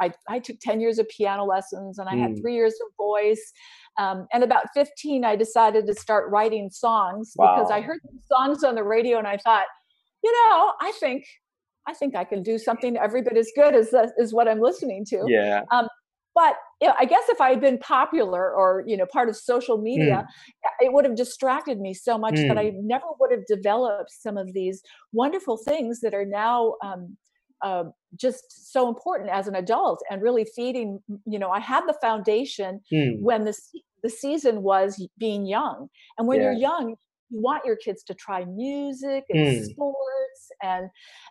I, 0.00 0.12
I 0.28 0.38
took 0.40 0.58
10 0.60 0.80
years 0.80 0.98
of 0.98 1.08
piano 1.08 1.44
lessons 1.44 1.98
and 1.98 2.08
I 2.08 2.16
had 2.16 2.32
Mm. 2.32 2.40
three 2.40 2.54
years 2.54 2.74
of 2.74 2.88
voice. 2.96 3.52
Um, 3.98 4.26
and 4.32 4.44
about 4.44 4.64
15, 4.74 5.24
I 5.24 5.36
decided 5.36 5.86
to 5.86 5.94
start 5.94 6.30
writing 6.30 6.70
songs 6.70 7.32
because 7.34 7.70
I 7.70 7.80
heard 7.80 8.00
songs 8.30 8.62
on 8.62 8.74
the 8.74 8.84
radio 8.84 9.18
and 9.18 9.26
I 9.26 9.38
thought, 9.38 9.66
you 10.22 10.32
know, 10.32 10.72
I 10.80 10.92
think 11.00 11.24
I 11.88 11.94
think 11.94 12.16
I 12.16 12.24
can 12.24 12.42
do 12.42 12.58
something. 12.58 12.96
Every 12.96 13.22
bit 13.22 13.36
as 13.36 13.50
good 13.54 13.74
as 13.74 13.90
this 13.92 14.10
is 14.18 14.34
what 14.34 14.48
I'm 14.48 14.60
listening 14.60 15.04
to. 15.06 15.24
yeah. 15.28 15.62
But 16.36 16.56
you 16.82 16.88
know, 16.88 16.94
I 16.98 17.06
guess 17.06 17.22
if 17.30 17.40
I 17.40 17.48
had 17.48 17.62
been 17.62 17.78
popular 17.78 18.52
or 18.54 18.84
you 18.86 18.96
know 18.96 19.06
part 19.06 19.30
of 19.30 19.36
social 19.36 19.78
media, 19.78 20.26
it 20.80 20.92
would 20.92 21.06
have 21.06 21.16
distracted 21.16 21.80
me 21.80 21.94
so 21.94 22.18
much 22.18 22.34
that 22.34 22.58
I 22.58 22.72
never 22.74 23.06
would 23.18 23.30
have 23.30 23.46
developed 23.46 24.10
some 24.10 24.36
of 24.36 24.52
these 24.52 24.82
wonderful 25.12 25.56
things 25.56 26.00
that 26.00 26.12
are 26.12 26.26
now 26.26 26.74
um, 26.84 27.16
uh, 27.62 27.84
just 28.16 28.72
so 28.72 28.88
important 28.88 29.30
as 29.30 29.46
an 29.48 29.54
adult 29.54 30.02
and 30.10 30.22
really 30.22 30.44
feeding. 30.44 31.00
You 31.26 31.38
know, 31.38 31.50
I 31.50 31.60
had 31.60 31.86
the 31.86 31.96
foundation 32.00 32.80
Mm. 32.92 33.22
when 33.22 33.44
the 33.44 33.58
the 34.02 34.10
season 34.10 34.62
was 34.62 35.04
being 35.18 35.46
young, 35.46 35.88
and 36.18 36.28
when 36.28 36.40
you're 36.42 36.52
young, 36.52 36.90
you 37.30 37.40
want 37.40 37.64
your 37.64 37.76
kids 37.76 38.04
to 38.04 38.14
try 38.14 38.44
music 38.44 39.24
and 39.30 39.46
Mm. 39.46 39.64
sports 39.64 40.50
and 40.62 40.90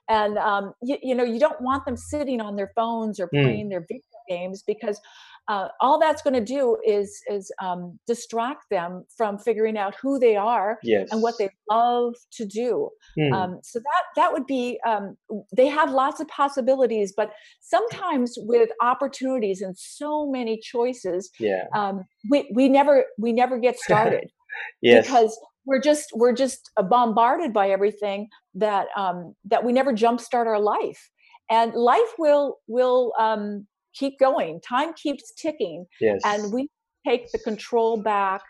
and 0.10 0.38
um, 0.38 0.74
you, 0.82 0.98
you 1.02 1.16
know 1.16 1.24
you 1.24 1.40
don't 1.40 1.62
want 1.62 1.86
them 1.86 1.98
sitting 1.98 2.42
on 2.42 2.56
their 2.56 2.72
phones 2.76 3.20
or 3.20 3.32
Mm. 3.34 3.42
playing 3.44 3.70
their 3.70 3.82
video 3.82 4.02
games 4.28 4.64
because 4.66 5.00
uh, 5.48 5.68
all 5.80 6.00
that's 6.00 6.22
going 6.22 6.34
to 6.34 6.44
do 6.44 6.78
is 6.86 7.22
is 7.30 7.52
um, 7.62 8.00
distract 8.08 8.64
them 8.70 9.06
from 9.16 9.38
figuring 9.38 9.78
out 9.78 9.96
who 10.02 10.18
they 10.18 10.36
are 10.36 10.80
yes. 10.82 11.08
and 11.12 11.22
what 11.22 11.36
they 11.38 11.50
love 11.70 12.16
to 12.32 12.46
do. 12.46 12.90
Hmm. 13.18 13.34
Um, 13.34 13.60
so 13.64 13.80
that 13.80 14.04
that 14.16 14.34
would 14.34 14.48
be 14.48 14.80
um, 14.86 15.16
they 15.56 15.68
have 15.68 15.92
lots 15.92 16.20
of 16.20 16.28
possibilities, 16.28 17.14
but 17.16 17.32
sometimes 17.62 18.38
with 18.42 18.70
opportunities 18.82 19.62
and 19.62 19.78
so 19.78 20.30
many 20.30 20.60
choices, 20.60 21.30
yeah. 21.40 21.66
um, 21.76 22.04
we 22.30 22.50
we 22.54 22.68
never 22.68 23.06
we 23.18 23.32
never 23.32 23.60
get 23.60 23.78
started 23.78 24.32
yes. 24.82 25.06
because 25.06 25.40
we're 25.66 25.82
just 25.82 26.10
we're 26.16 26.34
just 26.34 26.72
bombarded 26.90 27.54
by 27.54 27.70
everything 27.70 28.30
that 28.56 28.88
um, 28.98 29.36
that 29.46 29.64
we 29.64 29.74
never 29.74 29.94
jumpstart 29.94 30.48
our 30.48 30.60
life, 30.60 31.12
and 31.52 31.74
life 31.74 32.14
will 32.18 32.58
will 32.68 33.14
um, 33.20 33.68
keep 33.98 34.20
going. 34.20 34.60
Time 34.62 34.94
keeps 34.94 35.34
ticking, 35.34 35.86
yes. 36.02 36.22
and 36.26 36.54
we 36.54 36.70
take 37.08 37.32
the 37.32 37.40
control 37.40 38.02
back 38.02 38.42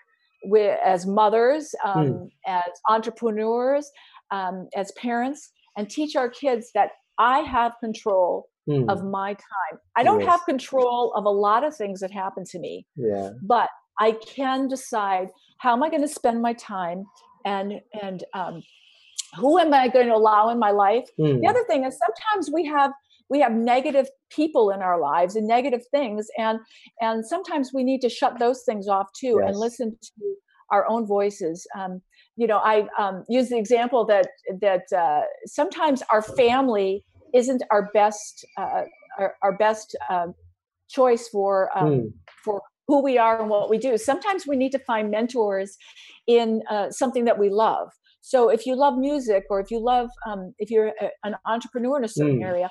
with, 0.45 0.77
as 0.85 1.05
mothers, 1.05 1.73
um, 1.83 2.05
Mm. 2.05 2.29
as 2.47 2.71
entrepreneurs, 2.89 3.89
um, 4.31 4.67
as 4.75 4.91
parents, 4.93 5.51
and 5.77 5.89
teach 5.89 6.15
our 6.15 6.29
kids 6.29 6.71
that 6.73 6.91
I 7.17 7.39
have 7.39 7.73
control 7.79 8.47
Hmm. 8.67 8.89
of 8.89 9.03
my 9.03 9.33
time. 9.33 9.79
I 9.95 10.03
don't 10.03 10.21
Yes. 10.21 10.29
have 10.29 10.45
control 10.45 11.13
of 11.13 11.25
a 11.25 11.29
lot 11.29 11.63
of 11.63 11.75
things 11.75 11.99
that 11.99 12.11
happen 12.11 12.43
to 12.51 12.59
me, 12.59 12.85
yeah. 12.95 13.29
but 13.43 13.69
I 13.99 14.13
can 14.13 14.67
decide 14.67 15.29
how 15.59 15.73
am 15.73 15.83
I 15.83 15.89
going 15.89 16.01
to 16.01 16.07
spend 16.07 16.41
my 16.41 16.53
time 16.53 17.05
and 17.45 17.79
and 18.01 18.23
um, 18.33 18.61
who 19.37 19.59
am 19.59 19.73
I 19.73 19.87
going 19.87 20.07
to 20.07 20.15
allow 20.15 20.49
in 20.49 20.57
my 20.59 20.71
life. 20.71 21.07
Hmm. 21.17 21.39
The 21.41 21.47
other 21.47 21.63
thing 21.69 21.83
is 21.85 21.97
sometimes 22.05 22.49
we 22.51 22.65
have 22.65 22.91
we 23.29 23.39
have 23.39 23.51
negative 23.51 24.07
people 24.29 24.69
in 24.71 24.81
our 24.81 24.99
lives 24.99 25.35
and 25.35 25.47
negative 25.47 25.81
things 25.91 26.27
and 26.37 26.59
and 27.01 27.25
sometimes 27.25 27.71
we 27.73 27.83
need 27.83 28.01
to 28.01 28.09
shut 28.09 28.39
those 28.39 28.63
things 28.63 28.87
off 28.87 29.07
too 29.19 29.39
and 29.47 29.57
listen 29.57 29.97
to 30.01 30.35
our 30.71 30.87
own 30.87 31.05
voices 31.05 31.65
um, 31.77 32.01
you 32.35 32.47
know 32.47 32.57
i 32.59 32.87
um, 32.99 33.23
use 33.29 33.49
the 33.49 33.57
example 33.57 34.05
that 34.05 34.27
that 34.61 34.83
uh, 34.97 35.21
sometimes 35.45 36.01
our 36.11 36.21
family 36.21 37.03
isn't 37.33 37.61
our 37.71 37.89
best 37.93 38.45
uh, 38.57 38.81
our, 39.19 39.35
our 39.43 39.57
best 39.57 39.95
uh, 40.09 40.27
choice 40.89 41.27
for 41.29 41.75
um, 41.77 41.87
Hmm. 42.01 42.07
for 42.43 42.61
who 42.87 43.01
we 43.01 43.17
are 43.17 43.41
and 43.41 43.49
what 43.49 43.69
we 43.69 43.77
do 43.77 43.97
sometimes 43.97 44.45
we 44.47 44.55
need 44.55 44.71
to 44.71 44.79
find 44.79 45.09
mentors 45.09 45.77
in 46.27 46.61
uh, 46.69 46.89
something 46.91 47.25
that 47.25 47.37
we 47.39 47.49
love 47.49 47.89
so 48.21 48.49
if 48.49 48.65
you 48.65 48.75
love 48.75 48.97
music 48.97 49.43
or 49.49 49.59
if 49.59 49.69
you 49.71 49.79
love 49.79 50.09
um, 50.27 50.53
if 50.59 50.69
you're 50.71 50.91
a, 51.01 51.09
an 51.23 51.35
entrepreneur 51.45 51.97
in 51.97 52.03
a 52.03 52.07
certain 52.07 52.39
Mm. 52.39 52.43
area 52.43 52.69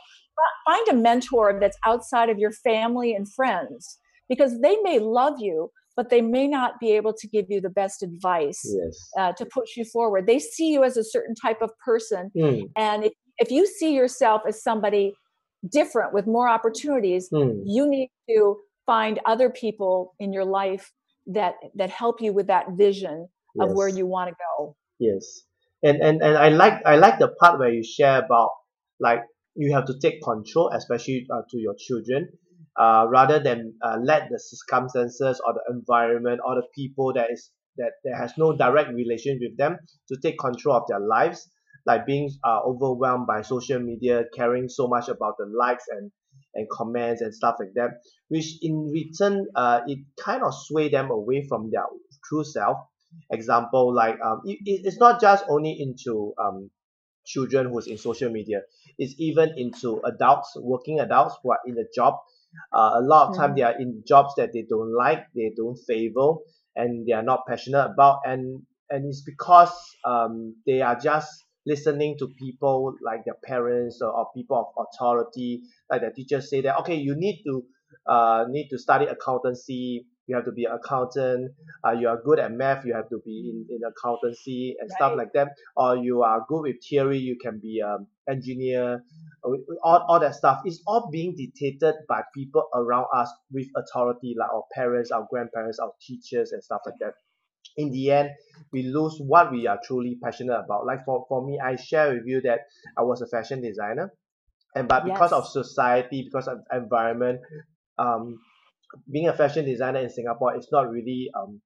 find 0.66 0.88
a 0.88 0.94
mentor 0.94 1.58
that's 1.60 1.76
outside 1.86 2.28
of 2.30 2.38
your 2.38 2.50
family 2.52 3.14
and 3.14 3.32
friends 3.32 3.98
because 4.28 4.60
they 4.60 4.76
may 4.82 4.98
love 4.98 5.34
you 5.38 5.70
but 5.96 6.10
they 6.10 6.20
may 6.20 6.48
not 6.48 6.80
be 6.80 6.90
able 6.90 7.12
to 7.12 7.28
give 7.28 7.46
you 7.48 7.60
the 7.60 7.70
best 7.70 8.02
advice 8.02 8.60
Yes. 8.64 9.10
uh, 9.18 9.32
to 9.34 9.46
push 9.46 9.76
you 9.76 9.84
forward 9.84 10.26
they 10.26 10.38
see 10.38 10.68
you 10.72 10.82
as 10.84 10.96
a 10.96 11.04
certain 11.04 11.34
type 11.34 11.60
of 11.62 11.70
person 11.84 12.30
Hmm. 12.34 12.60
and 12.76 13.04
if, 13.04 13.12
if 13.38 13.50
you 13.50 13.66
see 13.66 13.94
yourself 13.94 14.42
as 14.48 14.62
somebody 14.62 15.14
different 15.70 16.12
with 16.12 16.26
more 16.26 16.48
opportunities 16.48 17.28
Hmm. 17.32 17.60
you 17.64 17.88
need 17.88 18.10
to 18.28 18.56
find 18.86 19.20
other 19.24 19.48
people 19.50 20.14
in 20.18 20.32
your 20.32 20.44
life 20.44 20.92
that 21.26 21.54
that 21.74 21.90
help 21.90 22.20
you 22.20 22.32
with 22.32 22.48
that 22.48 22.66
vision 22.76 23.28
of 23.60 23.70
where 23.72 23.88
you 23.88 24.04
want 24.06 24.28
to 24.30 24.34
go 24.58 24.76
Yes, 24.98 25.42
and 25.82 26.00
and 26.02 26.22
and 26.22 26.36
I 26.36 26.48
like 26.50 26.74
I 26.86 26.96
like 26.96 27.18
the 27.18 27.28
part 27.40 27.58
where 27.58 27.72
you 27.72 27.82
share 27.82 28.18
about 28.24 28.50
like 29.00 29.22
you 29.56 29.74
have 29.74 29.86
to 29.86 29.98
take 29.98 30.22
control, 30.22 30.70
especially 30.72 31.26
uh, 31.32 31.42
to 31.50 31.58
your 31.58 31.74
children, 31.78 32.28
uh, 32.78 33.06
rather 33.08 33.38
than 33.38 33.74
uh, 33.82 33.98
let 34.02 34.28
the 34.30 34.38
circumstances 34.38 35.40
or 35.46 35.54
the 35.54 35.74
environment 35.74 36.40
or 36.44 36.56
the 36.56 36.66
people 36.74 37.12
that 37.14 37.30
is 37.30 37.50
that 37.76 37.92
that 38.04 38.16
has 38.16 38.32
no 38.38 38.56
direct 38.56 38.90
relation 38.92 39.38
with 39.40 39.56
them 39.56 39.76
to 40.08 40.16
take 40.22 40.38
control 40.38 40.76
of 40.76 40.84
their 40.88 41.00
lives, 41.00 41.48
like 41.86 42.06
being 42.06 42.30
uh, 42.44 42.60
overwhelmed 42.64 43.26
by 43.26 43.42
social 43.42 43.80
media, 43.80 44.24
caring 44.36 44.68
so 44.68 44.86
much 44.88 45.08
about 45.08 45.34
the 45.38 45.46
likes 45.46 45.84
and 45.90 46.10
and 46.54 46.68
comments 46.70 47.20
and 47.20 47.34
stuff 47.34 47.56
like 47.58 47.72
that, 47.74 47.90
which 48.28 48.58
in 48.62 48.90
return 48.92 49.46
uh, 49.56 49.80
it 49.86 49.98
kind 50.20 50.42
of 50.42 50.52
sway 50.54 50.88
them 50.88 51.10
away 51.10 51.44
from 51.48 51.70
their 51.70 51.84
true 52.28 52.44
self. 52.44 52.78
Example 53.30 53.94
like 53.94 54.16
um 54.24 54.40
it, 54.44 54.58
it- 54.66 54.82
it's 54.86 54.98
not 54.98 55.20
just 55.20 55.44
only 55.48 55.72
into 55.80 56.34
um 56.38 56.68
children 57.26 57.68
who's 57.70 57.86
in 57.86 57.96
social 57.98 58.30
media 58.30 58.60
it's 58.98 59.14
even 59.18 59.52
into 59.56 60.00
adults 60.04 60.52
working 60.56 61.00
adults 61.00 61.36
who 61.42 61.52
are 61.52 61.60
in 61.66 61.76
a 61.78 61.84
job 61.94 62.14
uh, 62.72 62.92
a 62.94 63.00
lot 63.02 63.28
of 63.28 63.36
time 63.36 63.52
Mhm. 63.52 63.56
they 63.56 63.62
are 63.62 63.78
in 63.78 64.02
jobs 64.06 64.34
that 64.36 64.52
they 64.52 64.62
don't 64.68 64.94
like 64.96 65.24
they 65.34 65.52
don't 65.56 65.76
favor 65.86 66.34
and 66.76 67.06
they 67.06 67.12
are 67.12 67.22
not 67.22 67.40
passionate 67.48 67.84
about 67.84 68.20
and 68.24 68.62
and 68.90 69.06
it's 69.06 69.22
because 69.22 69.72
um 70.04 70.54
they 70.66 70.80
are 70.80 70.98
just 70.98 71.30
listening 71.66 72.16
to 72.18 72.28
people 72.38 72.94
like 73.02 73.24
their 73.24 73.36
parents 73.44 74.00
or, 74.02 74.10
or 74.10 74.26
people 74.34 74.56
of 74.76 74.86
authority 74.86 75.62
like 75.90 76.02
the 76.02 76.10
teachers 76.10 76.50
say 76.50 76.60
that 76.60 76.78
okay 76.78 76.94
you 76.94 77.14
need 77.16 77.42
to 77.44 77.64
uh 78.06 78.44
need 78.48 78.68
to 78.68 78.78
study 78.78 79.06
accountancy 79.06 80.06
you 80.26 80.34
have 80.36 80.44
to 80.44 80.52
be 80.52 80.64
an 80.64 80.72
accountant 80.72 81.52
uh, 81.86 81.92
you 81.92 82.08
are 82.08 82.20
good 82.24 82.38
at 82.38 82.52
math 82.52 82.84
you 82.84 82.94
have 82.94 83.08
to 83.08 83.20
be 83.24 83.50
in, 83.52 83.76
in 83.76 83.80
accountancy 83.84 84.74
and 84.80 84.90
stuff 84.90 85.14
like 85.16 85.32
that 85.34 85.48
or 85.76 85.96
you 85.96 86.22
are 86.22 86.44
good 86.48 86.62
with 86.62 86.76
theory 86.88 87.18
you 87.18 87.36
can 87.40 87.58
be 87.58 87.80
an 87.84 88.06
engineer 88.28 89.02
uh, 89.44 89.50
all, 89.82 90.04
all 90.08 90.20
that 90.20 90.34
stuff. 90.34 90.62
Is 90.64 90.82
all 90.86 91.08
being 91.10 91.34
dictated 91.36 91.94
by 92.08 92.22
people 92.34 92.64
around 92.74 93.06
us 93.14 93.30
with 93.52 93.66
authority 93.76 94.34
like 94.38 94.50
our 94.50 94.64
parents 94.74 95.10
our 95.10 95.26
grandparents 95.30 95.78
our 95.78 95.92
teachers 96.00 96.52
and 96.52 96.62
stuff 96.62 96.80
like 96.86 96.94
that. 97.00 97.14
In 97.76 97.90
the 97.90 98.10
end 98.10 98.30
we 98.72 98.84
lose 98.84 99.16
what 99.18 99.52
we 99.52 99.66
are 99.66 99.78
truly 99.84 100.18
passionate 100.22 100.58
about. 100.58 100.86
Like 100.86 101.04
for, 101.04 101.26
for 101.28 101.46
me 101.46 101.58
i 101.62 101.76
share 101.76 102.14
with 102.14 102.22
you 102.26 102.40
that 102.42 102.60
i 102.96 103.02
was 103.02 103.20
a 103.20 103.26
fashion 103.26 103.60
designer 103.60 104.12
and 104.74 104.88
but 104.88 105.04
because 105.04 105.32
of 105.32 105.46
society 105.46 106.22
because 106.24 106.48
of 106.48 106.58
environment 106.72 107.40
um 107.98 108.38
being 109.10 109.28
a 109.28 109.36
fashion 109.36 109.64
designer 109.64 110.00
in 110.00 110.10
Singapore 110.10 110.56
is 110.56 110.68
not 110.72 110.90
really 110.90 111.30
um 111.36 111.60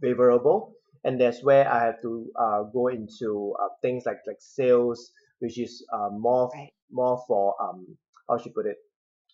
favorable. 0.00 0.74
And 1.04 1.20
that's 1.20 1.44
where 1.44 1.70
I 1.70 1.84
have 1.86 2.02
to 2.02 2.30
uh 2.38 2.62
go 2.64 2.88
into 2.88 3.54
uh, 3.62 3.68
things 3.82 4.04
like 4.06 4.18
like 4.26 4.38
sales 4.40 5.12
which 5.40 5.58
is 5.60 5.84
uh 5.92 6.10
more 6.12 6.50
Right. 6.52 6.72
more 6.90 7.22
for 7.28 7.54
um 7.62 7.96
how 8.28 8.38
should 8.38 8.52
I 8.52 8.54
put 8.54 8.66
it? 8.66 8.78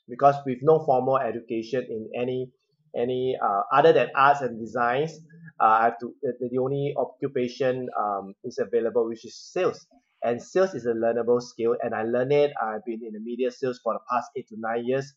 Because 0.09 0.37
with 0.47 0.59
no 0.63 0.85
formal 0.85 1.19
education 1.19 1.83
in 1.89 2.11
any 2.15 2.53
any 2.95 3.37
uh, 3.43 3.63
other 3.73 3.93
than 3.93 4.11
arts 4.15 4.41
and 4.43 4.59
designs 4.61 5.13
uh, 5.61 5.65
I 5.65 5.85
have 5.85 5.99
to 6.01 6.15
the, 6.23 6.49
the 6.51 6.59
only 6.59 6.95
occupation 6.97 7.89
um, 7.99 8.35
is 8.45 8.59
available 8.59 9.09
which 9.09 9.25
is 9.25 9.37
sales 9.37 9.87
and 10.23 10.43
sales 10.43 10.75
is 10.75 10.87
a 10.87 10.93
learnable 10.95 11.41
skill 11.43 11.77
and 11.83 11.95
I 11.95 12.03
learned 12.05 12.33
it. 12.33 12.53
I've 12.63 12.85
been 12.85 13.01
in 13.05 13.13
the 13.13 13.21
media 13.21 13.51
sales 13.51 13.81
for 13.83 13.95
the 13.95 14.01
past 14.11 14.31
eight 14.37 14.49
to 14.49 14.57
nine 14.59 14.85
years. 14.85 15.13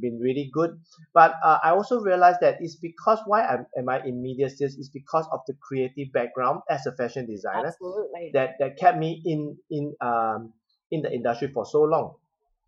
Been 0.00 0.18
really 0.18 0.50
good. 0.52 0.70
But 1.12 1.34
uh, 1.44 1.58
I 1.62 1.70
also 1.70 2.00
realized 2.00 2.38
that 2.40 2.56
it's 2.60 2.76
because 2.76 3.20
why 3.26 3.42
am, 3.46 3.66
am 3.76 3.88
I 3.88 4.02
in 4.04 4.22
media 4.22 4.48
sales? 4.48 4.74
Is 4.74 4.90
because 4.90 5.28
of 5.32 5.40
the 5.46 5.54
creative 5.60 6.12
background 6.12 6.62
as 6.70 6.86
a 6.86 6.92
fashion 6.96 7.26
designer 7.26 7.68
Absolutely. 7.68 8.30
that 8.32 8.56
that 8.58 8.78
kept 8.78 8.98
me 8.98 9.22
in 9.24 9.58
in 9.70 9.94
um 10.00 10.54
in 10.90 11.02
the 11.02 11.12
industry 11.12 11.48
for 11.52 11.66
so 11.66 11.82
long 11.82 12.16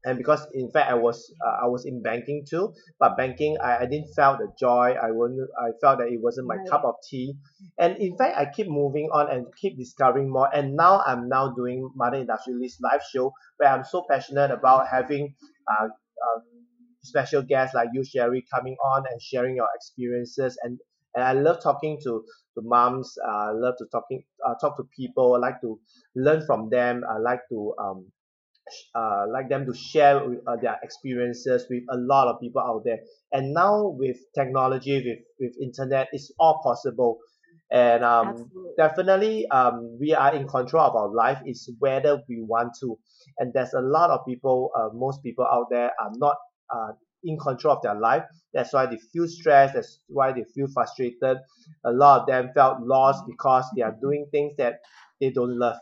and 0.05 0.17
because 0.19 0.47
in 0.53 0.71
fact 0.71 0.91
I 0.91 0.95
was 0.95 1.33
uh, 1.45 1.65
I 1.65 1.67
was 1.69 1.85
in 1.85 2.03
banking 2.03 2.45
too 2.49 2.73
but 3.01 3.17
banking 3.17 3.57
I, 3.63 3.79
I 3.79 3.87
didn't 3.87 4.13
felt 4.15 4.39
the 4.39 4.49
joy. 4.59 4.95
I 5.01 5.11
wouldn't 5.11 5.49
I 5.61 5.71
felt 5.81 5.99
that 5.99 6.09
it 6.09 6.21
wasn't 6.21 6.47
my 6.49 6.57
Right. 6.57 6.69
cup 6.71 6.85
of 6.85 6.95
tea. 7.09 7.35
And 7.79 7.97
in 7.99 8.17
fact 8.17 8.37
I 8.37 8.47
keep 8.55 8.69
moving 8.69 9.09
on 9.13 9.31
and 9.31 9.47
keep 9.61 9.77
discovering 9.77 10.31
more. 10.31 10.49
And 10.55 10.75
now 10.77 11.03
I'm 11.07 11.29
now 11.29 11.53
doing 11.55 11.91
Mother 11.97 12.19
Industrialist 12.19 12.79
live 12.83 13.03
show 13.13 13.33
where 13.57 13.71
I'm 13.71 13.85
so 13.85 14.05
passionate 14.09 14.51
about 14.51 14.87
having 14.89 15.35
uh, 15.71 15.87
uh 15.87 16.41
special 17.03 17.43
guests 17.43 17.75
like 17.75 17.89
you 17.93 18.05
Sherry 18.05 18.45
coming 18.55 18.77
on 18.85 19.05
and 19.11 19.21
sharing 19.21 19.57
your 19.57 19.69
experiences. 19.75 20.59
And 20.63 20.79
and 21.15 21.25
I 21.25 21.33
love 21.33 21.63
talking 21.63 21.99
to 22.05 22.25
to 22.55 22.63
moms. 22.63 23.15
Uh, 23.27 23.51
I 23.51 23.53
love 23.53 23.75
to 23.79 23.87
talking 23.91 24.23
uh, 24.47 24.55
talk 24.61 24.77
to 24.77 24.85
people. 24.97 25.35
I 25.35 25.39
like 25.39 25.61
to 25.63 25.81
learn 26.15 26.45
from 26.47 26.69
them. 26.71 27.03
I 27.09 27.19
like 27.19 27.41
to 27.51 27.75
um 27.81 28.13
uh, 28.95 29.25
like 29.31 29.49
them 29.49 29.67
to 29.67 29.75
share 29.75 30.21
uh, 30.47 30.57
their 30.57 30.79
experiences 30.83 31.67
with 31.71 31.83
a 31.91 31.97
lot 31.97 32.29
of 32.29 32.41
people 32.41 32.63
out 32.63 32.83
there. 32.85 32.99
And 33.33 33.53
now 33.53 33.89
with 33.89 34.17
technology 34.35 34.97
with 35.05 35.19
with 35.41 35.57
internet 35.63 36.09
it's 36.13 36.33
all 36.39 36.61
possible. 36.63 37.19
And 37.71 38.03
um 38.03 38.51
definitely 38.79 39.47
um 39.49 39.99
we 40.01 40.15
are 40.15 40.35
in 40.35 40.49
control 40.49 40.85
of 40.85 40.97
our 40.97 41.13
life. 41.15 41.39
It's 41.45 41.71
whether 41.79 42.23
we 42.29 42.41
want 42.41 42.73
to. 42.81 42.99
And 43.39 43.53
there's 43.53 43.75
a 43.75 43.81
lot 43.81 44.11
of 44.11 44.25
people 44.27 44.71
uh, 44.77 44.89
most 44.95 45.23
people 45.23 45.45
out 45.45 45.67
there 45.71 45.93
are 46.01 46.11
not 46.17 46.37
uh, 46.75 46.93
in 47.25 47.39
control 47.39 47.77
of 47.77 47.83
their 47.83 47.95
life. 47.99 48.25
That's 48.55 48.73
why 48.73 48.87
they 48.87 48.99
feel 49.13 49.27
stressed. 49.29 49.75
That's 49.75 50.01
why 50.09 50.33
they 50.33 50.45
feel 50.55 50.69
frustrated. 50.73 51.39
A 51.85 51.93
lot 51.93 52.21
of 52.23 52.27
them 52.27 52.51
felt 52.55 52.81
lost 52.81 53.25
because 53.27 53.65
they 53.77 53.83
are 53.83 53.97
doing 54.01 54.27
things 54.31 54.55
that 54.57 54.81
they 55.21 55.31
don't 55.31 55.59
love 55.59 55.77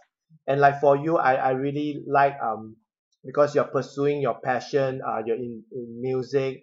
and 0.46 0.60
like 0.60 0.80
for 0.80 0.96
you 0.96 1.16
I, 1.18 1.34
I 1.34 1.50
really 1.50 2.02
like 2.06 2.34
um 2.42 2.76
because 3.24 3.54
you're 3.54 3.64
pursuing 3.64 4.20
your 4.20 4.38
passion 4.40 5.00
uh 5.06 5.22
you're 5.24 5.36
in, 5.36 5.62
in 5.72 6.00
music 6.00 6.62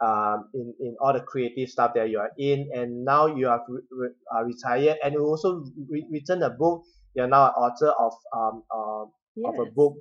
um, 0.00 0.48
in 0.54 0.74
in 0.80 0.96
all 1.00 1.12
the 1.12 1.20
creative 1.20 1.68
stuff 1.68 1.92
that 1.94 2.10
you 2.10 2.18
are 2.18 2.30
in, 2.38 2.68
and 2.74 3.04
now 3.04 3.26
you 3.26 3.46
have 3.46 3.60
re- 3.68 3.82
re- 3.90 4.14
uh, 4.34 4.42
retired, 4.44 4.98
and 5.02 5.14
you 5.14 5.20
also 5.24 5.64
re- 5.88 6.06
written 6.10 6.42
a 6.42 6.50
book. 6.50 6.82
You're 7.14 7.28
now 7.28 7.46
an 7.46 7.52
author 7.52 7.92
of 7.98 8.12
um, 8.36 8.62
uh, 8.74 9.04
yes. 9.36 9.54
of 9.54 9.68
a 9.68 9.70
book. 9.70 9.94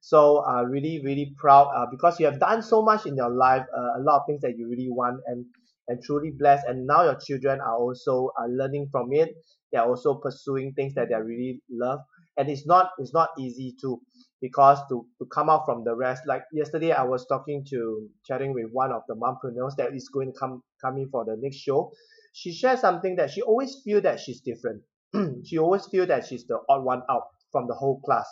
So 0.00 0.44
uh, 0.46 0.62
really, 0.62 1.00
really 1.04 1.34
proud 1.36 1.68
uh, 1.74 1.86
because 1.90 2.20
you 2.20 2.26
have 2.26 2.38
done 2.38 2.62
so 2.62 2.82
much 2.82 3.06
in 3.06 3.16
your 3.16 3.30
life, 3.30 3.62
uh, 3.76 3.98
a 3.98 4.02
lot 4.02 4.20
of 4.20 4.22
things 4.28 4.40
that 4.42 4.56
you 4.56 4.68
really 4.68 4.88
want, 4.90 5.20
and 5.26 5.46
and 5.88 6.02
truly 6.02 6.32
blessed. 6.38 6.66
And 6.68 6.86
now 6.86 7.04
your 7.04 7.16
children 7.16 7.60
are 7.60 7.76
also 7.76 8.30
uh, 8.40 8.46
learning 8.46 8.88
from 8.92 9.08
it. 9.12 9.30
They 9.72 9.78
are 9.78 9.88
also 9.88 10.20
pursuing 10.22 10.74
things 10.74 10.94
that 10.94 11.08
they 11.08 11.16
really 11.16 11.60
love, 11.70 12.00
and 12.36 12.48
it's 12.48 12.66
not 12.66 12.90
it's 12.98 13.12
not 13.12 13.30
easy 13.38 13.74
to 13.80 14.00
because 14.40 14.78
to, 14.88 15.06
to 15.18 15.26
come 15.26 15.48
out 15.48 15.64
from 15.64 15.84
the 15.84 15.94
rest. 15.94 16.22
Like 16.26 16.42
yesterday 16.52 16.92
i 16.92 17.02
was 17.02 17.26
talking 17.26 17.64
to 17.70 18.08
chatting 18.24 18.52
with 18.52 18.66
one 18.72 18.92
of 18.92 19.02
the 19.08 19.14
mompreneurs 19.14 19.76
that 19.76 19.94
is 19.94 20.08
going 20.08 20.32
to 20.32 20.38
come 20.38 20.62
come 20.80 20.98
in 20.98 21.08
for 21.10 21.24
the 21.24 21.36
next 21.38 21.56
show. 21.58 21.92
She 22.32 22.52
shared 22.52 22.78
something 22.78 23.16
that 23.16 23.30
she 23.30 23.42
always 23.42 23.80
feel 23.84 24.00
that 24.02 24.20
she's 24.20 24.40
different. 24.40 24.82
She 25.44 25.58
always 25.58 25.86
feel 25.86 26.06
that 26.06 26.26
she's 26.26 26.46
the 26.46 26.58
odd 26.68 26.84
one 26.84 27.02
out 27.10 27.28
from 27.52 27.66
the 27.66 27.74
whole 27.74 28.00
class. 28.00 28.26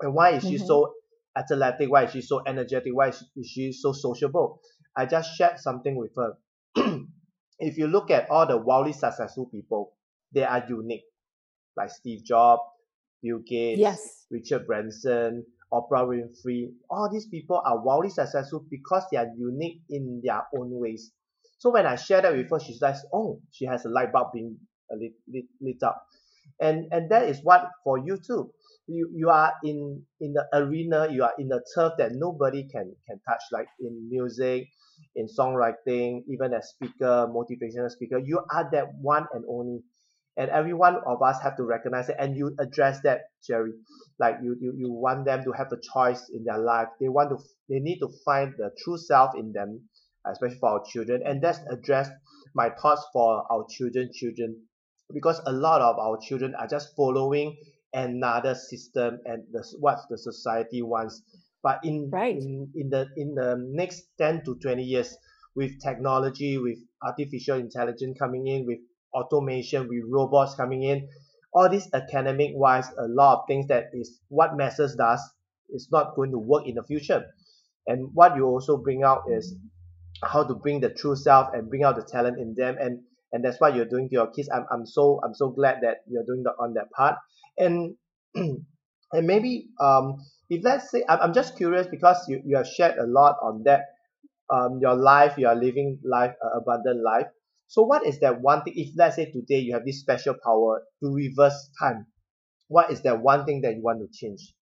And 0.00 0.14
why 0.14 0.30
is 0.30 0.44
she 0.46 0.58
Mhm. 0.58 0.66
so 0.66 0.94
athletic? 1.36 1.90
Why 1.90 2.04
is 2.04 2.12
she 2.12 2.22
so 2.22 2.42
energetic? 2.46 2.94
Why 2.94 3.08
is 3.08 3.18
she, 3.18 3.40
is 3.40 3.46
she 3.48 3.72
so 3.72 3.92
sociable? 3.92 4.60
I 4.96 5.06
just 5.06 5.34
shared 5.36 5.58
something 5.58 5.96
with 5.96 6.12
her. 6.16 6.38
If 7.58 7.78
you 7.78 7.88
look 7.88 8.10
at 8.12 8.30
all 8.30 8.46
the 8.46 8.56
wildly 8.58 8.92
successful 8.92 9.46
people 9.46 9.94
they 10.32 10.44
are 10.44 10.64
unique. 10.68 11.04
Like 11.76 11.90
steve 11.90 12.24
jobs 12.24 12.62
bill 13.24 13.40
gates 13.48 13.80
yes 13.80 14.26
Richard 14.30 14.66
Branson, 14.66 15.44
Oprah 15.72 16.06
Winfrey, 16.08 16.72
all 16.90 17.08
these 17.10 17.26
people 17.26 17.62
are 17.64 17.80
wildly 17.82 18.10
successful 18.10 18.64
because 18.70 19.04
they 19.10 19.16
are 19.18 19.28
unique 19.36 19.80
in 19.90 20.20
their 20.24 20.42
own 20.56 20.70
ways. 20.72 21.12
So 21.58 21.70
when 21.70 21.86
I 21.86 21.96
share 21.96 22.22
that 22.22 22.34
with 22.36 22.50
her, 22.50 22.60
she's 22.60 22.82
like, 22.82 22.96
oh, 23.12 23.40
she 23.52 23.64
has 23.66 23.84
a 23.84 23.88
light 23.88 24.12
bulb 24.12 24.32
being 24.34 24.56
uh, 24.92 24.96
lit, 24.96 25.12
lit, 25.32 25.44
lit 25.60 25.82
up. 25.82 26.04
And 26.60 26.86
and 26.92 27.10
that 27.10 27.28
is 27.28 27.40
what 27.42 27.68
for 27.84 27.98
you 27.98 28.18
too. 28.18 28.50
You 28.86 29.10
you 29.14 29.30
are 29.30 29.54
in 29.64 30.02
in 30.20 30.34
the 30.34 30.44
arena, 30.52 31.08
you 31.10 31.24
are 31.24 31.32
in 31.38 31.48
the 31.48 31.64
turf 31.74 31.94
that 31.98 32.12
nobody 32.14 32.68
can 32.68 32.94
can 33.08 33.20
touch, 33.28 33.42
like 33.50 33.66
in 33.80 34.08
music, 34.10 34.68
in 35.16 35.26
songwriting, 35.26 36.22
even 36.28 36.52
as 36.52 36.68
speaker, 36.68 37.26
motivational 37.32 37.90
speaker, 37.90 38.18
you 38.18 38.40
are 38.52 38.68
that 38.72 38.86
one 39.00 39.26
and 39.32 39.44
only. 39.48 39.80
And 40.36 40.50
every 40.50 40.72
one 40.74 40.96
of 41.06 41.22
us 41.22 41.40
have 41.42 41.56
to 41.56 41.64
recognize 41.64 42.08
it 42.08 42.16
and 42.18 42.36
you 42.36 42.54
address 42.58 43.00
that, 43.02 43.22
Sherry. 43.46 43.72
Like 44.18 44.36
you, 44.42 44.56
you 44.60 44.72
you 44.76 44.90
want 44.90 45.24
them 45.24 45.44
to 45.44 45.52
have 45.52 45.72
a 45.72 45.78
choice 45.80 46.28
in 46.32 46.44
their 46.44 46.58
life. 46.58 46.88
They 47.00 47.08
want 47.08 47.30
to 47.30 47.38
they 47.68 47.78
need 47.80 47.98
to 48.00 48.08
find 48.24 48.54
the 48.56 48.70
true 48.82 48.98
self 48.98 49.34
in 49.36 49.52
them 49.52 49.88
especially 50.26 50.58
for 50.58 50.70
our 50.70 50.82
children. 50.84 51.22
And 51.24 51.42
that's 51.42 51.58
address 51.70 52.08
my 52.54 52.70
thoughts 52.70 53.04
for 53.12 53.44
our 53.52 53.66
children 53.70 54.10
children. 54.12 54.62
Because 55.12 55.40
a 55.46 55.52
lot 55.52 55.80
of 55.82 55.98
our 55.98 56.18
children 56.18 56.54
are 56.54 56.66
just 56.66 56.96
following 56.96 57.56
another 57.92 58.54
system 58.54 59.20
and 59.24 59.44
the, 59.52 59.62
what 59.78 59.98
the 60.10 60.18
society 60.18 60.82
wants. 60.82 61.22
But 61.62 61.80
in, 61.84 62.10
Right. 62.10 62.36
in 62.36 62.70
in 62.74 62.90
the 62.90 63.06
in 63.16 63.34
the 63.34 63.56
next 63.58 64.04
10 64.18 64.44
to 64.44 64.56
20 64.56 64.82
years 64.82 65.16
with 65.54 65.80
technology 65.82 66.58
with 66.58 66.78
artificial 67.02 67.58
intelligence 67.58 68.18
coming 68.18 68.46
in 68.46 68.66
with 68.66 68.80
automation 69.14 69.88
with 69.88 70.04
robots 70.08 70.54
coming 70.54 70.82
in. 70.82 71.08
All 71.54 71.68
these 71.70 71.88
academic 71.94 72.50
wise 72.54 72.88
a 72.98 73.06
lot 73.08 73.40
of 73.40 73.44
things 73.48 73.68
that 73.68 73.90
is 73.92 74.20
what 74.28 74.56
masters 74.56 74.96
does 74.96 75.20
is 75.70 75.88
not 75.92 76.16
going 76.16 76.32
to 76.32 76.38
work 76.38 76.66
in 76.66 76.74
the 76.74 76.82
future. 76.82 77.24
And 77.86 78.10
what 78.14 78.36
you 78.36 78.44
also 78.46 78.76
bring 78.76 79.02
out 79.04 79.24
is 79.30 79.54
how 80.22 80.44
to 80.44 80.54
bring 80.54 80.80
the 80.80 80.90
true 80.90 81.16
self 81.16 81.48
and 81.54 81.68
bring 81.68 81.84
out 81.84 81.96
the 81.96 82.02
talent 82.02 82.38
in 82.38 82.54
them. 82.56 82.76
And 82.80 83.00
and 83.32 83.44
that's 83.44 83.60
what 83.60 83.74
you're 83.74 83.84
doing 83.88 84.08
to 84.08 84.12
your 84.14 84.30
kids. 84.30 84.48
I'm, 84.54 84.66
I'm 84.72 84.86
so 84.86 85.20
i'm 85.24 85.34
so 85.34 85.50
glad 85.50 85.78
that 85.82 85.98
you're 86.08 86.24
doing 86.24 86.42
that 86.44 86.54
on 86.60 86.74
that 86.74 86.90
part. 86.92 87.16
And 87.58 87.96
and 88.34 89.26
maybe 89.26 89.68
um 89.80 90.16
if 90.50 90.64
let's 90.64 90.90
say 90.90 91.04
I'm, 91.08 91.20
I'm 91.20 91.34
just 91.34 91.56
curious 91.56 91.86
because 91.86 92.18
you, 92.28 92.42
you 92.44 92.56
have 92.56 92.66
shared 92.66 92.98
a 92.98 93.06
lot 93.06 93.36
on 93.42 93.62
that 93.64 93.82
um 94.50 94.78
your 94.80 94.94
life 94.94 95.34
you 95.38 95.46
are 95.48 95.54
living 95.56 95.98
life 96.04 96.34
uh, 96.44 96.58
abundant 96.58 97.02
life 97.02 97.26
so 97.74 97.82
what 97.82 98.06
is 98.06 98.20
that 98.20 98.40
one 98.40 98.62
thing 98.64 98.74
if 98.76 98.90
let's 98.96 99.16
say 99.16 99.26
today 99.30 99.58
you 99.66 99.72
have 99.74 99.84
this 99.84 100.00
special 100.00 100.34
power 100.44 100.82
to 101.02 101.12
reverse 101.12 101.60
time 101.80 102.06
what 102.68 102.90
is 102.90 103.02
that 103.02 103.20
one 103.22 103.44
thing 103.46 103.60
that 103.62 103.74
you 103.76 103.82
want 103.82 104.00
to 104.00 104.08
change 104.20 104.54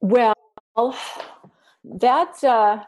Well, 0.00 0.34
that 1.84 2.42
uh, 2.44 2.84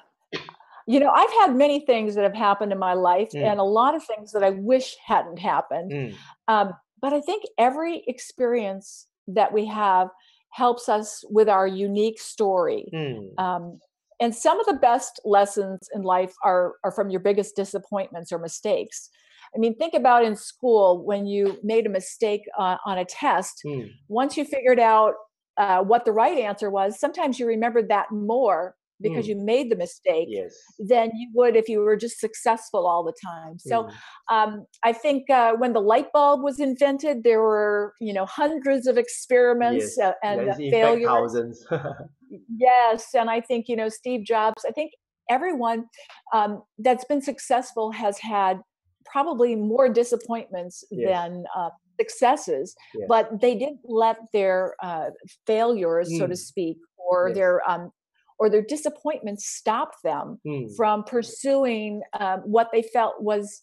you 0.87 1.01
know, 1.01 1.11
I've 1.11 1.31
had 1.41 1.57
many 1.57 1.81
things 1.81 2.15
that 2.15 2.25
have 2.25 2.35
happened 2.35 2.73
in 2.73 2.79
my 2.79 2.95
life, 2.95 3.33
Mm. 3.33 3.51
and 3.51 3.61
a 3.61 3.65
lot 3.65 3.95
of 3.95 4.05
things 4.05 4.33
that 4.33 4.43
I 4.43 4.51
wish 4.51 4.97
hadn't 5.05 5.39
happened. 5.39 5.93
Mm, 5.93 6.15
Um, 6.49 6.75
but 7.01 7.13
I 7.13 7.21
think 7.21 7.45
every 7.59 8.05
experience 8.07 9.07
that 9.29 9.53
we 9.53 9.67
have 9.67 10.09
helps 10.51 10.89
us 10.89 11.25
with 11.31 11.49
our 11.49 11.67
unique 11.67 12.21
story. 12.21 12.91
mm, 12.93 13.39
Um, 13.39 13.81
and 14.21 14.35
some 14.35 14.61
of 14.61 14.67
the 14.67 14.75
best 14.75 15.21
lessons 15.25 15.89
in 15.95 16.03
life 16.03 16.35
are 16.45 16.75
are 16.85 16.93
from 16.93 17.11
your 17.11 17.21
biggest 17.21 17.57
disappointments 17.57 18.33
or 18.33 18.39
mistakes. 18.39 19.11
I 19.55 19.59
mean, 19.59 19.77
think 19.77 19.95
about 19.95 20.25
in 20.25 20.37
school 20.37 21.05
when 21.05 21.27
you 21.27 21.59
made 21.63 21.87
a 21.87 21.91
mistake 21.91 22.43
uh, 22.59 22.77
on 22.87 22.99
a 22.99 23.05
test. 23.05 23.63
mm, 23.67 23.89
Once 24.09 24.37
you 24.37 24.45
figured 24.45 24.81
out 24.81 25.15
uh, 25.57 25.81
what 25.83 26.05
the 26.05 26.13
right 26.13 26.39
answer 26.39 26.71
was, 26.71 26.99
sometimes 26.99 27.39
you 27.39 27.47
remembered 27.47 27.89
that 27.89 28.11
more 28.11 28.75
because 29.01 29.27
Mm. 29.27 29.29
you 29.29 29.37
made 29.37 29.71
the 29.71 29.77
mistake 29.77 30.29
yes 30.29 30.55
than 30.79 31.11
you 31.17 31.29
would 31.35 31.57
if 31.57 31.69
you 31.69 31.81
were 31.81 31.97
just 31.97 32.19
successful 32.21 32.87
all 32.87 33.03
the 33.05 33.13
time. 33.25 33.59
So 33.59 33.87
Mm, 33.87 33.93
um, 34.31 34.67
I 34.83 34.93
think 34.93 35.29
uh, 35.31 35.55
when 35.55 35.73
the 35.73 35.81
light 35.81 36.13
bulb 36.13 36.43
was 36.43 36.59
invented, 36.61 37.23
there 37.25 37.41
were 37.43 37.95
you 38.01 38.13
know 38.13 38.25
hundreds 38.27 38.87
of 38.87 38.97
experiments 38.97 39.97
yes 39.97 39.99
uh, 39.99 40.13
and 40.23 40.41
yes, 40.47 40.59
uh, 40.59 40.71
failures. 40.71 41.07
thousands 41.07 41.67
Yes, 42.57 43.15
and 43.15 43.31
I 43.31 43.41
think 43.41 43.69
you 43.69 43.77
know 43.77 43.89
Steve 43.89 44.25
Jobs. 44.25 44.65
I 44.67 44.73
think 44.73 44.93
everyone 45.31 45.87
um, 46.33 46.63
that's 46.79 47.05
been 47.05 47.23
successful 47.23 47.91
has 47.93 48.19
had 48.19 48.61
probably 49.05 49.55
more 49.55 49.89
disappointments 49.89 50.85
Yes. 50.91 51.05
than 51.05 51.45
uh, 51.57 51.71
successes, 52.01 52.75
yes 52.95 53.09
but 53.09 53.41
they 53.41 53.55
didn't 53.55 53.81
let 53.85 54.17
their 54.33 54.75
uh, 54.83 55.11
failures, 55.47 56.17
so 56.19 56.27
to 56.27 56.35
Mm. 56.35 56.39
speak, 56.39 56.79
or 56.97 57.29
Yes. 57.29 57.37
their 57.37 57.71
um, 57.71 57.91
or 58.39 58.51
their 58.51 58.63
disappointments 58.63 59.47
stop 59.47 59.93
them 60.03 60.41
Mm, 60.47 60.75
from 60.77 61.05
pursuing 61.05 62.03
um, 62.19 62.41
what 62.41 62.71
they 62.73 62.83
felt 62.83 63.23
was 63.23 63.63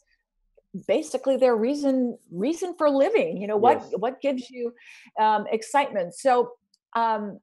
basically 0.88 1.36
their 1.38 1.56
reason 1.56 2.18
reason 2.32 2.74
for 2.78 2.90
living 2.90 3.36
you 3.42 3.46
know 3.48 3.58
what 3.58 3.84
what 4.00 4.22
gives 4.22 4.50
you 4.50 4.72
um, 5.20 5.46
excitement 5.52 6.14
so 6.14 6.52
um, 6.96 7.40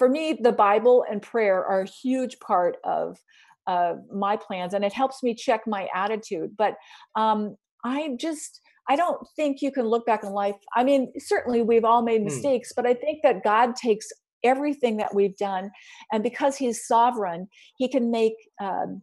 for 0.00 0.08
me 0.08 0.38
the 0.40 0.50
bible 0.50 1.04
and 1.10 1.20
prayer 1.20 1.62
are 1.62 1.82
a 1.82 1.86
huge 2.02 2.40
part 2.40 2.78
of 2.84 3.18
uh, 3.66 3.96
my 4.10 4.34
plans 4.34 4.72
and 4.72 4.82
it 4.82 4.94
helps 4.94 5.22
me 5.22 5.34
check 5.34 5.60
my 5.66 5.86
attitude 5.94 6.50
but 6.56 6.74
um, 7.16 7.54
i 7.84 8.16
just 8.18 8.62
i 8.88 8.96
don't 8.96 9.20
think 9.36 9.60
you 9.60 9.70
can 9.70 9.84
look 9.86 10.06
back 10.06 10.24
in 10.24 10.30
life 10.30 10.56
i 10.74 10.82
mean 10.82 11.12
certainly 11.18 11.60
we've 11.60 11.84
all 11.84 12.00
made 12.02 12.22
Mm. 12.22 12.24
mistakes 12.24 12.72
but 12.74 12.86
i 12.86 12.94
think 12.94 13.18
that 13.22 13.44
god 13.44 13.76
takes 13.76 14.08
everything 14.42 14.96
that 14.96 15.14
we've 15.14 15.36
done 15.36 15.70
and 16.12 16.22
because 16.22 16.56
he's 16.56 16.86
sovereign 16.86 17.46
he 17.76 17.86
can 17.86 18.10
make 18.10 18.32
um, 18.58 19.02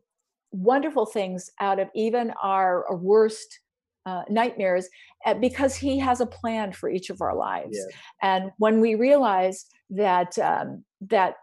wonderful 0.51 1.05
things 1.05 1.51
out 1.61 1.79
of 1.79 1.89
even 1.93 2.33
our 2.41 2.85
worst 2.95 3.59
uh, 4.07 4.23
nightmares 4.29 4.89
because 5.39 5.75
he 5.75 5.99
has 5.99 6.21
a 6.21 6.25
plan 6.25 6.71
for 6.71 6.89
each 6.89 7.11
of 7.11 7.21
our 7.21 7.35
lives 7.35 7.77
yes 7.77 8.01
and 8.23 8.51
when 8.57 8.81
we 8.81 8.95
realize 8.95 9.67
that 9.89 10.37
um, 10.39 10.83
that 11.01 11.35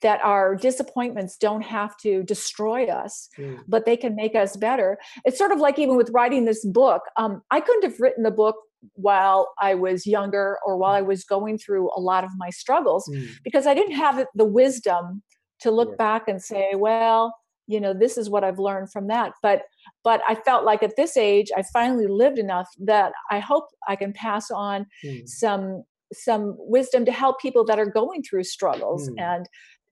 that 0.00 0.20
our 0.22 0.54
disappointments 0.54 1.36
don't 1.36 1.62
have 1.62 1.96
to 1.98 2.22
destroy 2.22 2.86
us 2.86 3.28
Mm, 3.38 3.58
but 3.66 3.84
they 3.84 3.96
can 3.96 4.14
make 4.14 4.34
us 4.36 4.56
better. 4.56 4.96
It's 5.24 5.36
sort 5.38 5.50
of 5.52 5.58
like 5.58 5.76
even 5.78 5.96
with 5.96 6.10
writing 6.10 6.44
this 6.44 6.64
book 6.64 7.02
um, 7.16 7.42
i 7.50 7.60
couldn't 7.60 7.84
have 7.90 7.98
written 8.00 8.22
the 8.22 8.30
book 8.30 8.56
while 8.94 9.48
i 9.60 9.74
was 9.74 10.06
younger 10.06 10.56
or 10.64 10.76
while 10.76 10.92
i 10.92 11.02
was 11.02 11.24
going 11.24 11.58
through 11.58 11.90
a 11.96 12.00
lot 12.00 12.22
of 12.24 12.30
my 12.36 12.50
struggles 12.50 13.08
mm, 13.12 13.28
because 13.42 13.66
i 13.66 13.74
didn't 13.74 13.96
have 13.96 14.24
the 14.34 14.44
wisdom 14.44 15.22
to 15.60 15.70
look 15.72 15.88
Yes. 15.90 15.98
back 15.98 16.28
and 16.28 16.40
say 16.42 16.74
well 16.76 17.34
you 17.66 17.80
know 17.80 17.92
this 17.92 18.16
is 18.16 18.30
what 18.30 18.44
i've 18.44 18.58
learned 18.60 18.90
from 18.92 19.08
that. 19.08 19.32
But 19.42 19.62
but 20.04 20.20
i 20.28 20.34
felt 20.36 20.64
like 20.64 20.82
at 20.84 20.94
this 20.96 21.16
age 21.16 21.48
i 21.56 21.62
finally 21.72 22.06
lived 22.06 22.38
enough 22.38 22.68
that 22.78 23.12
i 23.30 23.38
hope 23.40 23.66
i 23.88 23.96
can 23.96 24.12
pass 24.12 24.50
on 24.50 24.86
mm, 25.04 25.28
some 25.28 25.82
some 26.12 26.54
wisdom 26.58 27.04
to 27.04 27.12
help 27.12 27.40
people 27.40 27.64
that 27.64 27.78
are 27.78 27.90
going 27.90 28.22
through 28.22 28.44
struggles 28.44 29.08
Mm. 29.10 29.20
and 29.20 29.48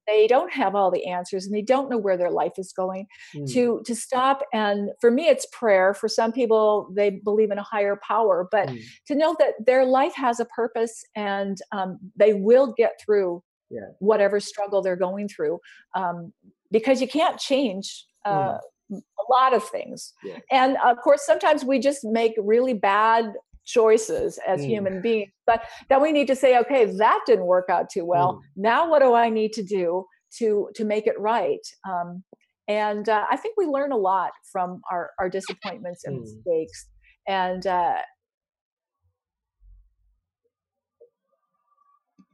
they 0.06 0.28
don't 0.28 0.52
have 0.52 0.76
all 0.76 0.90
the 0.92 1.06
answers 1.06 1.46
and 1.46 1.54
they 1.54 1.62
don't 1.62 1.90
know 1.90 1.98
where 1.98 2.16
their 2.16 2.30
life 2.30 2.52
is 2.58 2.72
going 2.72 3.06
mm, 3.34 3.52
to 3.52 3.82
to 3.84 3.94
stop 3.96 4.42
and 4.52 4.90
for 5.00 5.10
me 5.10 5.26
it's 5.26 5.46
prayer 5.52 5.92
for 5.94 6.08
some 6.08 6.30
people 6.32 6.88
they 6.94 7.10
believe 7.10 7.50
in 7.50 7.58
a 7.58 7.62
higher 7.64 7.98
power 8.06 8.46
but 8.52 8.68
mm, 8.68 8.80
to 9.06 9.14
know 9.16 9.34
that 9.40 9.54
their 9.66 9.84
life 9.84 10.14
has 10.14 10.38
a 10.38 10.44
purpose 10.44 11.04
and 11.16 11.58
um, 11.72 11.98
they 12.16 12.34
will 12.34 12.72
get 12.76 12.92
through 13.04 13.42
Yeah. 13.68 13.88
whatever 13.98 14.38
struggle 14.38 14.80
they're 14.80 14.94
going 15.08 15.28
through 15.28 15.58
um, 15.96 16.32
because 16.70 17.00
you 17.00 17.08
can't 17.08 17.38
change 17.40 18.06
uh, 18.24 18.58
Mm. 18.92 19.00
a 19.18 19.24
lot 19.32 19.52
of 19.52 19.64
things. 19.68 20.14
Yeah. 20.22 20.38
And 20.52 20.76
of 20.84 20.98
course, 20.98 21.26
sometimes 21.26 21.64
we 21.64 21.80
just 21.80 22.04
make 22.04 22.34
really 22.38 22.72
bad 22.74 23.24
choices 23.66 24.38
as 24.46 24.62
Mm. 24.62 24.66
human 24.68 25.02
beings, 25.02 25.30
but 25.46 25.64
then 25.88 26.00
we 26.00 26.12
need 26.12 26.26
to 26.28 26.36
say, 26.36 26.58
okay, 26.58 26.86
that 26.86 27.20
didn't 27.26 27.46
work 27.46 27.68
out 27.68 27.90
too 27.90 28.04
well. 28.04 28.34
Mm. 28.34 28.40
Now, 28.56 28.90
what 28.90 29.00
do 29.00 29.12
I 29.14 29.28
need 29.28 29.52
to 29.54 29.62
do 29.62 30.06
to 30.38 30.70
to 30.74 30.84
make 30.84 31.06
it 31.06 31.18
right? 31.20 31.60
Um, 31.88 32.24
and 32.68 33.08
uh, 33.08 33.26
I 33.30 33.36
think 33.36 33.56
we 33.56 33.66
learn 33.66 33.92
a 33.92 33.96
lot 33.96 34.32
from 34.50 34.80
our, 34.90 35.10
our 35.18 35.28
disappointments 35.28 36.04
and 36.04 36.16
Mm. 36.16 36.20
mistakes. 36.22 36.88
And 37.28 37.66
uh, 37.66 37.98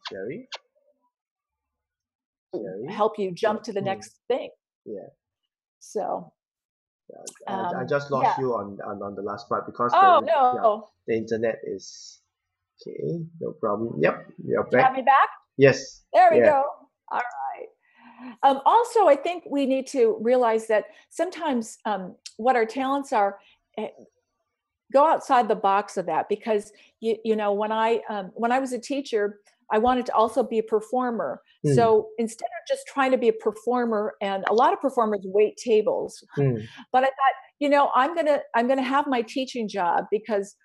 Sherry? 0.09 0.49
Sherry? 2.55 2.93
help 2.93 3.18
you 3.18 3.33
jump 3.33 3.62
to 3.64 3.72
the 3.72 3.80
next 3.80 4.20
thing. 4.28 4.51
Yeah. 4.85 5.09
So, 5.80 6.33
I, 7.49 7.53
I 7.53 7.81
Um, 7.83 7.89
just 7.89 8.11
lost 8.11 8.39
yeah. 8.39 8.43
you 8.45 8.55
on, 8.55 8.79
on 8.87 9.03
on 9.03 9.15
the 9.15 9.23
last 9.23 9.49
part 9.49 9.67
because 9.67 9.93
oh 9.95 10.21
the, 10.21 10.27
no, 10.27 10.43
yeah, 10.57 10.81
the 11.09 11.15
internet 11.23 11.59
is 11.65 12.21
okay. 12.81 13.25
No 13.41 13.53
problem. 13.53 14.01
Yep, 14.01 14.27
you're 14.45 14.65
Do 14.65 14.77
you 14.77 14.83
have 14.83 14.93
back. 14.93 14.97
me 14.97 15.03
back? 15.03 15.29
Yes. 15.57 16.05
There 16.15 16.31
we 16.31 16.39
Yeah. 16.39 16.47
go. 16.47 16.65
All 17.11 17.21
right. 17.21 17.69
Um, 18.43 18.61
also, 18.65 19.09
I 19.09 19.17
think 19.17 19.45
we 19.51 19.67
need 19.67 19.87
to 19.89 20.17
realize 20.21 20.67
that 20.69 20.85
sometimes 21.11 21.79
um, 21.85 22.15
what 22.37 22.57
our 22.57 22.65
talents 22.67 23.13
are, 23.13 23.39
eh, 23.77 23.89
go 24.93 25.05
outside 25.07 25.49
the 25.49 25.57
box 25.57 25.97
of 25.97 26.07
that 26.07 26.29
because 26.29 26.73
you 27.01 27.17
you 27.25 27.35
know 27.37 27.53
when 27.53 27.73
I 27.73 28.01
um, 28.09 28.31
when 28.35 28.53
I 28.53 28.59
was 28.59 28.73
a 28.73 28.79
teacher, 28.79 29.41
I 29.71 29.79
wanted 29.79 30.07
to 30.07 30.15
also 30.15 30.43
be 30.43 30.59
a 30.59 30.63
performer. 30.63 31.41
Mm. 31.67 31.75
So 31.77 32.09
instead 32.19 32.47
of 32.47 32.67
just 32.69 32.87
trying 32.87 33.11
to 33.13 33.19
be 33.19 33.29
a 33.29 33.33
performer, 33.33 34.15
and 34.21 34.45
a 34.49 34.55
lot 34.55 34.73
of 34.73 34.81
performers 34.81 35.21
wait 35.25 35.57
tables, 35.57 36.25
Mm. 36.39 36.63
but 36.93 37.03
I 37.05 37.07
thought, 37.07 37.35
you 37.59 37.69
know, 37.69 37.91
I'm 37.95 38.15
gonna 38.15 38.41
I'm 38.55 38.67
gonna 38.69 38.83
have 38.83 39.07
my 39.07 39.23
teaching 39.23 39.69
job 39.69 40.07
because 40.11 40.57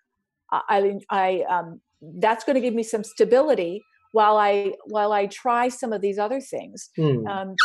I 0.52 1.00
I, 1.10 1.44
um, 1.50 1.82
that's 2.20 2.44
going 2.46 2.54
to 2.56 2.62
give 2.62 2.74
me 2.74 2.84
some 2.84 3.04
stability 3.04 3.82
while 4.14 4.38
I 4.38 4.74
while 4.86 5.12
I 5.12 5.26
try 5.28 5.68
some 5.68 5.92
of 5.92 6.02
these 6.02 6.18
other 6.18 6.40
things. 6.40 6.90
Mm. 6.98 7.28
Um, 7.28 7.56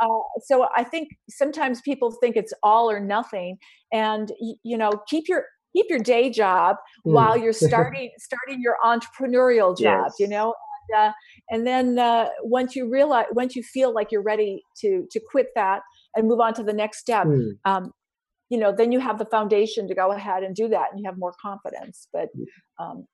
so 0.00 0.06
uh, 0.06 0.40
so 0.44 0.68
I 0.76 0.84
think 0.84 1.08
sometimes 1.28 1.80
people 1.80 2.12
think 2.20 2.36
it's 2.36 2.52
all 2.62 2.90
or 2.90 3.00
nothing, 3.00 3.56
and 3.92 4.30
y- 4.40 4.54
you 4.62 4.76
know, 4.76 4.92
keep 5.08 5.24
your 5.28 5.46
keep 5.74 5.86
your 5.88 5.98
day 6.00 6.28
job 6.30 6.76
while 7.02 7.36
Mm. 7.38 7.42
you're 7.44 7.52
starting 7.70 8.10
starting 8.18 8.60
your 8.60 8.76
entrepreneurial 8.84 9.76
job. 9.76 10.12
You 10.18 10.28
know. 10.28 10.54
And, 10.90 10.98
uh, 11.00 11.12
and 11.50 11.66
then 11.66 11.98
uh, 11.98 12.28
once 12.42 12.74
you 12.76 12.88
realize, 12.90 13.26
once 13.32 13.54
you 13.56 13.62
feel 13.62 13.92
like 13.92 14.10
you're 14.12 14.22
ready 14.22 14.62
to 14.80 15.06
to 15.10 15.20
quit 15.30 15.48
that 15.54 15.80
and 16.14 16.26
move 16.28 16.40
on 16.40 16.54
to 16.54 16.62
the 16.62 16.72
next 16.72 16.98
step, 16.98 17.26
Mm. 17.26 17.50
um, 17.64 17.92
you 18.50 18.58
know 18.58 18.72
then 18.74 18.92
you 18.92 19.00
have 19.00 19.18
the 19.18 19.26
foundation 19.26 19.86
to 19.88 19.94
go 19.94 20.10
ahead 20.12 20.42
and 20.42 20.54
do 20.56 20.68
that 20.68 20.86
and 20.90 20.98
you 21.00 21.06
have 21.06 21.18
more 21.18 21.34
confidence 21.40 22.08
but 22.14 22.28
um, 22.80 23.04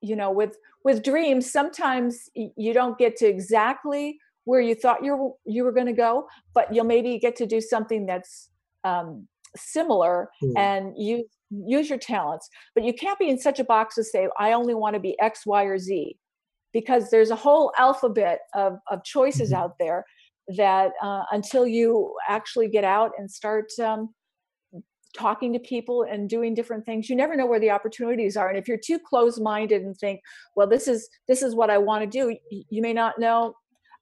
you 0.00 0.14
know 0.14 0.30
with 0.30 0.56
with 0.84 1.02
dreams 1.02 1.50
sometimes 1.50 2.28
you 2.34 2.72
don't 2.72 2.96
get 2.96 3.16
to 3.16 3.26
exactly 3.26 4.16
where 4.44 4.60
you 4.60 4.74
thought 4.76 5.02
you 5.04 5.16
were 5.16 5.30
you 5.44 5.64
were 5.64 5.72
going 5.72 5.86
to 5.88 5.92
go 5.92 6.26
but 6.54 6.72
you'll 6.72 6.84
maybe 6.84 7.18
get 7.18 7.34
to 7.34 7.46
do 7.46 7.60
something 7.60 8.06
that's 8.06 8.50
um, 8.84 9.26
similar 9.56 10.28
Mm. 10.42 10.52
and 10.56 10.94
use 10.96 11.24
use 11.50 11.88
your 11.90 11.98
talents 11.98 12.48
but 12.74 12.84
you 12.84 12.94
can't 12.94 13.18
be 13.18 13.28
in 13.28 13.38
such 13.38 13.58
a 13.58 13.64
box 13.64 13.96
to 13.96 14.04
say 14.04 14.28
i 14.38 14.52
only 14.52 14.74
want 14.74 14.94
to 14.94 15.00
be 15.00 15.16
x 15.20 15.44
y 15.44 15.64
or 15.64 15.76
z 15.78 16.16
because 16.72 17.10
there's 17.10 17.30
a 17.30 17.36
whole 17.36 17.72
alphabet 17.78 18.40
of, 18.54 18.78
of 18.90 19.04
choices 19.04 19.52
Mhm. 19.52 19.56
out 19.56 19.78
there 19.78 20.04
that 20.56 20.92
uh, 21.02 21.22
until 21.30 21.66
you 21.66 22.14
actually 22.28 22.68
get 22.68 22.84
out 22.84 23.12
and 23.18 23.30
start 23.30 23.70
um, 23.78 24.12
talking 25.14 25.52
to 25.52 25.58
people 25.58 26.02
and 26.02 26.28
doing 26.28 26.54
different 26.54 26.84
things 26.86 27.08
you 27.08 27.14
never 27.14 27.36
know 27.36 27.46
where 27.46 27.60
the 27.60 27.70
opportunities 27.70 28.36
are 28.36 28.48
and 28.48 28.58
if 28.58 28.66
you're 28.66 28.78
too 28.78 28.98
close-minded 28.98 29.82
and 29.82 29.96
think 29.98 30.20
well 30.56 30.66
this 30.66 30.88
is 30.88 31.08
this 31.28 31.42
is 31.42 31.54
what 31.54 31.68
i 31.70 31.76
want 31.76 32.02
to 32.02 32.06
do 32.06 32.36
you 32.48 32.80
may 32.82 32.94
not 32.94 33.18
know 33.18 33.54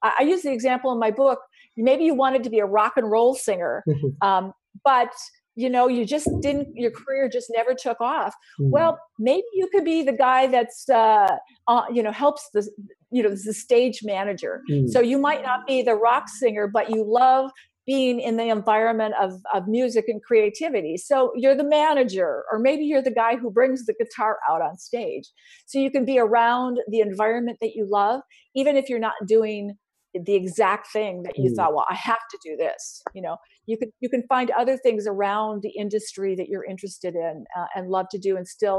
i, 0.02 0.12
I 0.20 0.22
use 0.22 0.42
the 0.42 0.52
example 0.52 0.92
in 0.92 0.98
my 0.98 1.10
book 1.10 1.40
maybe 1.76 2.04
you 2.04 2.14
wanted 2.14 2.44
to 2.44 2.50
be 2.50 2.60
a 2.60 2.66
rock 2.66 2.92
and 2.96 3.10
roll 3.10 3.34
singer 3.34 3.82
um, 4.22 4.52
but 4.84 5.12
you 5.56 5.68
know 5.68 5.88
you 5.88 6.04
just 6.04 6.28
didn't 6.40 6.68
your 6.74 6.90
career 6.90 7.28
just 7.28 7.48
never 7.54 7.74
took 7.74 8.00
off 8.00 8.34
Mm. 8.60 8.70
well 8.70 8.98
maybe 9.18 9.44
you 9.54 9.68
could 9.72 9.84
be 9.84 10.02
the 10.02 10.12
guy 10.12 10.46
that's 10.46 10.88
uh, 10.88 11.28
uh 11.68 11.82
you 11.92 12.02
know 12.02 12.12
helps 12.12 12.48
the 12.54 12.68
you 13.10 13.22
know 13.22 13.30
the 13.30 13.52
stage 13.54 14.00
manager 14.04 14.62
Mm. 14.70 14.88
so 14.88 15.00
you 15.00 15.18
might 15.18 15.42
not 15.42 15.66
be 15.66 15.82
the 15.82 15.94
rock 15.94 16.28
singer 16.28 16.68
but 16.68 16.90
you 16.90 17.04
love 17.04 17.50
being 17.86 18.20
in 18.20 18.36
the 18.36 18.48
environment 18.48 19.14
of, 19.20 19.32
of 19.52 19.66
music 19.66 20.04
and 20.06 20.22
creativity 20.22 20.96
so 20.96 21.32
you're 21.34 21.56
the 21.56 21.64
manager 21.64 22.44
or 22.52 22.58
maybe 22.58 22.84
you're 22.84 23.02
the 23.02 23.10
guy 23.10 23.34
who 23.36 23.50
brings 23.50 23.86
the 23.86 23.94
guitar 23.94 24.38
out 24.48 24.62
on 24.62 24.76
stage 24.78 25.26
so 25.66 25.78
you 25.78 25.90
can 25.90 26.04
be 26.04 26.18
around 26.18 26.78
the 26.88 27.00
environment 27.00 27.58
that 27.60 27.74
you 27.74 27.84
love 27.90 28.20
even 28.54 28.76
if 28.76 28.88
you're 28.88 28.98
not 29.00 29.14
doing 29.26 29.76
the 30.14 30.34
exact 30.34 30.86
thing 30.92 31.22
that 31.24 31.36
you 31.36 31.50
Mm. 31.50 31.56
thought 31.56 31.74
well 31.74 31.86
i 31.88 31.94
have 31.94 32.24
to 32.30 32.38
do 32.44 32.56
this 32.56 33.02
you 33.14 33.22
know 33.22 33.36
you 33.70 33.78
can 33.78 33.90
you 34.00 34.08
can 34.08 34.22
find 34.28 34.50
other 34.50 34.76
things 34.76 35.06
around 35.06 35.62
the 35.62 35.72
industry 35.84 36.34
that 36.36 36.48
you're 36.48 36.64
interested 36.64 37.14
in 37.14 37.44
uh, 37.56 37.66
and 37.74 37.88
love 37.88 38.06
to 38.10 38.18
do 38.18 38.36
and 38.36 38.46
still 38.46 38.78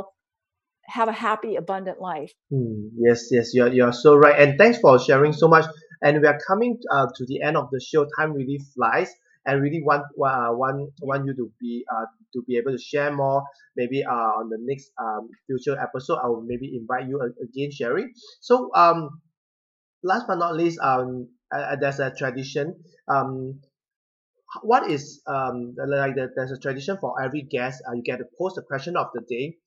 have 0.88 1.08
a 1.08 1.18
happy 1.28 1.56
abundant 1.56 2.00
life 2.02 2.34
Mm, 2.52 2.90
yes, 2.98 3.30
yes, 3.32 3.52
you're, 3.54 3.72
you're 3.72 3.94
so 3.94 4.16
right. 4.16 4.38
And 4.40 4.58
thanks 4.58 4.80
for 4.80 5.00
sharing 5.00 5.34
so 5.34 5.48
much. 5.48 5.66
And 6.02 6.20
we 6.22 6.28
are 6.28 6.40
coming 6.48 6.78
uh, 6.92 7.08
to 7.16 7.26
the 7.28 7.42
end 7.42 7.56
of 7.56 7.70
the 7.72 7.80
show. 7.80 8.06
Time 8.18 8.34
really 8.34 8.60
flies. 8.76 9.10
And 9.44 9.60
really 9.60 9.82
want 9.84 10.04
uh, 10.04 10.54
want 10.54 10.92
want 11.02 11.26
you 11.26 11.34
to 11.34 11.52
be 11.60 11.84
uh, 11.92 12.06
to 12.34 12.44
be 12.48 12.58
able 12.58 12.74
to 12.74 12.78
share 12.78 13.12
more. 13.12 13.44
Maybe 13.76 14.04
uh, 14.04 14.32
on 14.38 14.50
the 14.50 14.58
next 14.60 14.92
um, 15.02 15.30
future 15.48 15.76
episode, 15.82 16.20
I 16.24 16.28
will 16.28 16.44
maybe 16.46 16.78
invite 16.78 17.10
you 17.10 17.20
again, 17.42 17.72
Sherry. 17.72 18.14
So 18.40 18.70
um, 18.76 19.10
last 20.04 20.28
but 20.28 20.36
not 20.36 20.56
least, 20.56 20.78
um, 20.84 21.30
uh, 21.52 21.76
there's 21.82 22.00
a 22.00 22.14
tradition. 22.16 22.84
Um, 23.08 23.62
what 24.62 24.90
is 24.90 25.22
um 25.28 25.76
like 25.88 26.16
the, 26.16 26.30
there's 26.36 26.52
a 26.52 26.60
tradition 26.60 26.98
for 27.00 27.22
every 27.22 27.42
guest. 27.42 27.82
Uh, 27.88 27.94
you 27.94 28.04
get 28.04 28.18
to 28.18 28.26
post 28.38 28.56
the 28.56 28.62
question 28.64 28.96
of 28.98 29.08
the 29.14 29.22
day 29.22 29.58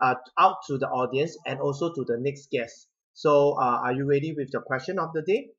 uh, 0.00 0.14
out 0.38 0.56
to 0.68 0.78
the 0.78 0.88
audience 0.88 1.36
and 1.46 1.60
also 1.60 1.92
to 1.94 2.04
the 2.04 2.18
next 2.18 2.50
guest. 2.50 2.88
So, 3.14 3.52
uh, 3.60 3.80
are 3.84 3.92
you 3.92 4.06
ready 4.06 4.34
with 4.34 4.52
the 4.52 4.60
question 4.60 4.98
of 4.98 5.12
the 5.14 5.22
day? 5.22 5.50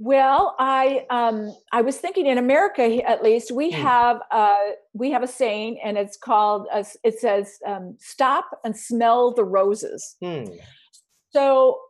Well, 0.00 0.54
I 0.60 1.06
um, 1.10 1.52
I 1.72 1.82
was 1.82 1.98
thinking 1.98 2.26
in 2.26 2.38
America 2.38 2.82
at 3.04 3.22
least 3.22 3.50
we 3.50 3.70
Hmm. 3.70 3.88
have 3.88 4.20
uh, 4.30 4.58
we 4.92 5.10
have 5.10 5.24
a 5.24 5.26
saying 5.26 5.80
and 5.82 5.98
it's 5.98 6.16
called 6.16 6.68
uh, 6.72 6.84
it 7.02 7.18
says 7.18 7.58
um, 7.66 7.96
stop 7.98 8.60
and 8.64 8.76
smell 8.76 9.34
the 9.34 9.44
roses. 9.44 10.16
Hmm. 10.20 10.58
So 11.30 11.80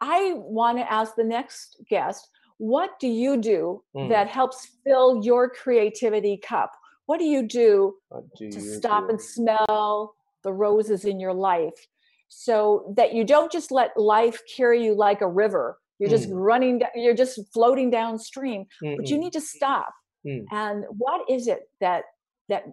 I 0.00 0.32
want 0.34 0.78
to 0.78 0.90
ask 0.90 1.14
the 1.14 1.24
next 1.24 1.76
guest, 1.88 2.28
what 2.70 2.90
do 3.00 3.08
you 3.08 3.36
do 3.36 3.82
Hmm. 3.94 4.08
that 4.08 4.28
helps 4.28 4.58
fill 4.84 5.08
your 5.24 5.50
creativity 5.50 6.36
cup? 6.36 6.70
What 7.06 7.18
do 7.18 7.24
you 7.24 7.42
do 7.42 7.96
do 8.38 8.50
to 8.50 8.58
you 8.60 8.60
stop 8.78 9.04
do? 9.04 9.10
and 9.10 9.20
smell 9.20 10.14
the 10.44 10.52
roses 10.52 11.04
in 11.04 11.18
your 11.18 11.34
life 11.34 11.80
so 12.28 12.94
that 12.96 13.12
you 13.14 13.24
don't 13.24 13.50
just 13.52 13.70
let 13.72 13.90
life 13.96 14.38
carry 14.56 14.84
you 14.84 14.94
like 14.94 15.20
a 15.22 15.28
river 15.44 15.66
you're 15.98 16.08
just 16.18 16.30
Mm. 16.30 16.44
running 16.50 16.82
you're 16.94 17.14
just 17.24 17.34
floating 17.52 17.90
downstream 17.90 18.60
but 18.96 19.10
you 19.10 19.18
need 19.18 19.32
to 19.32 19.40
stop 19.40 19.92
Mm. 20.24 20.44
and 20.50 20.84
what 21.04 21.20
is 21.28 21.46
it 21.48 21.62
that 21.80 22.04
that 22.48 22.64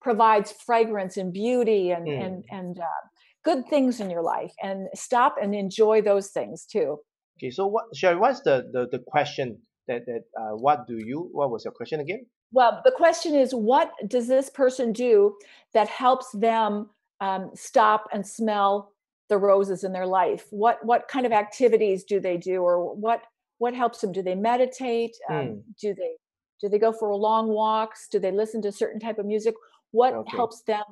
provides 0.00 0.52
fragrance 0.52 1.16
and 1.16 1.32
beauty 1.32 1.90
and 1.90 2.06
Mm. 2.06 2.24
and 2.24 2.44
and 2.50 2.78
uh, 2.80 3.02
good 3.44 3.62
things 3.68 4.00
in 4.00 4.10
your 4.10 4.22
life 4.22 4.54
and 4.62 4.88
stop 4.94 5.36
and 5.42 5.54
enjoy 5.54 6.00
those 6.02 6.30
things 6.30 6.64
too 6.64 6.98
Okay, 7.38 7.50
so 7.50 7.66
what, 7.66 7.84
Sherry, 7.94 8.16
what's 8.16 8.40
the, 8.40 8.68
the, 8.72 8.88
the 8.90 8.98
question 9.06 9.58
that, 9.88 10.06
that 10.06 10.22
uh, 10.40 10.56
what 10.56 10.86
do 10.86 10.96
you, 10.98 11.28
what 11.32 11.50
was 11.50 11.64
your 11.64 11.72
question 11.72 12.00
again? 12.00 12.26
well 12.52 12.80
the 12.84 12.92
question 12.92 13.34
is 13.34 13.50
what 13.52 13.90
does 14.06 14.28
this 14.28 14.48
person 14.50 14.92
do 14.92 15.34
that 15.74 15.88
helps 15.88 16.30
them 16.30 16.88
um, 17.20 17.50
stop 17.54 18.04
and 18.12 18.24
smell 18.24 18.92
the 19.28 19.36
roses 19.36 19.82
in 19.82 19.92
their 19.92 20.06
life 20.06 20.46
what 20.50 20.78
what 20.84 21.08
kind 21.08 21.26
of 21.26 21.32
activities 21.32 22.04
do 22.04 22.20
they 22.20 22.36
do 22.36 22.62
or 22.62 22.94
what 22.94 23.22
what 23.58 23.74
helps 23.74 24.00
them 24.00 24.12
do 24.12 24.22
they 24.22 24.36
meditate 24.36 25.10
um, 25.28 25.36
Mm. 25.36 25.62
do 25.80 25.92
they 25.92 26.12
do 26.60 26.68
they 26.68 26.78
go 26.78 26.92
for 26.92 27.12
long 27.16 27.48
walks 27.48 28.06
do 28.12 28.20
they 28.20 28.30
listen 28.30 28.62
to 28.62 28.70
certain 28.70 29.00
type 29.00 29.18
of 29.18 29.26
music 29.26 29.54
what 29.90 30.14
Okay. 30.14 30.36
helps 30.36 30.62
them 30.62 30.84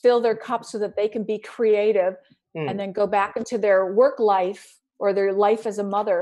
fill 0.00 0.20
their 0.20 0.36
cup 0.36 0.64
so 0.64 0.78
that 0.78 0.94
they 0.96 1.08
can 1.08 1.24
be 1.24 1.38
creative 1.40 2.14
Mm. 2.56 2.70
and 2.70 2.78
then 2.78 2.92
go 2.92 3.06
back 3.08 3.36
into 3.36 3.58
their 3.58 3.92
work 3.94 4.20
life 4.20 4.78
or 5.02 5.12
their 5.12 5.32
life 5.32 5.66
as 5.66 5.78
a 5.78 5.84
mother 5.96 6.20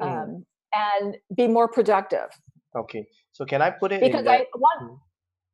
um, 0.00 0.44
and 0.74 1.16
be 1.36 1.46
more 1.46 1.68
productive 1.68 2.28
okay, 2.74 3.06
so 3.36 3.44
can 3.44 3.60
I 3.60 3.70
put 3.70 3.92
it 3.92 4.00
because? 4.00 4.26
I 4.26 4.46
one 4.70 4.78
Mm. 4.82 4.98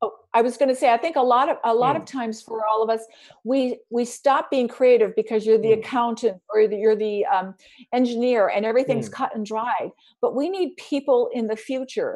oh 0.03 0.12
I 0.33 0.41
was 0.43 0.57
going 0.61 0.68
to 0.74 0.79
say 0.83 0.89
I 0.93 0.97
think 1.05 1.16
a 1.16 1.26
lot 1.35 1.49
of 1.53 1.57
a 1.64 1.74
lot 1.74 1.97
of 2.01 2.05
times 2.05 2.37
for 2.41 2.59
all 2.68 2.81
of 2.85 2.89
us 2.97 3.03
we 3.43 3.61
we 3.97 4.05
stop 4.05 4.45
being 4.55 4.68
creative 4.79 5.11
because 5.20 5.41
you're 5.47 5.59
the 5.66 5.74
Mm. 5.74 5.81
accountant 5.81 6.37
or 6.55 6.68
the, 6.70 6.76
you're 6.83 7.01
the 7.09 7.26
um, 7.37 7.49
engineer 7.93 8.43
and 8.55 8.62
everything's 8.64 9.09
Mm. 9.11 9.18
cut 9.20 9.31
and 9.37 9.45
dried 9.55 9.91
but 10.22 10.37
we 10.41 10.49
need 10.57 10.70
people 10.91 11.20
in 11.39 11.45
the 11.53 11.57
future 11.68 12.14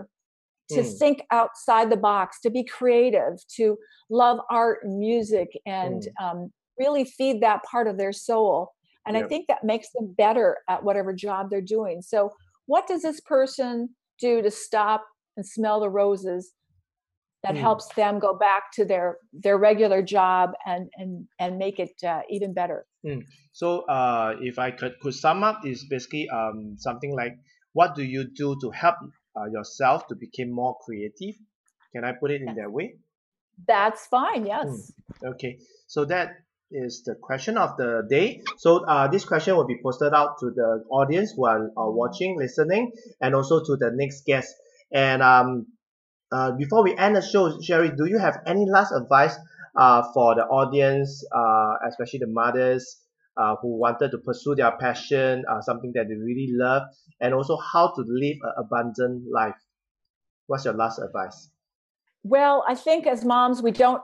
to 0.74 0.80
Mm. 0.82 0.98
think 1.00 1.16
outside 1.40 1.90
the 1.90 2.02
box, 2.10 2.40
to 2.44 2.50
be 2.58 2.64
creative, 2.78 3.34
to 3.56 3.76
love 4.22 4.38
art 4.48 4.78
and 4.84 4.94
music, 4.98 5.48
and 5.66 6.00
um, 6.24 6.38
really 6.82 7.04
feed 7.04 7.36
that 7.42 7.60
part 7.72 7.86
of 7.90 7.98
their 7.98 8.12
soul. 8.28 8.72
And 9.06 9.16
I 9.16 9.22
think 9.22 9.46
that 9.48 9.64
makes 9.64 9.88
them 9.92 10.14
better 10.16 10.58
at 10.68 10.84
whatever 10.84 11.12
job 11.12 11.50
they're 11.50 11.60
doing. 11.60 12.02
So, 12.02 12.32
what 12.66 12.86
does 12.86 13.02
this 13.02 13.20
person 13.20 13.90
do 14.18 14.42
to 14.42 14.50
stop 14.50 15.04
and 15.36 15.44
smell 15.46 15.80
the 15.80 15.90
roses 15.90 16.52
that 17.42 17.56
Mm. 17.56 17.60
helps 17.60 17.88
them 17.94 18.18
go 18.18 18.34
back 18.34 18.70
to 18.74 18.84
their 18.84 19.18
their 19.32 19.58
regular 19.58 20.02
job 20.02 20.52
and 20.64 20.90
and 20.96 21.26
and 21.38 21.58
make 21.58 21.78
it 21.80 22.02
uh, 22.04 22.22
even 22.30 22.54
better? 22.54 22.86
So 23.52 23.80
uh, 23.86 24.36
if 24.40 24.58
I 24.58 24.70
could, 24.70 24.98
could 25.00 25.14
sum 25.14 25.42
up, 25.42 25.66
is 25.66 25.84
basically 25.84 26.28
um, 26.28 26.76
something 26.78 27.14
like 27.14 27.34
what 27.72 27.94
do 27.94 28.02
you 28.02 28.24
do 28.24 28.56
to 28.60 28.70
help 28.70 28.96
uh, 29.36 29.46
yourself 29.46 30.06
to 30.08 30.14
become 30.14 30.52
more 30.54 30.76
creative? 30.84 31.34
Can 31.94 32.04
I 32.04 32.12
put 32.12 32.30
it 32.30 32.42
in 32.42 32.54
that 32.54 32.70
way? 32.72 32.96
That's 33.66 34.06
fine. 34.06 34.46
Yes. 34.46 34.92
Okay, 35.24 35.58
so 35.86 36.04
that 36.06 36.30
is 36.72 37.02
the 37.04 37.14
question 37.14 37.56
of 37.58 37.76
the 37.76 38.06
day. 38.08 38.42
So 38.58 38.84
uh, 38.84 39.08
this 39.08 39.24
question 39.24 39.56
will 39.56 39.66
be 39.66 39.78
posted 39.82 40.12
out 40.14 40.38
to 40.40 40.50
the 40.50 40.84
audience 40.90 41.32
who 41.36 41.46
are, 41.46 41.70
are 41.76 41.90
watching, 41.92 42.36
listening, 42.38 42.92
and 43.20 43.34
also 43.34 43.64
to 43.64 43.76
the 43.76 43.90
next 43.94 44.24
guest. 44.26 44.54
And 44.92 45.22
um, 45.22 45.66
uh, 46.32 46.52
before 46.52 46.82
we 46.84 46.96
end 46.96 47.16
the 47.16 47.22
show, 47.22 47.60
Sherry, 47.60 47.90
do 47.90 48.06
you 48.06 48.18
have 48.18 48.38
any 48.46 48.66
last 48.68 48.92
advice 48.92 49.36
uh, 49.76 50.02
for 50.14 50.34
the 50.34 50.42
audience, 50.44 51.24
uh, 51.34 51.74
especially 51.88 52.20
the 52.20 52.26
mothers 52.28 52.98
uh, 53.36 53.56
who 53.62 53.78
wanted 53.78 54.10
to 54.12 54.18
pursue 54.18 54.54
their 54.54 54.72
passion, 54.78 55.44
uh, 55.50 55.60
something 55.62 55.92
that 55.94 56.08
they 56.08 56.14
really 56.16 56.48
love, 56.52 56.82
and 57.20 57.34
also 57.34 57.56
how 57.56 57.88
to 57.94 58.02
live 58.06 58.36
an 58.42 58.52
abundant 58.58 59.24
life? 59.32 59.56
What's 60.48 60.66
your 60.66 60.74
last 60.74 61.00
advice? 61.00 61.51
Well, 62.24 62.64
I 62.68 62.74
think 62.74 63.06
as 63.06 63.24
moms, 63.24 63.62
we 63.62 63.72
don't 63.72 64.02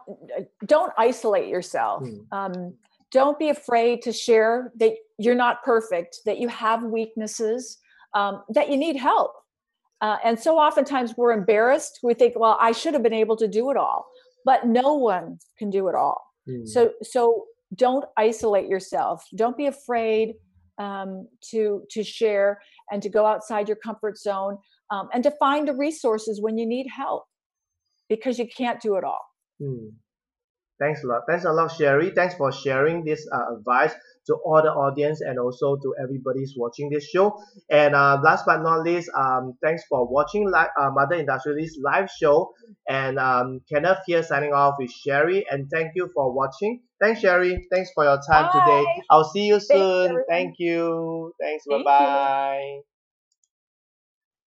don't 0.66 0.92
isolate 0.98 1.48
yourself. 1.48 2.02
Mm. 2.02 2.26
Um, 2.32 2.74
don't 3.10 3.38
be 3.38 3.48
afraid 3.48 4.02
to 4.02 4.12
share 4.12 4.72
that 4.76 4.94
you're 5.18 5.34
not 5.34 5.62
perfect, 5.62 6.20
that 6.26 6.38
you 6.38 6.48
have 6.48 6.82
weaknesses, 6.82 7.78
um, 8.14 8.42
that 8.50 8.70
you 8.70 8.76
need 8.76 8.96
help. 8.96 9.32
Uh, 10.00 10.16
and 10.24 10.38
so 10.38 10.58
oftentimes 10.58 11.14
we're 11.16 11.32
embarrassed. 11.32 12.00
We 12.02 12.14
think, 12.14 12.38
well, 12.38 12.56
I 12.60 12.72
should 12.72 12.94
have 12.94 13.02
been 13.02 13.14
able 13.14 13.36
to 13.36 13.48
do 13.48 13.70
it 13.70 13.76
all, 13.76 14.06
but 14.44 14.66
no 14.66 14.94
one 14.94 15.38
can 15.58 15.70
do 15.70 15.88
it 15.88 15.94
all. 15.94 16.22
Mm. 16.48 16.66
So 16.68 16.92
so 17.02 17.44
don't 17.74 18.04
isolate 18.16 18.68
yourself. 18.68 19.24
Don't 19.34 19.56
be 19.56 19.66
afraid 19.66 20.34
um, 20.78 21.28
to 21.50 21.84
to 21.90 22.02
share 22.02 22.60
and 22.90 23.02
to 23.02 23.08
go 23.08 23.26
outside 23.26 23.68
your 23.68 23.76
comfort 23.76 24.18
zone 24.18 24.58
um, 24.90 25.08
and 25.12 25.22
to 25.22 25.30
find 25.32 25.68
the 25.68 25.74
resources 25.74 26.40
when 26.40 26.58
you 26.58 26.66
need 26.66 26.86
help 26.88 27.24
because 28.08 28.38
you 28.38 28.46
can't 28.48 28.80
do 28.80 28.96
it 28.96 29.04
all. 29.04 29.24
Hmm. 29.60 29.88
Thanks 30.80 31.02
a 31.02 31.08
lot. 31.08 31.22
Thanks 31.28 31.44
a 31.44 31.50
lot, 31.52 31.72
Sherry. 31.72 32.10
Thanks 32.14 32.36
for 32.36 32.52
sharing 32.52 33.04
this 33.04 33.26
uh, 33.32 33.56
advice 33.58 33.92
to 34.28 34.34
all 34.44 34.62
the 34.62 34.70
audience 34.70 35.20
and 35.20 35.36
also 35.36 35.74
to 35.74 35.94
everybody 36.00 36.38
who's 36.40 36.54
watching 36.56 36.88
this 36.88 37.04
show. 37.08 37.36
And 37.68 37.96
uh, 37.96 38.20
last 38.22 38.44
but 38.46 38.62
not 38.62 38.82
least, 38.84 39.10
um, 39.16 39.54
thanks 39.60 39.82
for 39.88 40.06
watching 40.06 40.46
li- 40.46 40.70
uh, 40.80 40.90
Mother 40.90 41.16
Industrialist 41.16 41.80
live 41.82 42.08
show. 42.20 42.52
And 42.88 43.18
um, 43.18 43.60
Kenneth 43.68 43.98
here 44.06 44.22
signing 44.22 44.52
off 44.52 44.76
with 44.78 44.92
Sherry. 44.92 45.44
And 45.50 45.68
thank 45.68 45.92
you 45.96 46.10
for 46.14 46.32
watching. 46.32 46.82
Thanks, 47.00 47.22
Sherry. 47.22 47.66
Thanks 47.72 47.90
for 47.92 48.04
your 48.04 48.20
time 48.30 48.48
today. 48.52 48.84
I'll 49.10 49.28
see 49.28 49.46
you 49.46 49.58
soon. 49.58 50.04
everyone. 50.04 50.24
Thank 50.28 50.54
you. 50.58 51.32
Thanks. 51.40 51.64
Thank. 51.68 51.84
Bye 51.84 51.98
bye. 51.98 52.97